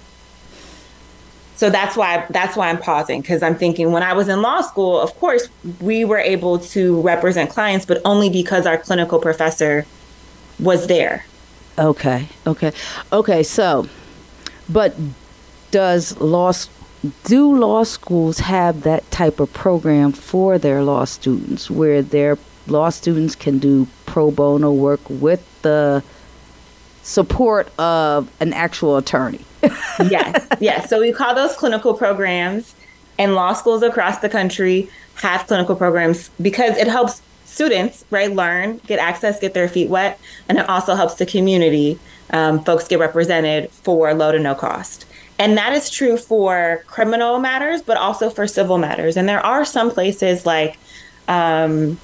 So 1.57 1.71
that's 1.71 1.97
why 1.97 2.27
that's 2.29 2.55
why 2.55 2.69
I'm 2.69 2.79
pausing 2.79 3.23
because 3.23 3.43
I'm 3.43 3.57
thinking 3.57 3.91
when 3.91 4.03
I 4.03 4.13
was 4.13 4.29
in 4.29 4.43
law 4.43 4.61
school, 4.61 5.01
of 5.01 5.15
course, 5.19 5.49
we 5.81 6.05
were 6.05 6.19
able 6.19 6.59
to 6.59 7.01
represent 7.01 7.49
clients, 7.49 7.87
but 7.87 8.03
only 8.05 8.29
because 8.29 8.67
our 8.67 8.77
clinical 8.77 9.19
professor 9.19 9.87
was 10.61 10.87
there. 10.87 11.25
Okay. 11.79 12.29
Okay. 12.47 12.73
Okay, 13.11 13.43
so 13.43 13.89
but 14.69 14.95
does 15.71 16.19
law 16.21 16.53
do 17.25 17.57
law 17.57 17.85
schools 17.85 18.39
have 18.39 18.83
that 18.83 19.09
type 19.11 19.41
of 19.41 19.53
program 19.53 20.13
for 20.13 20.59
their 20.59 20.83
law 20.83 21.05
students 21.05 21.71
where 21.71 22.03
their 22.03 22.37
law 22.67 22.91
students 22.91 23.35
can 23.35 23.59
do 23.59 23.87
pro 24.05 24.31
bono 24.31 24.73
work 24.73 25.01
with 25.09 25.43
the 25.63 26.03
support 27.07 27.71
of 27.79 28.29
an 28.41 28.53
actual 28.53 28.97
attorney. 28.97 29.41
yes, 30.11 30.47
yes. 30.61 30.91
So 30.91 31.01
we 31.01 31.13
call 31.13 31.35
those 31.35 31.55
clinical 31.55 31.95
programs, 31.95 32.75
and 33.19 33.35
law 33.35 33.53
schools 33.53 33.83
across 33.83 34.19
the 34.19 34.29
country 34.29 34.91
have 35.15 35.47
clinical 35.47 35.77
programs 35.77 36.29
because 36.43 36.77
it 36.77 36.89
helps 36.89 37.23
students 37.45 38.05
right 38.11 38.33
learn, 38.33 38.79
get 38.87 38.99
access, 38.99 39.41
get 39.41 39.55
their 39.55 39.69
feet 39.69 39.89
wet, 39.89 40.19
and 40.49 40.59
it 40.59 40.69
also 40.69 40.95
helps 40.95 41.15
the 41.15 41.25
community. 41.25 41.99
Um, 42.31 42.63
folks 42.65 42.89
get 42.89 42.99
represented 42.99 43.71
for 43.71 44.13
low 44.13 44.33
to 44.33 44.41
no 44.41 44.57
cost. 44.57 45.07
And 45.39 45.57
that 45.57 45.73
is 45.73 45.89
true 45.89 46.17
for 46.17 46.83
criminal 46.89 47.39
matters, 47.39 47.83
but 47.83 47.97
also 47.97 48.31
for 48.31 48.49
civil 48.49 48.79
matters. 48.79 49.17
And 49.17 49.29
there 49.29 49.45
are 49.45 49.65
some 49.65 49.93
places 49.93 50.45
like 50.45 50.77
um, 51.29 51.99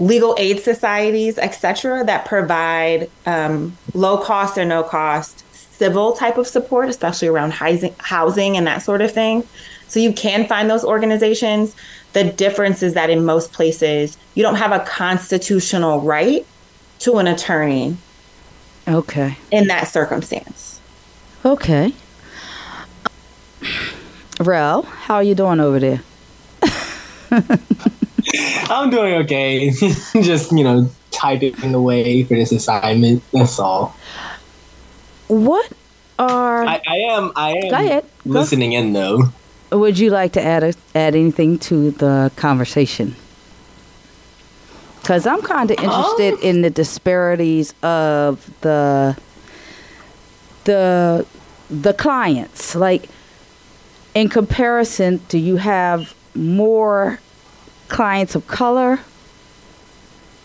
legal 0.00 0.34
aid 0.38 0.60
societies, 0.60 1.38
etc., 1.38 2.04
that 2.04 2.24
provide 2.24 3.10
um, 3.26 3.76
low 3.94 4.18
cost 4.18 4.56
or 4.58 4.64
no 4.64 4.82
cost 4.82 5.44
civil 5.78 6.12
type 6.12 6.36
of 6.36 6.46
support, 6.46 6.88
especially 6.88 7.28
around 7.28 7.52
housing, 7.52 7.94
housing 7.98 8.56
and 8.56 8.66
that 8.66 8.82
sort 8.82 9.00
of 9.00 9.12
thing. 9.12 9.46
So 9.86 10.00
you 10.00 10.12
can 10.12 10.46
find 10.46 10.68
those 10.68 10.84
organizations. 10.84 11.74
The 12.12 12.24
difference 12.24 12.82
is 12.82 12.94
that 12.94 13.10
in 13.10 13.24
most 13.24 13.52
places, 13.52 14.18
you 14.34 14.42
don't 14.42 14.56
have 14.56 14.72
a 14.72 14.84
constitutional 14.84 16.00
right 16.00 16.44
to 17.00 17.18
an 17.18 17.28
attorney. 17.28 17.96
Okay. 18.88 19.36
In 19.50 19.68
that 19.68 19.86
circumstance. 19.86 20.80
Okay. 21.44 21.94
Rell, 24.40 24.82
how 24.82 25.16
are 25.16 25.22
you 25.22 25.34
doing 25.34 25.60
over 25.60 25.78
there? 25.78 26.02
I'm 28.70 28.90
doing 28.90 29.14
okay. 29.24 29.70
Just, 30.22 30.52
you 30.52 30.64
know, 30.64 30.90
typing 31.10 31.74
away 31.74 32.24
for 32.24 32.34
this 32.34 32.52
assignment. 32.52 33.22
That's 33.32 33.58
all. 33.58 33.96
What 35.28 35.70
are 36.18 36.64
I, 36.64 36.80
I 36.86 36.96
am 37.10 37.32
I 37.36 37.50
am 37.52 37.72
ahead. 37.74 38.04
listening 38.24 38.72
in 38.72 38.92
though. 38.92 39.24
Would 39.70 39.98
you 39.98 40.10
like 40.10 40.32
to 40.32 40.42
add 40.42 40.62
a, 40.64 40.74
add 40.94 41.14
anything 41.14 41.58
to 41.60 41.90
the 41.92 42.30
conversation? 42.36 43.14
Because 45.00 45.26
I'm 45.26 45.42
kind 45.42 45.70
of 45.70 45.78
interested 45.78 46.34
Um, 46.34 46.40
in 46.42 46.62
the 46.62 46.70
disparities 46.70 47.72
of 47.82 48.50
the 48.62 49.16
the 50.64 51.26
the 51.70 51.92
clients. 51.94 52.74
Like 52.74 53.08
in 54.14 54.28
comparison, 54.28 55.20
do 55.28 55.38
you 55.38 55.56
have 55.56 56.14
more 56.34 57.20
clients 57.88 58.34
of 58.34 58.46
color 58.46 59.00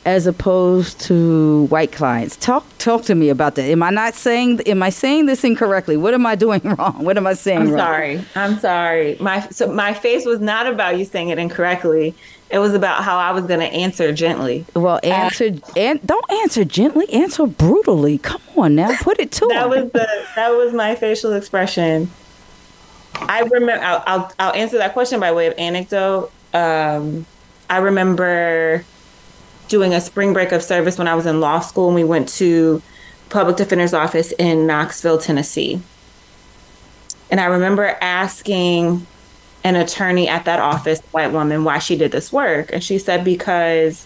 as 0.06 0.28
opposed 0.28 1.00
to 1.02 1.66
white 1.68 1.92
clients? 1.92 2.36
Talk 2.36 2.66
talk 2.78 3.04
to 3.04 3.16
me 3.16 3.30
about 3.30 3.56
that. 3.56 3.64
Am 3.64 3.82
I 3.84 3.90
not 3.90 4.14
saying 4.16 4.60
am 4.62 4.84
I 4.84 4.90
saying 4.90 5.28
this 5.28 5.44
incorrectly? 5.44 5.96
What 5.98 6.14
am 6.14 6.26
I 6.26 6.36
doing 6.36 6.62
wrong? 6.64 7.04
What 7.04 7.18
am 7.18 7.26
I 7.28 7.34
saying 7.34 7.60
I'm 7.60 7.70
wrong? 7.70 7.78
sorry. 7.80 8.26
I'm 8.36 8.60
sorry. 8.60 9.18
My 9.20 9.42
so 9.50 9.72
my 9.72 9.94
face 9.94 10.26
was 10.26 10.40
not 10.42 10.68
about 10.68 10.98
you 10.98 11.06
saying 11.06 11.30
it 11.30 11.38
incorrectly. 11.40 12.14
It 12.50 12.60
was 12.60 12.76
about 12.76 13.04
how 13.04 13.18
I 13.18 13.32
was 13.32 13.46
going 13.46 13.62
to 13.62 13.66
answer 13.66 14.12
gently. 14.14 14.64
Well, 14.76 15.00
answer 15.02 15.52
and 15.76 16.06
don't 16.06 16.32
answer 16.44 16.64
gently. 16.64 17.12
Answer 17.12 17.48
brutally. 17.48 18.20
Come 18.20 18.42
on 18.56 18.76
now, 18.76 18.96
put 18.98 19.20
it 19.20 19.32
to 19.32 19.48
That 19.50 19.64
him. 19.64 19.70
was 19.70 19.92
the 19.92 20.08
that 20.36 20.50
was 20.50 20.72
my 20.74 20.94
facial 20.94 21.34
expression. 21.34 22.12
I 23.16 23.42
remember. 23.42 23.84
I'll, 23.84 24.04
I'll 24.06 24.32
I'll 24.38 24.54
answer 24.54 24.78
that 24.80 24.94
question 24.94 25.20
by 25.20 25.32
way 25.32 25.48
of 25.48 25.54
anecdote. 25.58 26.32
Um, 26.54 27.26
I 27.70 27.78
remember 27.78 28.86
doing 29.68 29.94
a 29.94 30.02
spring 30.02 30.34
break 30.34 30.52
of 30.52 30.62
service 30.62 30.98
when 30.98 31.08
I 31.08 31.16
was 31.16 31.26
in 31.26 31.40
law 31.40 31.60
school, 31.60 31.88
and 31.88 31.96
we 31.96 32.04
went 32.04 32.30
to 32.30 32.82
public 33.30 33.58
defender's 33.58 33.94
office 33.94 34.32
in 34.34 34.68
Knoxville, 34.68 35.18
Tennessee. 35.18 35.82
And 37.32 37.40
I 37.40 37.46
remember 37.46 37.98
asking 38.02 39.08
an 39.64 39.76
attorney 39.76 40.28
at 40.28 40.46
that 40.46 40.60
office, 40.60 41.00
white 41.12 41.32
woman, 41.32 41.64
why 41.64 41.80
she 41.80 41.96
did 41.96 42.12
this 42.12 42.32
work. 42.32 42.72
And 42.72 42.84
she 42.84 43.00
said, 43.00 43.24
because 43.24 44.06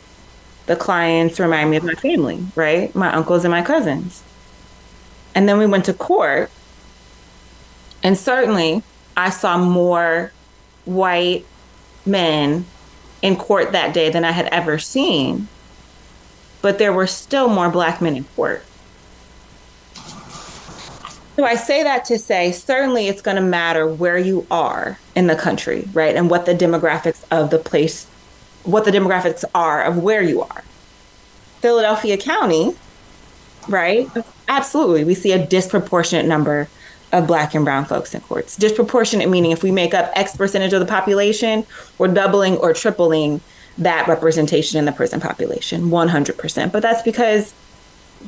the 0.67 0.75
clients 0.75 1.39
remind 1.39 1.71
me 1.71 1.77
of 1.77 1.83
my 1.83 1.95
family, 1.95 2.45
right? 2.55 2.93
My 2.93 3.11
uncles 3.13 3.43
and 3.43 3.51
my 3.51 3.63
cousins. 3.63 4.23
And 5.33 5.49
then 5.49 5.57
we 5.57 5.65
went 5.65 5.85
to 5.85 5.93
court. 5.93 6.51
And 8.03 8.17
certainly 8.17 8.83
I 9.17 9.29
saw 9.31 9.57
more 9.57 10.31
white 10.85 11.45
men 12.05 12.65
in 13.21 13.35
court 13.35 13.71
that 13.71 13.93
day 13.93 14.09
than 14.09 14.23
I 14.23 14.31
had 14.31 14.47
ever 14.47 14.77
seen. 14.77 15.47
But 16.61 16.77
there 16.77 16.93
were 16.93 17.07
still 17.07 17.49
more 17.49 17.69
black 17.69 18.01
men 18.01 18.15
in 18.15 18.23
court. 18.35 18.63
So 21.35 21.45
I 21.45 21.53
say 21.53 21.83
that 21.83 22.03
to 22.05 22.17
say 22.17 22.51
certainly 22.51 23.07
it's 23.07 23.21
going 23.21 23.37
to 23.37 23.43
matter 23.43 23.85
where 23.87 24.17
you 24.17 24.47
are 24.49 24.97
in 25.15 25.27
the 25.27 25.35
country, 25.35 25.87
right? 25.93 26.15
And 26.15 26.31
what 26.31 26.47
the 26.47 26.55
demographics 26.55 27.23
of 27.29 27.51
the 27.51 27.59
place, 27.59 28.05
what 28.63 28.85
the 28.85 28.91
demographics 28.91 29.43
are 29.53 29.83
of 29.83 29.99
where 29.99 30.23
you 30.23 30.41
are. 30.41 30.63
Philadelphia 31.61 32.17
County, 32.17 32.75
right? 33.67 34.09
Absolutely. 34.47 35.03
We 35.03 35.13
see 35.13 35.31
a 35.31 35.45
disproportionate 35.45 36.25
number 36.25 36.67
of 37.17 37.27
black 37.27 37.53
and 37.55 37.65
brown 37.65 37.85
folks 37.85 38.13
in 38.13 38.21
courts. 38.21 38.55
Disproportionate 38.55 39.29
meaning 39.29 39.51
if 39.51 39.63
we 39.63 39.71
make 39.71 39.93
up 39.93 40.11
X 40.15 40.35
percentage 40.35 40.73
of 40.73 40.79
the 40.79 40.85
population, 40.85 41.65
we're 41.97 42.07
doubling 42.07 42.57
or 42.57 42.73
tripling 42.73 43.41
that 43.77 44.07
representation 44.07 44.79
in 44.79 44.85
the 44.85 44.91
prison 44.91 45.19
population, 45.19 45.89
100%. 45.89 46.71
But 46.71 46.81
that's 46.81 47.03
because 47.03 47.53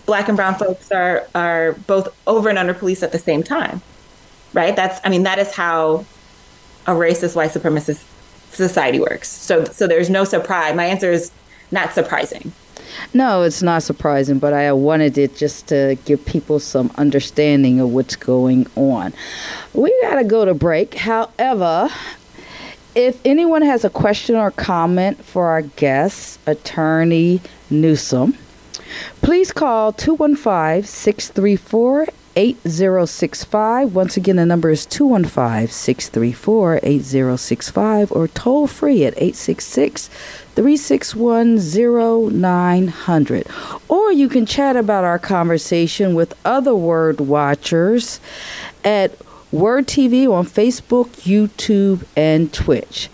black 0.06 0.28
and 0.28 0.38
brown 0.38 0.56
folks 0.56 0.92
are 0.92 1.28
are 1.34 1.74
both 1.88 2.08
over 2.28 2.50
and 2.50 2.58
under 2.58 2.74
police 2.74 3.04
at 3.04 3.12
the 3.12 3.20
same 3.20 3.44
time 3.44 3.82
right 4.54 4.76
that's 4.76 5.00
i 5.04 5.10
mean 5.10 5.24
that 5.24 5.40
is 5.40 5.54
how 5.54 6.06
a 6.86 6.92
racist 6.92 7.36
white 7.36 7.52
supremacist 7.52 8.04
society 8.52 9.00
works 9.00 9.28
so 9.28 9.66
so 9.66 9.88
there's 9.88 10.10
no 10.10 10.24
surprise 10.24 10.76
my 10.76 10.86
answer 10.86 11.12
is 11.12 11.32
not 11.72 11.94
surprising 11.94 12.52
no 13.14 13.44
it's 13.44 13.62
not 13.62 13.84
surprising 13.84 14.40
but 14.40 14.54
i 14.54 14.72
wanted 14.72 15.18
it 15.18 15.36
just 15.36 15.68
to 15.68 15.98
give 16.06 16.24
people 16.26 16.60
some 16.60 16.92
understanding 16.98 17.80
of 17.80 17.90
what's 17.90 18.16
going 18.16 18.66
on 18.76 19.14
we 19.74 19.96
gotta 20.02 20.24
go 20.24 20.46
to 20.46 20.54
break 20.54 20.96
however 20.96 21.90
if 22.96 23.24
anyone 23.24 23.62
has 23.62 23.86
a 23.86 23.90
question 23.90 24.36
or 24.36 24.52
comment 24.52 25.24
for 25.24 25.48
our 25.48 25.62
guest 25.62 26.40
attorney 26.48 27.40
Newsome, 27.70 28.36
Please 29.22 29.52
call 29.52 29.94
215 29.94 30.84
634 30.84 32.08
8065. 32.36 33.96
Once 33.96 34.18
again, 34.18 34.38
the 34.38 34.46
number 34.46 34.70
is 34.70 34.86
215 34.86 35.68
634 35.68 36.80
8065 36.84 38.12
or 38.12 38.28
toll 38.28 38.68
free 38.68 39.06
at 39.06 39.14
866 39.14 40.10
361 40.60 41.58
0900. 42.30 43.48
Or 43.88 44.12
you 44.12 44.28
can 44.28 44.46
chat 44.46 44.76
about 44.76 45.06
our 45.06 45.18
conversation 45.18 46.16
with 46.16 46.36
other 46.44 46.76
WURD 46.76 47.22
Watchers 47.22 48.20
at 48.84 49.18
WURD 49.54 49.88
TV 49.88 50.30
on 50.30 50.46
Facebook, 50.46 51.12
YouTube, 51.22 52.04
and 52.18 52.52
Twitch. 52.52 53.10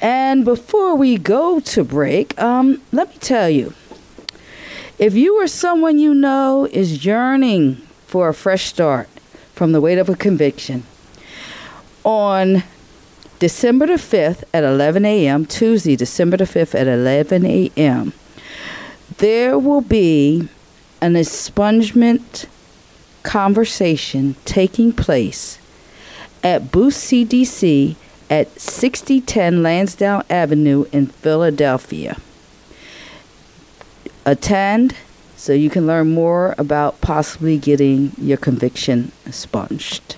And 0.00 0.44
before 0.44 0.94
we 0.94 1.18
go 1.18 1.58
to 1.58 1.82
break, 1.82 2.40
um, 2.40 2.80
let 2.92 3.08
me 3.08 3.16
tell 3.18 3.50
you 3.50 3.74
if 4.96 5.16
you 5.16 5.42
or 5.42 5.48
someone 5.48 5.98
you 5.98 6.14
know 6.14 6.68
is 6.70 7.04
yearning 7.04 7.78
for 8.06 8.28
a 8.28 8.34
fresh 8.34 8.66
start 8.66 9.08
from 9.54 9.72
the 9.72 9.80
weight 9.80 9.98
of 9.98 10.08
a 10.08 10.14
conviction, 10.14 10.84
on 12.04 12.62
December 13.38 13.86
the 13.86 13.94
5th 13.94 14.44
at 14.54 14.64
11 14.64 15.04
a.m., 15.04 15.44
Tuesday, 15.44 15.96
December 15.96 16.38
the 16.38 16.44
5th 16.44 16.74
at 16.74 16.86
11 16.86 17.44
a.m., 17.44 18.12
there 19.18 19.58
will 19.58 19.80
be 19.80 20.48
an 21.00 21.14
expungement 21.14 22.46
conversation 23.22 24.36
taking 24.44 24.92
place 24.92 25.58
at 26.42 26.70
Booth 26.70 26.94
CDC 26.94 27.96
at 28.30 28.58
6010 28.60 29.62
Lansdowne 29.62 30.24
Avenue 30.30 30.86
in 30.92 31.06
Philadelphia 31.06 32.16
attend 34.24 34.96
so 35.36 35.52
you 35.52 35.70
can 35.70 35.86
learn 35.86 36.12
more 36.12 36.54
about 36.58 37.00
possibly 37.00 37.58
getting 37.58 38.12
your 38.18 38.36
conviction 38.36 39.12
expunged. 39.24 40.16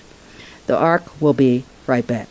The 0.65 0.77
ARC 0.77 1.21
will 1.21 1.33
be 1.33 1.65
right 1.87 2.05
back. 2.05 2.27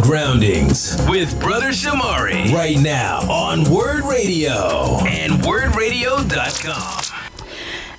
Groundings 0.00 0.96
with 1.08 1.40
Brother 1.40 1.70
Shamari 1.70 2.52
right 2.52 2.78
now 2.78 3.28
on 3.28 3.64
WURD 3.64 4.04
Radio 4.04 5.00
and 5.08 5.32
wurdradio.com. 5.42 7.02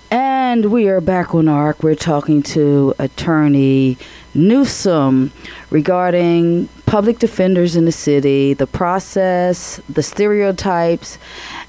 And 0.09 0.71
we 0.71 0.87
are 0.87 1.01
back 1.01 1.35
on 1.35 1.49
ARC. 1.49 1.83
We're 1.83 1.95
talking 1.95 2.41
to 2.43 2.95
attorney 2.99 3.97
Newsome 4.33 5.33
regarding 5.69 6.69
public 6.85 7.19
defenders 7.19 7.75
in 7.75 7.83
the 7.83 7.91
city, 7.91 8.53
the 8.53 8.67
process, 8.67 9.81
the 9.89 10.01
stereotypes, 10.01 11.17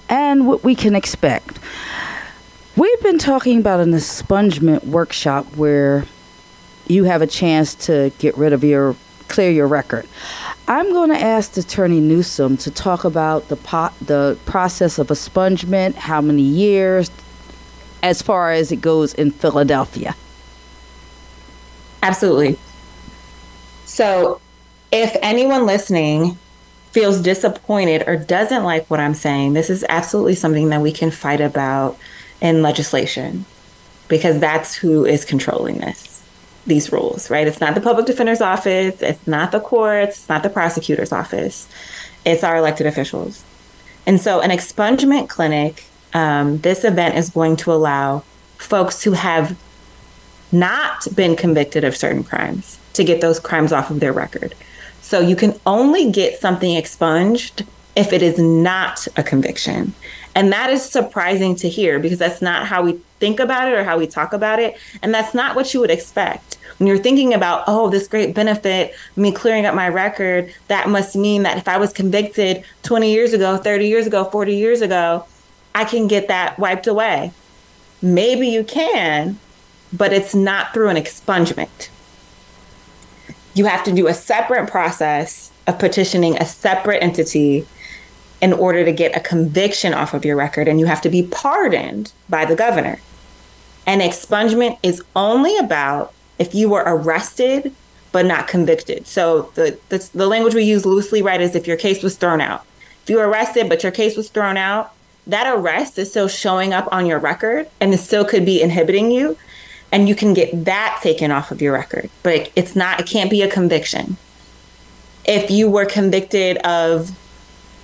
and 0.08 0.46
what 0.46 0.62
we 0.62 0.76
can 0.76 0.94
expect. 0.94 1.58
We've 2.76 3.02
been 3.02 3.18
talking 3.18 3.58
about 3.58 3.80
an 3.80 3.90
expungement 3.90 4.84
workshop 4.84 5.56
where 5.56 6.04
you 6.86 7.02
have 7.02 7.20
a 7.20 7.26
chance 7.26 7.74
to 7.86 8.12
get 8.20 8.38
rid 8.38 8.52
of 8.52 8.62
your 8.62 8.94
clear 9.30 9.50
your 9.50 9.66
record. 9.66 10.06
I'm 10.68 10.92
going 10.92 11.10
to 11.10 11.18
ask 11.18 11.56
Attorney 11.56 12.00
Newsome 12.00 12.56
to 12.58 12.70
talk 12.70 13.04
about 13.04 13.48
the 13.48 13.56
po- 13.56 13.92
the 14.02 14.38
process 14.44 14.98
of 14.98 15.08
expungement, 15.08 15.94
how 15.94 16.20
many 16.20 16.42
years, 16.42 17.10
as 18.02 18.20
far 18.20 18.52
as 18.52 18.70
it 18.70 18.80
goes 18.80 19.14
in 19.14 19.30
Philadelphia. 19.30 20.14
Absolutely. 22.02 22.58
So, 23.84 24.40
if 24.92 25.16
anyone 25.22 25.66
listening 25.66 26.38
feels 26.92 27.20
disappointed 27.20 28.04
or 28.06 28.16
doesn't 28.16 28.64
like 28.64 28.88
what 28.90 29.00
I'm 29.00 29.14
saying, 29.14 29.52
this 29.52 29.70
is 29.70 29.84
absolutely 29.88 30.34
something 30.34 30.70
that 30.70 30.80
we 30.80 30.92
can 30.92 31.10
fight 31.10 31.40
about 31.40 31.96
in 32.40 32.62
legislation 32.62 33.44
because 34.08 34.40
that's 34.40 34.74
who 34.74 35.04
is 35.04 35.24
controlling 35.24 35.78
this, 35.78 36.09
these 36.70 36.90
rules, 36.90 37.28
right? 37.28 37.46
It's 37.46 37.60
not 37.60 37.74
the 37.74 37.82
public 37.82 38.06
defender's 38.06 38.40
office, 38.40 39.02
it's 39.02 39.26
not 39.26 39.52
the 39.52 39.60
courts, 39.60 40.16
it's 40.16 40.28
not 40.30 40.42
the 40.42 40.48
prosecutor's 40.48 41.12
office, 41.12 41.68
it's 42.24 42.42
our 42.42 42.56
elected 42.56 42.86
officials. 42.86 43.44
And 44.06 44.18
so, 44.18 44.40
an 44.40 44.50
expungement 44.50 45.28
clinic, 45.28 45.84
um, 46.14 46.58
this 46.58 46.84
event 46.84 47.16
is 47.16 47.28
going 47.28 47.56
to 47.56 47.72
allow 47.72 48.24
folks 48.56 49.02
who 49.02 49.12
have 49.12 49.58
not 50.52 51.06
been 51.14 51.36
convicted 51.36 51.84
of 51.84 51.96
certain 51.96 52.24
crimes 52.24 52.78
to 52.94 53.04
get 53.04 53.20
those 53.20 53.38
crimes 53.38 53.72
off 53.72 53.90
of 53.90 54.00
their 54.00 54.12
record. 54.12 54.54
So 55.02 55.20
you 55.20 55.36
can 55.36 55.58
only 55.66 56.10
get 56.10 56.40
something 56.40 56.74
expunged 56.76 57.64
if 57.96 58.12
it 58.12 58.22
is 58.22 58.38
not 58.38 59.06
a 59.16 59.22
conviction. 59.22 59.94
And 60.34 60.52
that 60.52 60.70
is 60.70 60.84
surprising 60.84 61.56
to 61.56 61.68
hear 61.68 61.98
because 61.98 62.18
that's 62.18 62.40
not 62.40 62.66
how 62.66 62.82
we 62.82 63.00
think 63.18 63.40
about 63.40 63.68
it 63.68 63.74
or 63.74 63.84
how 63.84 63.98
we 63.98 64.06
talk 64.06 64.32
about 64.32 64.60
it. 64.60 64.76
And 65.02 65.12
that's 65.12 65.34
not 65.34 65.56
what 65.56 65.74
you 65.74 65.80
would 65.80 65.90
expect. 65.90 66.56
When 66.80 66.88
you're 66.88 66.98
thinking 66.98 67.34
about, 67.34 67.64
oh, 67.68 67.88
this 67.88 68.08
great 68.08 68.34
benefit, 68.34 68.94
me 69.14 69.30
clearing 69.30 69.66
up 69.66 69.74
my 69.74 69.88
record, 69.88 70.52
that 70.66 70.88
must 70.88 71.14
mean 71.14 71.44
that 71.44 71.58
if 71.58 71.68
I 71.68 71.76
was 71.76 71.92
convicted 71.92 72.64
20 72.82 73.12
years 73.12 73.32
ago, 73.32 73.56
30 73.58 73.86
years 73.86 74.06
ago, 74.06 74.24
40 74.24 74.56
years 74.56 74.80
ago, 74.80 75.24
I 75.74 75.84
can 75.84 76.08
get 76.08 76.26
that 76.28 76.58
wiped 76.58 76.88
away. 76.88 77.32
Maybe 78.02 78.48
you 78.48 78.64
can, 78.64 79.38
but 79.92 80.12
it's 80.12 80.34
not 80.34 80.74
through 80.74 80.88
an 80.88 80.96
expungement 80.96 81.90
you 83.54 83.64
have 83.66 83.84
to 83.84 83.92
do 83.92 84.06
a 84.06 84.14
separate 84.14 84.70
process 84.70 85.50
of 85.66 85.78
petitioning 85.78 86.36
a 86.38 86.46
separate 86.46 87.02
entity 87.02 87.66
in 88.40 88.52
order 88.52 88.84
to 88.84 88.92
get 88.92 89.16
a 89.16 89.20
conviction 89.20 89.92
off 89.92 90.14
of 90.14 90.24
your 90.24 90.36
record, 90.36 90.66
and 90.66 90.80
you 90.80 90.86
have 90.86 91.02
to 91.02 91.10
be 91.10 91.24
pardoned 91.24 92.12
by 92.28 92.44
the 92.44 92.54
governor. 92.54 93.00
And 93.86 94.00
expungement 94.00 94.78
is 94.82 95.02
only 95.14 95.56
about 95.58 96.14
if 96.40 96.54
you 96.54 96.68
were 96.68 96.82
arrested 96.84 97.72
but 98.12 98.26
not 98.26 98.48
convicted. 98.48 99.06
So 99.06 99.52
the, 99.54 99.78
the, 99.88 100.10
the 100.12 100.26
language 100.26 100.52
we 100.52 100.64
use 100.64 100.84
loosely, 100.84 101.22
right, 101.22 101.40
is 101.40 101.54
if 101.54 101.68
your 101.68 101.76
case 101.76 102.02
was 102.02 102.16
thrown 102.16 102.40
out. 102.40 102.66
If 103.04 103.10
you 103.10 103.18
were 103.18 103.28
arrested 103.28 103.68
but 103.68 103.84
your 103.84 103.92
case 103.92 104.16
was 104.16 104.28
thrown 104.28 104.56
out, 104.56 104.92
that 105.28 105.46
arrest 105.46 105.98
is 105.98 106.10
still 106.10 106.26
showing 106.26 106.72
up 106.72 106.88
on 106.90 107.06
your 107.06 107.20
record 107.20 107.68
and 107.80 107.94
it 107.94 107.98
still 107.98 108.24
could 108.24 108.44
be 108.44 108.60
inhibiting 108.60 109.12
you 109.12 109.36
and 109.92 110.08
you 110.08 110.14
can 110.14 110.34
get 110.34 110.64
that 110.64 110.98
taken 111.02 111.30
off 111.30 111.50
of 111.50 111.60
your 111.60 111.72
record 111.72 112.08
but 112.22 112.50
it's 112.56 112.74
not 112.74 113.00
it 113.00 113.06
can't 113.06 113.30
be 113.30 113.42
a 113.42 113.50
conviction 113.50 114.16
if 115.24 115.50
you 115.50 115.68
were 115.68 115.84
convicted 115.84 116.56
of 116.58 117.10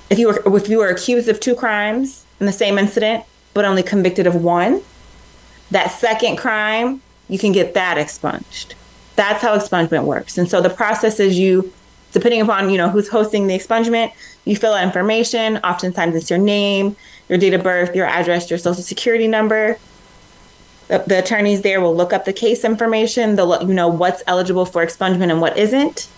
if 0.08 0.18
you 0.18 0.28
were 0.28 0.56
if 0.56 0.68
you 0.68 0.78
were 0.78 0.88
accused 0.88 1.28
of 1.28 1.38
two 1.38 1.54
crimes 1.54 2.24
in 2.40 2.46
the 2.46 2.52
same 2.52 2.78
incident 2.78 3.24
but 3.54 3.64
only 3.64 3.82
convicted 3.82 4.26
of 4.26 4.34
one 4.34 4.80
that 5.70 5.90
second 5.90 6.36
crime 6.36 7.02
you 7.28 7.38
can 7.38 7.52
get 7.52 7.74
that 7.74 7.98
expunged 7.98 8.74
That's 9.16 9.42
how 9.42 9.56
expungement 9.56 10.04
works. 10.04 10.38
And 10.38 10.48
so 10.48 10.60
the 10.60 10.70
process 10.70 11.18
is 11.18 11.38
you, 11.38 11.72
depending 12.12 12.40
upon 12.40 12.70
you 12.70 12.78
know 12.78 12.88
who's 12.88 13.08
hosting 13.08 13.46
the 13.46 13.58
expungement, 13.58 14.12
you 14.44 14.56
fill 14.56 14.74
out 14.74 14.84
information. 14.84 15.58
Oftentimes 15.58 16.14
it's 16.14 16.30
your 16.30 16.38
name, 16.38 16.96
your 17.28 17.38
date 17.38 17.54
of 17.54 17.62
birth, 17.62 17.94
your 17.94 18.06
address, 18.06 18.48
your 18.50 18.58
social 18.58 18.82
security 18.82 19.26
number. 19.26 19.78
The, 20.88 21.02
the 21.06 21.18
attorneys 21.18 21.62
there 21.62 21.80
will 21.80 21.96
look 21.96 22.12
up 22.12 22.24
the 22.24 22.32
case 22.32 22.64
information. 22.64 23.34
They'll 23.34 23.46
let 23.46 23.62
you 23.62 23.74
know 23.74 23.88
what's 23.88 24.22
eligible 24.26 24.66
for 24.66 24.86
expungement 24.86 25.30
and 25.30 25.40
what 25.40 25.58
isn't. 25.58 26.08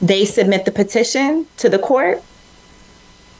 They 0.00 0.24
submit 0.24 0.64
the 0.64 0.70
petition 0.70 1.46
to 1.56 1.68
the 1.68 1.78
court. 1.78 2.22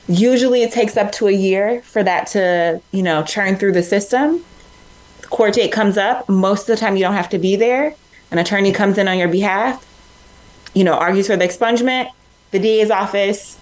Usually 0.09 0.63
it 0.63 0.73
takes 0.73 0.97
up 0.97 1.13
to 1.13 1.29
a 1.29 1.33
year 1.33 1.83
for 1.83 2.03
that 2.03 2.29
to, 2.29 2.81
you 2.93 3.03
know, 3.03 3.23
churn 3.23 3.57
through 3.57 3.73
the 3.73 3.83
system. 3.83 4.45
Court 5.31 5.55
date 5.55 5.73
comes 5.73 5.99
up. 5.99 6.29
Most 6.29 6.63
of 6.63 6.67
the 6.69 6.77
time 6.77 6.97
you 6.97 7.03
don't 7.03 7.15
have 7.15 7.29
to 7.31 7.39
be 7.39 7.57
there. 7.57 7.95
An 8.31 8.39
attorney 8.39 8.73
comes 8.73 8.99
in 8.99 9.09
on 9.09 9.19
your 9.19 9.29
behalf, 9.29 9.87
you 10.75 10.83
know, 10.85 10.95
argues 10.95 11.29
for 11.29 11.37
the 11.37 11.45
expungement. 11.45 12.11
The 12.51 12.59
DA's 12.59 12.91
office 12.91 13.59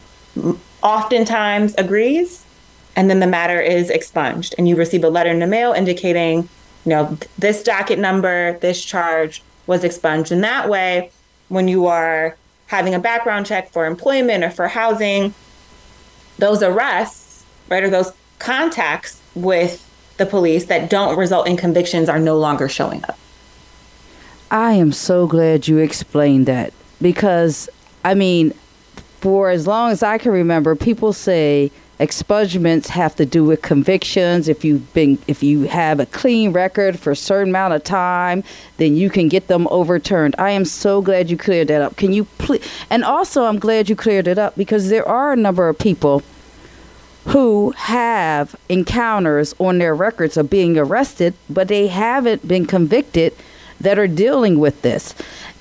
oftentimes 0.83 1.75
agrees, 1.77 2.45
and 2.97 3.11
then 3.11 3.21
the 3.21 3.27
matter 3.27 3.61
is 3.61 3.91
expunged. 3.91 4.55
And 4.57 4.69
you 4.69 4.77
receive 4.77 5.05
a 5.05 5.11
letter 5.11 5.31
in 5.31 5.39
the 5.39 5.47
mail 5.47 5.73
indicating, 5.73 6.49
you 6.85 6.91
know, 6.91 7.19
this 7.39 7.63
docket 7.63 7.99
number, 7.99 8.59
this 8.61 8.85
charge 8.85 9.43
was 9.67 9.85
expunged. 9.85 10.33
And 10.33 10.43
that 10.45 10.69
way, 10.69 11.11
when 11.49 11.69
you 11.69 11.87
are 11.87 12.37
having 12.67 12.95
a 12.95 12.99
background 12.99 13.47
check 13.47 13.71
for 13.71 13.87
employment 13.87 14.45
or 14.45 14.51
for 14.51 14.69
housing, 14.69 15.35
those 16.39 16.63
arrests, 16.63 17.45
right, 17.69 17.83
or 17.83 17.91
those 17.91 18.13
contacts 18.39 19.21
with 19.35 19.84
the 20.17 20.27
police 20.27 20.67
that 20.67 20.91
don't 20.91 21.17
result 21.17 21.47
in 21.47 21.57
convictions 21.57 22.09
are 22.09 22.19
no 22.19 22.39
longer 22.39 22.69
showing 22.69 23.05
up. 23.05 23.19
I 24.51 24.73
am 24.73 24.93
so 24.93 25.27
glad 25.27 25.67
you 25.67 25.79
explained 25.79 26.47
that 26.47 26.73
because, 27.03 27.69
I 28.05 28.15
mean, 28.15 28.53
for 29.21 29.51
as 29.51 29.67
long 29.67 29.91
as 29.91 30.03
I 30.03 30.19
can 30.19 30.33
remember, 30.33 30.77
people 30.77 31.13
say 31.13 31.73
expungements 31.99 32.89
have 32.89 33.17
to 33.17 33.27
do 33.27 33.45
with 33.45 33.63
convictions. 33.63 34.49
If 34.49 34.65
you've 34.65 34.93
been, 34.93 35.19
if 35.27 35.43
you 35.43 35.63
have 35.63 35.99
a 35.99 36.07
clean 36.07 36.53
record 36.53 36.99
for 36.99 37.13
a 37.13 37.17
certain 37.17 37.49
amount 37.49 37.75
of 37.75 37.83
time, 37.85 38.45
then 38.77 38.97
you 38.97 39.11
can 39.11 39.29
get 39.29 39.49
them 39.49 39.67
overturned. 39.71 40.35
I 40.39 40.51
am 40.51 40.65
so 40.65 41.01
glad 41.01 41.31
you 41.31 41.37
cleared 41.37 41.69
that 41.69 41.83
up. 41.83 41.97
Can 41.97 42.13
you 42.13 42.25
please? 42.39 42.63
And 42.91 43.05
also, 43.05 43.45
I'm 43.45 43.59
glad 43.59 43.89
you 43.89 43.97
cleared 43.97 44.29
it 44.29 44.39
up 44.39 44.57
because 44.57 44.89
there 44.89 45.09
are 45.09 45.33
a 45.33 45.37
number 45.37 45.69
of 45.69 45.79
people 45.79 46.23
who 47.27 47.71
have 47.73 48.55
encounters 48.69 49.55
on 49.59 49.79
their 49.79 49.95
records 49.95 50.37
of 50.37 50.51
being 50.51 50.77
arrested, 50.77 51.35
but 51.49 51.69
they 51.69 51.87
haven't 51.87 52.47
been 52.47 52.67
convicted 52.67 53.35
that 53.81 53.99
are 53.99 54.09
dealing 54.09 54.59
with 54.59 54.83
this. 54.83 55.15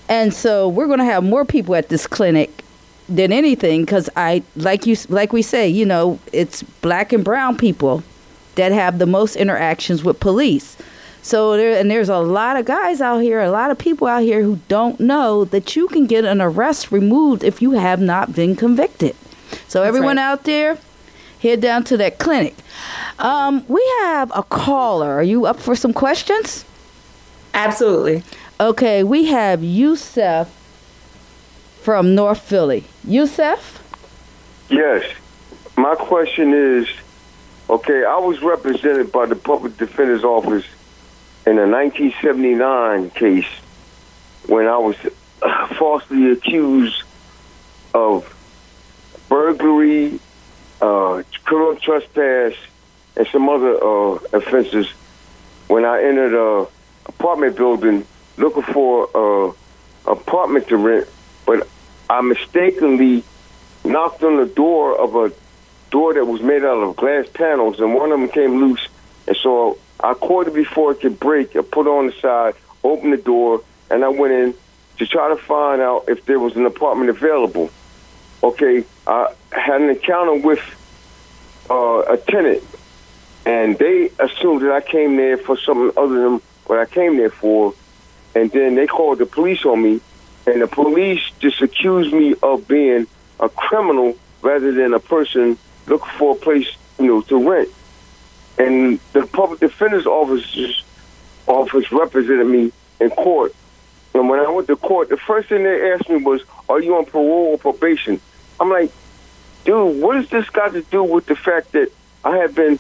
And 0.10 0.34
so 0.34 0.68
we're 0.68 0.88
going 0.88 1.00
to 1.00 1.06
have 1.06 1.24
more 1.24 1.46
people 1.46 1.76
at 1.76 1.90
this 1.90 2.06
clinic 2.06 2.64
than 3.10 3.32
anything 3.32 3.84
because 3.84 4.10
I 4.16 4.44
like 4.56 4.86
you 4.86 4.96
like 5.10 5.34
we 5.34 5.42
say, 5.42 5.68
you 5.68 5.86
know, 5.86 6.20
it's 6.32 6.64
black 6.64 7.12
and 7.14 7.24
brown 7.24 7.58
people 7.58 8.04
that 8.56 8.72
have 8.72 9.00
the 9.00 9.06
most 9.06 9.36
interactions 9.36 10.04
with 10.04 10.20
police. 10.20 10.78
So 11.22 11.56
there 11.56 11.78
and 11.80 11.90
there's 11.90 12.10
a 12.10 12.20
lot 12.20 12.58
of 12.58 12.66
guys 12.66 13.02
out 13.02 13.20
here, 13.20 13.42
a 13.42 13.52
lot 13.52 13.72
of 13.72 13.78
people 13.78 14.08
out 14.08 14.24
here 14.24 14.42
who 14.42 14.60
don't 14.68 15.00
know 15.00 15.46
that 15.46 15.76
you 15.76 15.88
can 15.88 16.06
get 16.06 16.26
an 16.26 16.42
arrest 16.42 16.92
removed 16.92 17.44
if 17.44 17.62
you 17.62 17.72
have 17.72 18.02
not 18.02 18.36
been 18.36 18.56
convicted. 18.56 19.16
So 19.68 19.80
That's 19.80 19.88
everyone 19.88 20.18
right. 20.18 20.24
out 20.24 20.44
there, 20.44 20.78
head 21.44 21.62
down 21.62 21.84
to 21.84 21.98
that 21.98 22.18
clinic. 22.18 22.56
Um, 23.20 23.66
we 23.68 23.86
have 24.02 24.32
a 24.34 24.42
caller. 24.44 25.12
Are 25.12 25.24
you 25.24 25.46
up 25.46 25.60
for 25.60 25.76
some 25.76 25.94
questions? 25.94 26.66
Absolutely. 27.54 28.24
Okay, 28.60 29.04
we 29.04 29.26
have 29.26 29.64
Yusuf 29.64 30.50
from 31.82 32.16
North 32.16 32.40
Philly. 32.40 32.86
Yusuf? 33.06 33.82
Yes. 34.70 35.06
My 35.76 35.96
question 35.96 36.54
is 36.54 36.88
okay, 37.70 38.06
I 38.06 38.18
was 38.18 38.42
represented 38.42 39.12
by 39.12 39.26
the 39.26 39.36
Public 39.36 39.78
Defender's 39.78 40.24
Office 40.24 40.66
in 41.46 41.58
a 41.58 41.68
1979 41.68 43.10
case 43.12 43.48
when 44.48 44.68
I 44.68 44.78
was 44.78 44.96
falsely 45.78 46.32
accused 46.32 47.04
of 47.94 48.30
burglary, 49.30 50.20
uh, 50.84 51.24
criminal 51.46 51.76
trespass, 51.78 52.54
and 53.16 53.28
some 53.28 53.48
other 53.48 53.82
uh, 53.82 54.20
offenses 54.34 54.88
when 55.68 55.86
I 55.86 56.04
entered 56.04 56.34
a 56.34 56.68
apartment 57.06 57.56
building 57.56 58.06
looking 58.38 58.64
for 58.64 59.10
a 59.16 60.12
apartment 60.12 60.68
to 60.68 60.78
rent, 60.78 61.08
but 61.46 61.68
I 62.10 62.22
mistakenly 62.22 63.24
knocked 63.86 64.24
on 64.24 64.38
the 64.38 64.46
door 64.46 65.00
of 65.00 65.16
a 65.16 65.32
door 65.90 66.14
that 66.16 66.26
was 66.26 66.42
made 66.42 66.64
out 66.64 66.84
of 66.84 66.96
glass 66.96 67.28
panels, 67.34 67.80
and 67.80 67.94
one 67.94 68.12
of 68.12 68.20
them 68.20 68.30
came 68.30 68.60
loose, 68.60 68.86
and 69.28 69.38
so 69.38 69.78
I 70.00 70.14
caught 70.16 70.48
it 70.48 70.54
before 70.54 70.92
it 70.92 71.02
could 71.02 71.20
break. 71.20 71.56
I 71.56 71.62
put 71.62 71.88
it 71.88 71.90
on 71.90 72.08
the 72.08 72.14
side, 72.14 72.56
opened 72.84 73.14
the 73.14 73.18
door, 73.18 73.64
and 73.90 74.04
I 74.04 74.10
went 74.10 74.34
in 74.34 74.54
to 74.98 75.08
try 75.08 75.30
to 75.30 75.38
find 75.38 75.82
out 75.82 76.06
if 76.10 76.26
there 76.26 76.40
was 76.40 76.56
an 76.56 76.66
apartment 76.66 77.10
available. 77.10 77.70
Okay, 78.44 78.84
I 79.08 79.34
had 79.56 79.82
an 79.82 79.90
encounter 79.90 80.36
with 80.36 80.62
uh, 81.70 82.04
a 82.10 82.18
tenant, 82.18 82.64
and 83.46 83.78
they 83.78 84.10
assumed 84.20 84.62
that 84.62 84.72
I 84.72 84.82
came 84.82 85.16
there 85.16 85.38
for 85.38 85.58
something 85.58 85.92
other 85.98 86.22
than 86.22 86.42
what 86.66 86.80
I 86.80 86.86
came 86.86 87.18
there 87.18 87.30
for, 87.30 87.74
and 88.36 88.52
then 88.52 88.76
they 88.76 88.88
called 88.88 89.20
the 89.20 89.26
police 89.26 89.66
on 89.66 89.82
me, 89.82 90.02
and 90.46 90.62
the 90.62 90.68
police 90.68 91.22
just 91.40 91.62
accused 91.62 92.14
me 92.14 92.36
of 92.42 92.68
being 92.68 93.08
a 93.40 93.50
criminal 93.50 94.18
rather 94.42 94.72
than 94.72 94.94
a 94.94 95.00
person 95.00 95.58
looking 95.88 96.12
for 96.18 96.36
a 96.36 96.40
place, 96.40 96.68
you 97.00 97.08
know, 97.08 97.22
to 97.22 97.50
rent. 97.50 97.70
And 98.58 99.00
the 99.14 99.26
public 99.26 99.60
defender's 99.60 100.06
office 100.06 100.84
office 101.48 101.92
represented 101.92 102.48
me 102.48 102.72
in 103.00 103.10
court. 103.10 103.54
And 104.14 104.30
when 104.30 104.40
I 104.40 104.50
went 104.50 104.68
to 104.68 104.76
court, 104.76 105.10
the 105.10 105.18
first 105.18 105.50
thing 105.50 105.64
they 105.64 105.92
asked 105.92 106.10
me 106.10 106.18
was, 106.18 106.42
"Are 106.70 106.80
you 106.80 106.96
on 106.96 107.06
parole 107.06 107.52
or 107.54 107.58
probation?" 107.58 108.22
I'm 108.60 108.70
like, 108.70 108.92
"Dude, 109.66 110.02
what 110.02 110.18
has 110.18 110.30
this 110.30 110.50
got 110.50 110.74
to 110.74 110.82
do 110.82 111.04
with 111.04 111.26
the 111.26 111.36
fact 111.36 111.72
that 111.74 111.90
I 112.24 112.38
have 112.38 112.56
been 112.56 112.80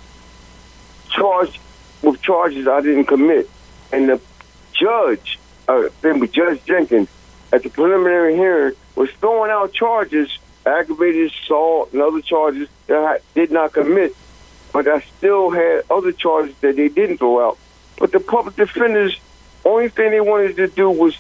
charged 1.10 1.60
with 2.02 2.22
charges 2.22 2.68
I 2.68 2.82
didn't 2.82 3.06
commit?" 3.06 3.50
And 3.92 4.10
the 4.10 4.20
judge, 4.74 5.40
uh, 5.68 5.90
Judge 6.32 6.66
Jenkins, 6.66 7.10
at 7.52 7.64
the 7.64 7.70
preliminary 7.70 8.36
hearing, 8.36 8.74
was 8.96 9.10
throwing 9.20 9.52
out 9.52 9.74
charges, 9.74 10.38
aggravated 10.66 11.32
assault 11.32 11.94
and 11.94 12.02
other 12.02 12.22
charges 12.22 12.68
that 12.88 12.98
I 12.98 13.20
did 13.36 13.52
not 13.52 13.74
commit, 13.74 14.16
but 14.72 14.88
I 14.88 15.02
still 15.18 15.52
had 15.52 15.84
other 15.90 16.12
charges 16.12 16.56
that 16.62 16.76
they 16.76 16.90
didn't 16.90 17.18
throw 17.18 17.48
out. 17.48 17.58
But 18.00 18.12
the 18.12 18.20
public 18.20 18.56
defenders, 18.56 19.20
only 19.64 19.90
thing 19.90 20.12
they 20.12 20.22
wanted 20.22 20.56
to 20.58 20.68
do 20.68 20.90
was 20.90 21.18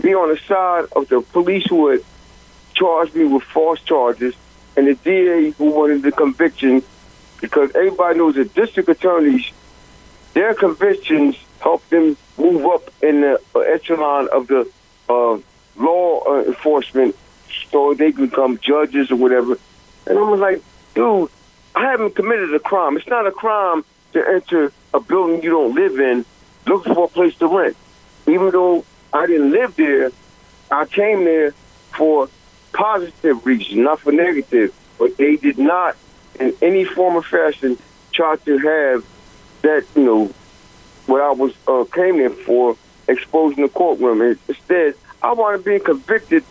be 0.00 0.14
on 0.14 0.30
the 0.30 0.40
side 0.48 0.86
of 0.96 1.08
the 1.08 1.20
police 1.20 1.64
who 1.68 1.88
had 1.88 2.00
charged 2.74 3.14
me 3.14 3.24
with 3.24 3.42
false 3.42 3.80
charges 3.80 4.34
and 4.76 4.86
the 4.86 4.94
DA 4.94 5.50
who 5.50 5.70
wanted 5.70 6.02
the 6.02 6.12
conviction 6.12 6.82
because 7.40 7.74
everybody 7.74 8.18
knows 8.18 8.34
that 8.36 8.54
district 8.54 8.88
attorneys 8.88 9.50
their 10.34 10.54
convictions 10.54 11.36
help 11.60 11.86
them 11.90 12.16
move 12.38 12.64
up 12.66 12.90
in 13.02 13.20
the 13.20 13.40
echelon 13.72 14.28
of 14.32 14.46
the 14.46 14.70
uh, 15.08 15.38
law 15.76 16.22
uh, 16.26 16.44
enforcement 16.44 17.16
so 17.70 17.94
they 17.94 18.10
become 18.10 18.58
judges 18.58 19.10
or 19.10 19.16
whatever. 19.16 19.58
And 20.06 20.18
I 20.18 20.22
was 20.22 20.40
like, 20.40 20.62
dude, 20.94 21.30
I 21.74 21.90
haven't 21.90 22.14
committed 22.14 22.54
a 22.54 22.58
crime. 22.58 22.96
It's 22.96 23.06
not 23.08 23.26
a 23.26 23.32
crime 23.32 23.84
to 24.12 24.26
enter 24.26 24.72
a 24.92 25.00
building 25.00 25.42
you 25.42 25.50
don't 25.50 25.74
live 25.74 25.98
in 25.98 26.24
looking 26.66 26.94
for 26.94 27.04
a 27.04 27.08
place 27.08 27.34
to 27.36 27.46
rent. 27.46 27.76
Even 28.26 28.50
though 28.50 28.84
I 29.12 29.26
didn't 29.26 29.50
live 29.52 29.74
there, 29.76 30.12
I 30.70 30.84
came 30.86 31.24
there 31.24 31.52
for 31.92 32.28
positive 32.72 33.44
reasons, 33.44 33.78
not 33.78 34.00
for 34.00 34.12
negative. 34.12 34.74
But 34.98 35.16
they 35.16 35.36
did 35.36 35.58
not, 35.58 35.96
in 36.38 36.54
any 36.62 36.84
form 36.84 37.16
or 37.16 37.22
fashion, 37.22 37.78
try 38.12 38.36
to 38.36 38.58
have 38.58 39.04
that 39.62 39.86
you 39.96 40.04
know 40.04 40.32
what 41.06 41.20
I 41.20 41.32
was 41.32 41.54
uh, 41.66 41.84
came 41.92 42.20
in 42.20 42.34
for 42.34 42.76
exposing 43.08 43.62
the 43.62 43.68
courtroom. 43.68 44.36
Instead, 44.48 44.94
I 45.22 45.32
wanted 45.32 45.64
being 45.64 45.80
convicted 45.80 46.44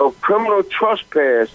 of 0.00 0.20
criminal 0.20 0.62
trespass. 0.62 1.50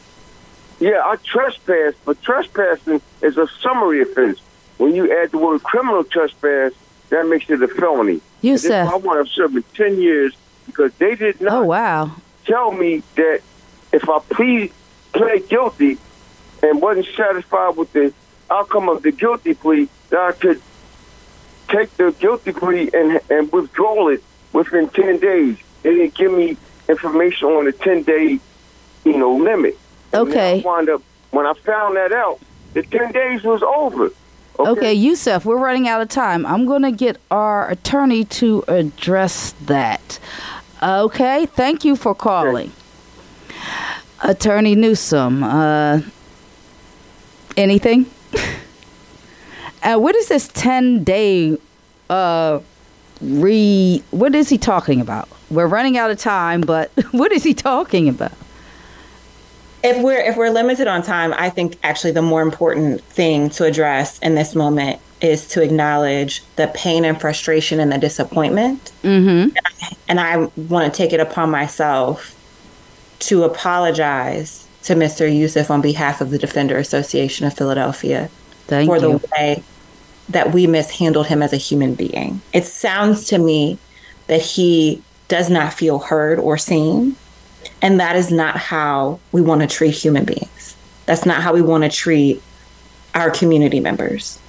Yeah, 0.79 1.01
I 1.03 1.15
trespassed, 1.17 1.97
but 2.05 2.21
trespassing 2.21 3.01
is 3.21 3.37
a 3.37 3.47
summary 3.61 4.01
offense. 4.01 4.39
When 4.77 4.95
you 4.95 5.17
add 5.21 5.31
the 5.31 5.37
word 5.37 5.63
criminal 5.63 6.03
trespass, 6.03 6.73
that 7.09 7.27
makes 7.27 7.49
it 7.49 7.61
a 7.61 7.67
felony. 7.67 8.21
You 8.41 8.57
said 8.57 8.87
I 8.87 8.95
want 8.95 9.25
to 9.25 9.33
serve 9.33 9.53
10 9.75 10.01
years 10.01 10.35
because 10.65 10.93
they 10.95 11.15
did 11.15 11.39
not 11.41 11.53
oh, 11.53 11.63
wow. 11.65 12.11
tell 12.45 12.71
me 12.71 13.03
that 13.15 13.41
if 13.93 14.09
I 14.09 14.19
plead, 14.19 14.73
pled 15.13 15.47
guilty 15.47 15.97
and 16.61 16.81
wasn't 16.81 17.07
satisfied 17.15 17.77
with 17.77 17.93
the 17.93 18.13
outcome 18.49 18.89
of 18.89 19.03
the 19.03 19.11
guilty 19.11 19.53
plea, 19.53 19.87
that 20.09 20.19
I 20.19 20.31
could 20.33 20.61
take 21.69 21.95
the 21.97 22.11
guilty 22.19 22.51
plea 22.51 22.89
and 22.93 23.21
and 23.29 23.51
withdraw 23.51 24.09
it 24.09 24.23
within 24.51 24.89
10 24.89 25.19
days. 25.19 25.57
They 25.83 25.95
didn't 25.95 26.15
give 26.15 26.31
me 26.31 26.57
information 26.89 27.47
on 27.49 27.65
the 27.65 27.71
10 27.71 28.03
day, 28.03 28.39
you 29.05 29.17
know, 29.17 29.35
limit. 29.35 29.77
Okay. 30.13 30.33
then 30.33 30.59
I 30.59 30.61
wound 30.61 30.89
up, 30.89 31.01
when 31.31 31.45
I 31.45 31.53
found 31.53 31.95
that 31.95 32.11
out, 32.11 32.39
the 32.73 32.83
10 32.83 33.11
days 33.11 33.43
was 33.43 33.63
over. 33.63 34.11
Okay, 34.59 34.93
Yusef, 34.93 35.45
we're 35.45 35.57
running 35.57 35.87
out 35.87 36.01
of 36.01 36.09
time. 36.09 36.45
I'm 36.45 36.67
going 36.67 36.83
to 36.83 36.91
get 36.91 37.17
our 37.31 37.69
attorney 37.69 38.23
to 38.25 38.63
address 38.67 39.53
that. 39.65 40.19
Okay, 40.81 41.47
thank 41.47 41.83
you 41.83 41.95
for 41.95 42.13
calling. 42.13 42.71
Attorney 44.21 44.75
Newsome, 44.75 45.43
uh, 45.43 46.01
anything? 47.57 48.05
uh, 49.83 49.97
what 49.97 50.15
is 50.15 50.27
this 50.29 50.47
10 50.49 51.03
day 51.03 51.57
uh, 52.09 52.59
re. 53.21 54.03
What 54.11 54.35
is 54.35 54.49
he 54.49 54.57
talking 54.57 55.01
about? 55.01 55.29
We're 55.49 55.67
running 55.67 55.97
out 55.97 56.11
of 56.11 56.19
time, 56.19 56.61
but 56.61 56.91
what 57.11 57.31
is 57.31 57.43
he 57.43 57.53
talking 57.53 58.09
about? 58.09 58.33
if 59.83 60.01
we're 60.01 60.21
if 60.21 60.37
we're 60.37 60.49
limited 60.49 60.87
on 60.87 61.03
time, 61.03 61.33
I 61.33 61.49
think 61.49 61.77
actually 61.83 62.11
the 62.11 62.21
more 62.21 62.41
important 62.41 63.01
thing 63.01 63.49
to 63.51 63.65
address 63.65 64.17
in 64.19 64.35
this 64.35 64.55
moment 64.55 65.01
is 65.21 65.47
to 65.49 65.61
acknowledge 65.61 66.43
the 66.55 66.67
pain 66.73 67.05
and 67.05 67.19
frustration 67.19 67.79
and 67.79 67.91
the 67.91 67.97
disappointment. 67.97 68.91
Mm-hmm. 69.03 69.55
And 70.07 70.19
I 70.19 70.49
want 70.55 70.91
to 70.91 70.97
take 70.97 71.13
it 71.13 71.19
upon 71.19 71.51
myself 71.51 72.39
to 73.27 73.43
apologize 73.43 74.67
to 74.83 74.95
Mr. 74.95 75.33
Youssef 75.33 75.71
on 75.71 75.81
behalf 75.81 76.21
of 76.21 76.29
the 76.29 76.37
Defender 76.37 76.77
Association 76.77 77.45
of 77.45 77.53
Philadelphia 77.53 78.29
Thank 78.67 78.87
for 78.87 78.97
you. 78.97 79.17
the 79.17 79.29
way 79.31 79.63
that 80.29 80.53
we 80.53 80.67
mishandled 80.67 81.27
him 81.27 81.41
as 81.41 81.53
a 81.53 81.57
human 81.57 81.95
being. 81.95 82.41
It 82.53 82.65
sounds 82.65 83.25
to 83.27 83.37
me 83.37 83.77
that 84.27 84.41
he 84.41 85.01
does 85.27 85.49
not 85.49 85.73
feel 85.73 85.99
heard 85.99 86.39
or 86.39 86.57
seen. 86.57 87.15
And 87.81 87.99
that 87.99 88.15
is 88.15 88.31
not 88.31 88.57
how 88.57 89.19
we 89.31 89.41
want 89.41 89.61
to 89.61 89.67
treat 89.67 89.91
human 89.91 90.25
beings. 90.25 90.75
That's 91.05 91.25
not 91.25 91.41
how 91.41 91.53
we 91.53 91.61
want 91.61 91.83
to 91.83 91.89
treat 91.89 92.41
our 93.13 93.29
community 93.29 93.79
members. 93.79 94.39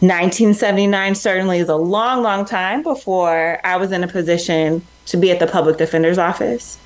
1979 0.00 1.14
certainly 1.14 1.58
is 1.58 1.68
a 1.68 1.76
long, 1.76 2.22
long 2.22 2.44
time 2.44 2.82
before 2.82 3.58
I 3.64 3.76
was 3.76 3.92
in 3.92 4.04
a 4.04 4.08
position 4.08 4.82
to 5.06 5.16
be 5.16 5.30
at 5.30 5.40
the 5.40 5.46
public 5.46 5.76
defender's 5.76 6.18
office. 6.18 6.78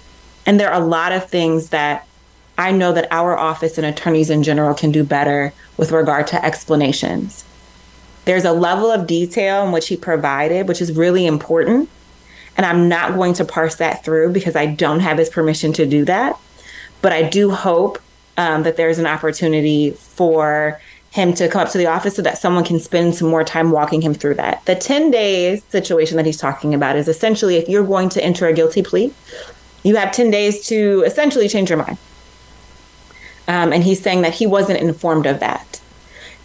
And 0.47 0.59
there 0.59 0.71
are 0.71 0.81
a 0.81 0.85
lot 0.85 1.13
of 1.13 1.29
things 1.29 1.71
that 1.71 2.07
I 2.59 2.73
know 2.73 2.93
that 2.93 3.09
our 3.11 3.37
office 3.37 3.79
and 3.79 3.87
attorneys 3.87 4.31
in 4.31 4.43
general 4.43 4.75
can 4.75 4.93
do 4.93 5.05
better 5.05 5.53
with 5.77 5.93
regard 5.93 6.27
to 6.29 6.45
explanations. 6.45 7.45
There's 8.25 8.45
a 8.45 8.53
level 8.53 8.91
of 8.91 9.07
detail 9.07 9.65
in 9.65 9.73
which 9.73 9.89
he 9.89 9.97
provided, 9.97 10.69
which 10.69 10.81
is 10.81 10.93
really 10.93 11.27
important. 11.27 11.89
And 12.57 12.67
I'm 12.67 12.89
not 12.89 13.15
going 13.15 13.35
to 13.35 13.45
parse 13.45 13.77
that 13.77 14.05
through 14.05 14.33
because 14.33 14.55
I 14.55 14.67
don't 14.67 15.01
have 15.01 15.19
his 15.19 15.31
permission 15.31 15.73
to 15.75 15.87
do 15.87 16.05
that. 16.05 16.39
But 17.01 17.13
I 17.13 17.29
do 17.29 17.51
hope 17.51 17.99
um, 18.37 18.63
that 18.63 18.77
there's 18.77 18.99
an 18.99 19.07
opportunity 19.07 19.91
for 19.93 20.81
him 21.11 21.35
to 21.35 21.49
come 21.49 21.63
up 21.63 21.71
to 21.71 21.79
the 21.79 21.87
office 21.87 22.17
so 22.17 22.23
that 22.23 22.39
someone 22.39 22.65
can 22.65 22.81
spend 22.81 23.15
some 23.15 23.29
more 23.29 23.45
time 23.45 23.71
walking 23.71 24.01
him 24.01 24.15
through 24.15 24.35
that. 24.35 24.65
The 24.65 24.75
10 24.75 25.11
days 25.11 25.63
situation 25.65 26.17
that 26.17 26.25
he's 26.25 26.39
talking 26.39 26.73
about 26.75 26.97
is 26.97 27.09
essentially 27.09 27.57
if 27.57 27.69
you're 27.69 27.85
going 27.85 28.09
to 28.11 28.25
enter 28.25 28.47
a 28.47 28.53
guilty 28.53 28.83
plea, 28.83 29.13
you 29.83 29.97
have 29.97 30.13
10 30.13 30.31
days 30.31 30.67
to 30.67 31.03
essentially 31.07 31.49
change 31.49 31.71
your 31.71 31.79
mind. 31.79 31.99
Um, 33.49 33.73
and 33.73 33.83
he's 33.83 34.01
saying 34.01 34.23
that 34.23 34.35
he 34.35 34.47
wasn't 34.47 34.81
informed 34.81 35.27
of 35.27 35.41
that. 35.41 35.81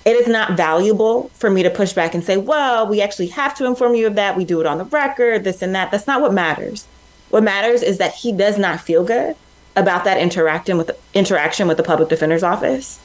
It 0.05 0.15
is 0.15 0.27
not 0.27 0.55
valuable 0.55 1.29
for 1.35 1.49
me 1.49 1.63
to 1.63 1.69
push 1.69 1.93
back 1.93 2.13
and 2.15 2.23
say, 2.23 2.37
well, 2.37 2.87
we 2.87 3.01
actually 3.01 3.27
have 3.27 3.53
to 3.55 3.65
inform 3.65 3.93
you 3.93 4.07
of 4.07 4.15
that. 4.15 4.37
We 4.37 4.45
do 4.45 4.61
it 4.61 4.65
on 4.65 4.77
the 4.77 4.85
record, 4.85 5.43
this 5.43 5.61
and 5.61 5.75
that. 5.75 5.91
That's 5.91 6.07
not 6.07 6.21
what 6.21 6.33
matters. 6.33 6.87
What 7.29 7.43
matters 7.43 7.83
is 7.83 7.97
that 7.97 8.13
he 8.13 8.31
does 8.31 8.57
not 8.57 8.79
feel 8.79 9.03
good 9.03 9.35
about 9.75 10.05
that 10.05 10.17
interacting 10.17 10.77
with 10.77 10.91
interaction 11.13 11.67
with 11.67 11.77
the 11.77 11.83
public 11.83 12.09
defender's 12.09 12.43
office. 12.43 12.99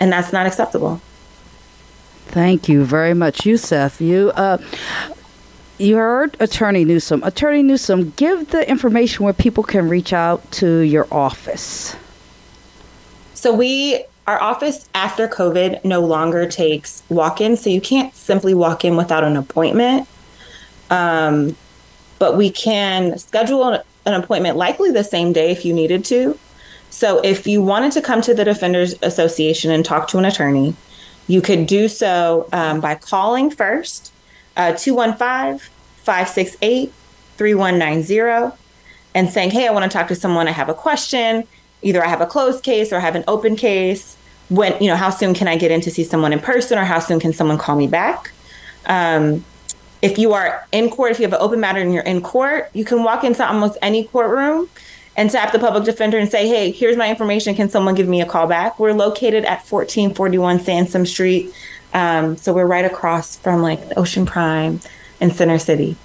And 0.00 0.12
that's 0.12 0.32
not 0.32 0.46
acceptable. 0.46 1.00
Thank 2.26 2.68
you 2.68 2.84
very 2.84 3.14
much, 3.14 3.46
Yusef. 3.46 4.00
You 4.00 4.32
uh, 4.34 4.58
you 5.78 5.96
heard 5.96 6.36
Attorney 6.40 6.84
Newsome. 6.84 7.22
Attorney 7.22 7.62
Newsome, 7.62 8.10
give 8.16 8.50
the 8.50 8.68
information 8.68 9.24
where 9.24 9.34
people 9.34 9.62
can 9.62 9.88
reach 9.88 10.12
out 10.12 10.50
to 10.52 10.80
your 10.80 11.06
office. 11.10 11.96
So 13.34 13.54
we 13.54 14.04
our 14.26 14.40
office 14.42 14.88
after 14.94 15.28
COVID 15.28 15.84
no 15.84 16.00
longer 16.00 16.48
takes 16.48 17.04
walk-ins, 17.08 17.60
so 17.60 17.70
you 17.70 17.80
can't 17.80 18.12
simply 18.14 18.54
walk 18.54 18.84
in 18.84 18.96
without 18.96 19.22
an 19.22 19.36
appointment. 19.36 20.08
Um, 20.90 21.56
but 22.18 22.36
we 22.36 22.50
can 22.50 23.18
schedule 23.18 23.68
an, 23.68 23.82
an 24.04 24.14
appointment 24.14 24.56
likely 24.56 24.90
the 24.90 25.04
same 25.04 25.32
day 25.32 25.52
if 25.52 25.64
you 25.64 25.72
needed 25.72 26.04
to. 26.06 26.36
So 26.90 27.20
if 27.20 27.46
you 27.46 27.62
wanted 27.62 27.92
to 27.92 28.00
come 28.00 28.20
to 28.22 28.34
the 28.34 28.44
Defenders 28.44 28.94
Association 29.02 29.70
and 29.70 29.84
talk 29.84 30.08
to 30.08 30.18
an 30.18 30.24
attorney, 30.24 30.74
you 31.28 31.40
could 31.40 31.66
do 31.66 31.88
so 31.88 32.48
um, 32.52 32.80
by 32.80 32.94
calling 32.94 33.50
first, 33.50 34.12
215 34.56 35.58
568 36.02 36.92
3190, 37.36 38.56
and 39.14 39.30
saying, 39.30 39.50
Hey, 39.50 39.66
I 39.66 39.72
want 39.72 39.90
to 39.90 39.96
talk 39.96 40.08
to 40.08 40.14
someone. 40.14 40.48
I 40.48 40.52
have 40.52 40.68
a 40.68 40.74
question. 40.74 41.44
Either 41.82 42.04
I 42.04 42.08
have 42.08 42.20
a 42.20 42.26
closed 42.26 42.64
case 42.64 42.92
or 42.92 42.96
I 42.96 43.00
have 43.00 43.14
an 43.14 43.24
open 43.28 43.56
case. 43.56 44.16
When, 44.48 44.80
you 44.80 44.88
know, 44.88 44.96
how 44.96 45.10
soon 45.10 45.34
can 45.34 45.48
I 45.48 45.56
get 45.56 45.70
in 45.70 45.80
to 45.82 45.90
see 45.90 46.04
someone 46.04 46.32
in 46.32 46.38
person 46.38 46.78
or 46.78 46.84
how 46.84 47.00
soon 47.00 47.18
can 47.18 47.32
someone 47.32 47.58
call 47.58 47.76
me 47.76 47.88
back? 47.88 48.32
Um, 48.86 49.44
if 50.02 50.18
you 50.18 50.32
are 50.34 50.66
in 50.72 50.88
court, 50.88 51.10
if 51.10 51.18
you 51.18 51.24
have 51.24 51.32
an 51.32 51.40
open 51.40 51.58
matter 51.58 51.80
and 51.80 51.92
you're 51.92 52.04
in 52.04 52.20
court, 52.20 52.70
you 52.72 52.84
can 52.84 53.02
walk 53.02 53.24
into 53.24 53.44
almost 53.46 53.76
any 53.82 54.04
courtroom 54.04 54.68
and 55.16 55.30
tap 55.30 55.50
the 55.52 55.58
public 55.58 55.84
defender 55.84 56.18
and 56.18 56.30
say, 56.30 56.46
hey, 56.46 56.70
here's 56.70 56.96
my 56.96 57.08
information. 57.08 57.54
Can 57.54 57.68
someone 57.68 57.94
give 57.94 58.06
me 58.06 58.20
a 58.20 58.26
call 58.26 58.46
back? 58.46 58.78
We're 58.78 58.92
located 58.92 59.44
at 59.44 59.64
1441 59.64 60.60
Sansom 60.60 61.06
Street. 61.06 61.52
Um, 61.96 62.36
so 62.36 62.52
we're 62.52 62.66
right 62.66 62.84
across 62.84 63.36
from 63.36 63.62
like 63.62 63.80
Ocean 63.96 64.26
Prime 64.26 64.80
and 65.18 65.34
Center 65.34 65.58
City. 65.58 65.96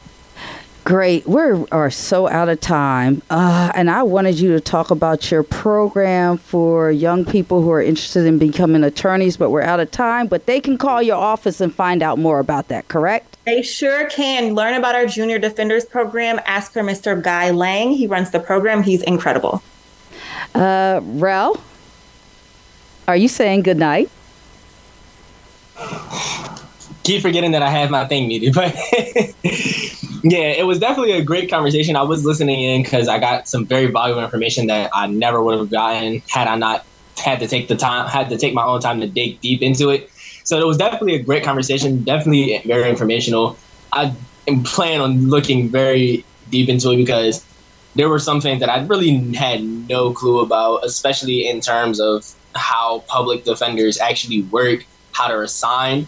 Great. 0.85 1.27
We 1.27 1.65
are 1.71 1.91
so 1.91 2.29
out 2.29 2.47
of 2.47 2.61
time. 2.61 3.21
Uh, 3.29 3.71
and 3.75 3.91
I 3.91 4.01
wanted 4.01 4.39
you 4.39 4.53
to 4.53 4.61
talk 4.61 4.89
about 4.89 5.29
your 5.29 5.43
program 5.43 6.37
for 6.37 6.89
young 6.89 7.25
people 7.25 7.61
who 7.61 7.69
are 7.71 7.81
interested 7.81 8.25
in 8.25 8.39
becoming 8.39 8.85
attorneys, 8.85 9.35
but 9.35 9.49
we're 9.49 9.61
out 9.61 9.81
of 9.81 9.91
time. 9.91 10.27
But 10.27 10.45
they 10.45 10.61
can 10.61 10.77
call 10.77 11.01
your 11.01 11.17
office 11.17 11.59
and 11.59 11.75
find 11.75 12.01
out 12.01 12.17
more 12.17 12.39
about 12.39 12.69
that, 12.69 12.87
correct? 12.87 13.37
They 13.45 13.61
sure 13.61 14.09
can 14.09 14.55
learn 14.55 14.73
about 14.75 14.95
our 14.95 15.05
Junior 15.05 15.39
Defenders 15.39 15.83
program. 15.83 16.39
Ask 16.45 16.71
for 16.71 16.81
Mr. 16.81 17.21
Guy 17.21 17.51
Lang. 17.51 17.91
He 17.91 18.07
runs 18.07 18.31
the 18.31 18.39
program. 18.39 18.81
He's 18.81 19.01
incredible. 19.03 19.61
Uh, 20.55 21.01
Rell, 21.03 21.61
are 23.09 23.17
you 23.17 23.27
saying 23.27 23.63
good 23.63 23.77
night? 23.77 24.09
Keep 27.03 27.21
forgetting 27.21 27.51
that 27.51 27.61
I 27.61 27.69
have 27.69 27.89
my 27.89 28.05
thing 28.05 28.27
muted, 28.27 28.53
but 28.55 28.75
yeah, 30.23 30.49
it 30.49 30.65
was 30.65 30.79
definitely 30.79 31.13
a 31.13 31.23
great 31.23 31.49
conversation. 31.49 31.95
I 31.95 32.03
was 32.03 32.25
listening 32.25 32.61
in 32.61 32.83
because 32.83 33.07
I 33.07 33.19
got 33.19 33.47
some 33.47 33.65
very 33.65 33.87
valuable 33.87 34.23
information 34.23 34.67
that 34.67 34.91
I 34.93 35.07
never 35.07 35.41
would 35.41 35.57
have 35.57 35.71
gotten 35.71 36.21
had 36.29 36.47
I 36.47 36.55
not 36.55 36.85
had 37.17 37.39
to 37.39 37.47
take 37.47 37.67
the 37.67 37.75
time, 37.75 38.07
had 38.07 38.29
to 38.29 38.37
take 38.37 38.53
my 38.53 38.63
own 38.63 38.81
time 38.81 38.99
to 39.01 39.07
dig 39.07 39.41
deep 39.41 39.61
into 39.61 39.89
it. 39.89 40.09
So 40.43 40.59
it 40.59 40.65
was 40.65 40.77
definitely 40.77 41.15
a 41.15 41.23
great 41.23 41.43
conversation, 41.43 42.03
definitely 42.03 42.61
very 42.65 42.89
informational. 42.89 43.57
I 43.93 44.15
planning 44.63 45.01
on 45.01 45.29
looking 45.29 45.69
very 45.69 46.25
deep 46.49 46.67
into 46.67 46.91
it 46.91 46.97
because 46.97 47.45
there 47.95 48.09
were 48.09 48.19
some 48.19 48.41
things 48.41 48.59
that 48.59 48.69
I 48.69 48.83
really 48.85 49.33
had 49.33 49.63
no 49.63 50.13
clue 50.13 50.39
about, 50.41 50.83
especially 50.83 51.47
in 51.47 51.61
terms 51.61 51.99
of 51.99 52.33
how 52.55 53.03
public 53.07 53.43
defenders 53.43 53.99
actually 53.99 54.43
work, 54.43 54.85
how 55.11 55.27
they're 55.27 55.43
assigned. 55.43 56.07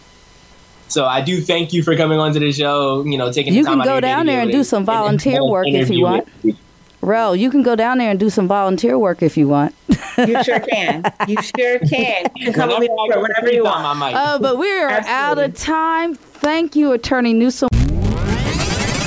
So 0.88 1.06
I 1.06 1.22
do 1.22 1.42
thank 1.42 1.74
you 1.74 1.82
for 1.84 1.96
coming 1.96 2.20
onto 2.20 2.40
the 2.40 2.52
show. 2.52 3.04
You 3.04 3.18
know, 3.18 3.32
taking 3.32 3.54
You 3.54 3.64
the 3.64 3.68
time 3.70 3.80
can 3.80 3.82
out 3.82 3.92
go 3.92 3.96
of 3.98 4.02
down 4.04 4.26
there 4.28 4.42
and 4.42 4.52
do 4.52 4.60
do 4.60 4.64
some 4.64 4.86
volunteer 4.86 5.38
and 5.42 5.50
work 5.50 5.68
if 5.68 5.90
you 5.90 6.04
want. 6.04 6.28
with- 6.44 6.56
Rell, 7.02 7.36
you 7.36 7.50
can 7.52 7.64
go 7.64 7.76
down 7.76 7.98
there 7.98 8.10
and 8.12 8.18
do 8.20 8.30
some 8.30 8.48
volunteer 8.48 8.98
work 8.98 9.22
if 9.22 9.36
you 9.36 9.48
want. 9.48 9.76
You 10.18 10.42
sure 10.44 10.60
can. 10.62 11.04
You 11.28 11.36
sure 11.42 11.80
can. 11.80 12.28
You 12.36 12.46
can 12.46 12.54
come 12.54 12.70
with 12.70 12.80
me 12.80 12.88
Whenever 12.90 12.94
I 12.94 13.08
for 13.08 13.14
get 13.14 13.22
whenever 13.22 13.48
free 13.48 13.56
you 13.56 13.64
want. 13.66 13.86
I 13.86 13.94
might. 13.94 14.14
Uh, 14.14 14.40
but 14.40 14.58
we're 14.58 14.88
out 14.90 15.38
of 15.38 15.54
time. 15.56 16.16
Thank 16.16 16.76
you, 16.78 16.94
Attorney 16.94 17.34
Newsome. 17.34 17.68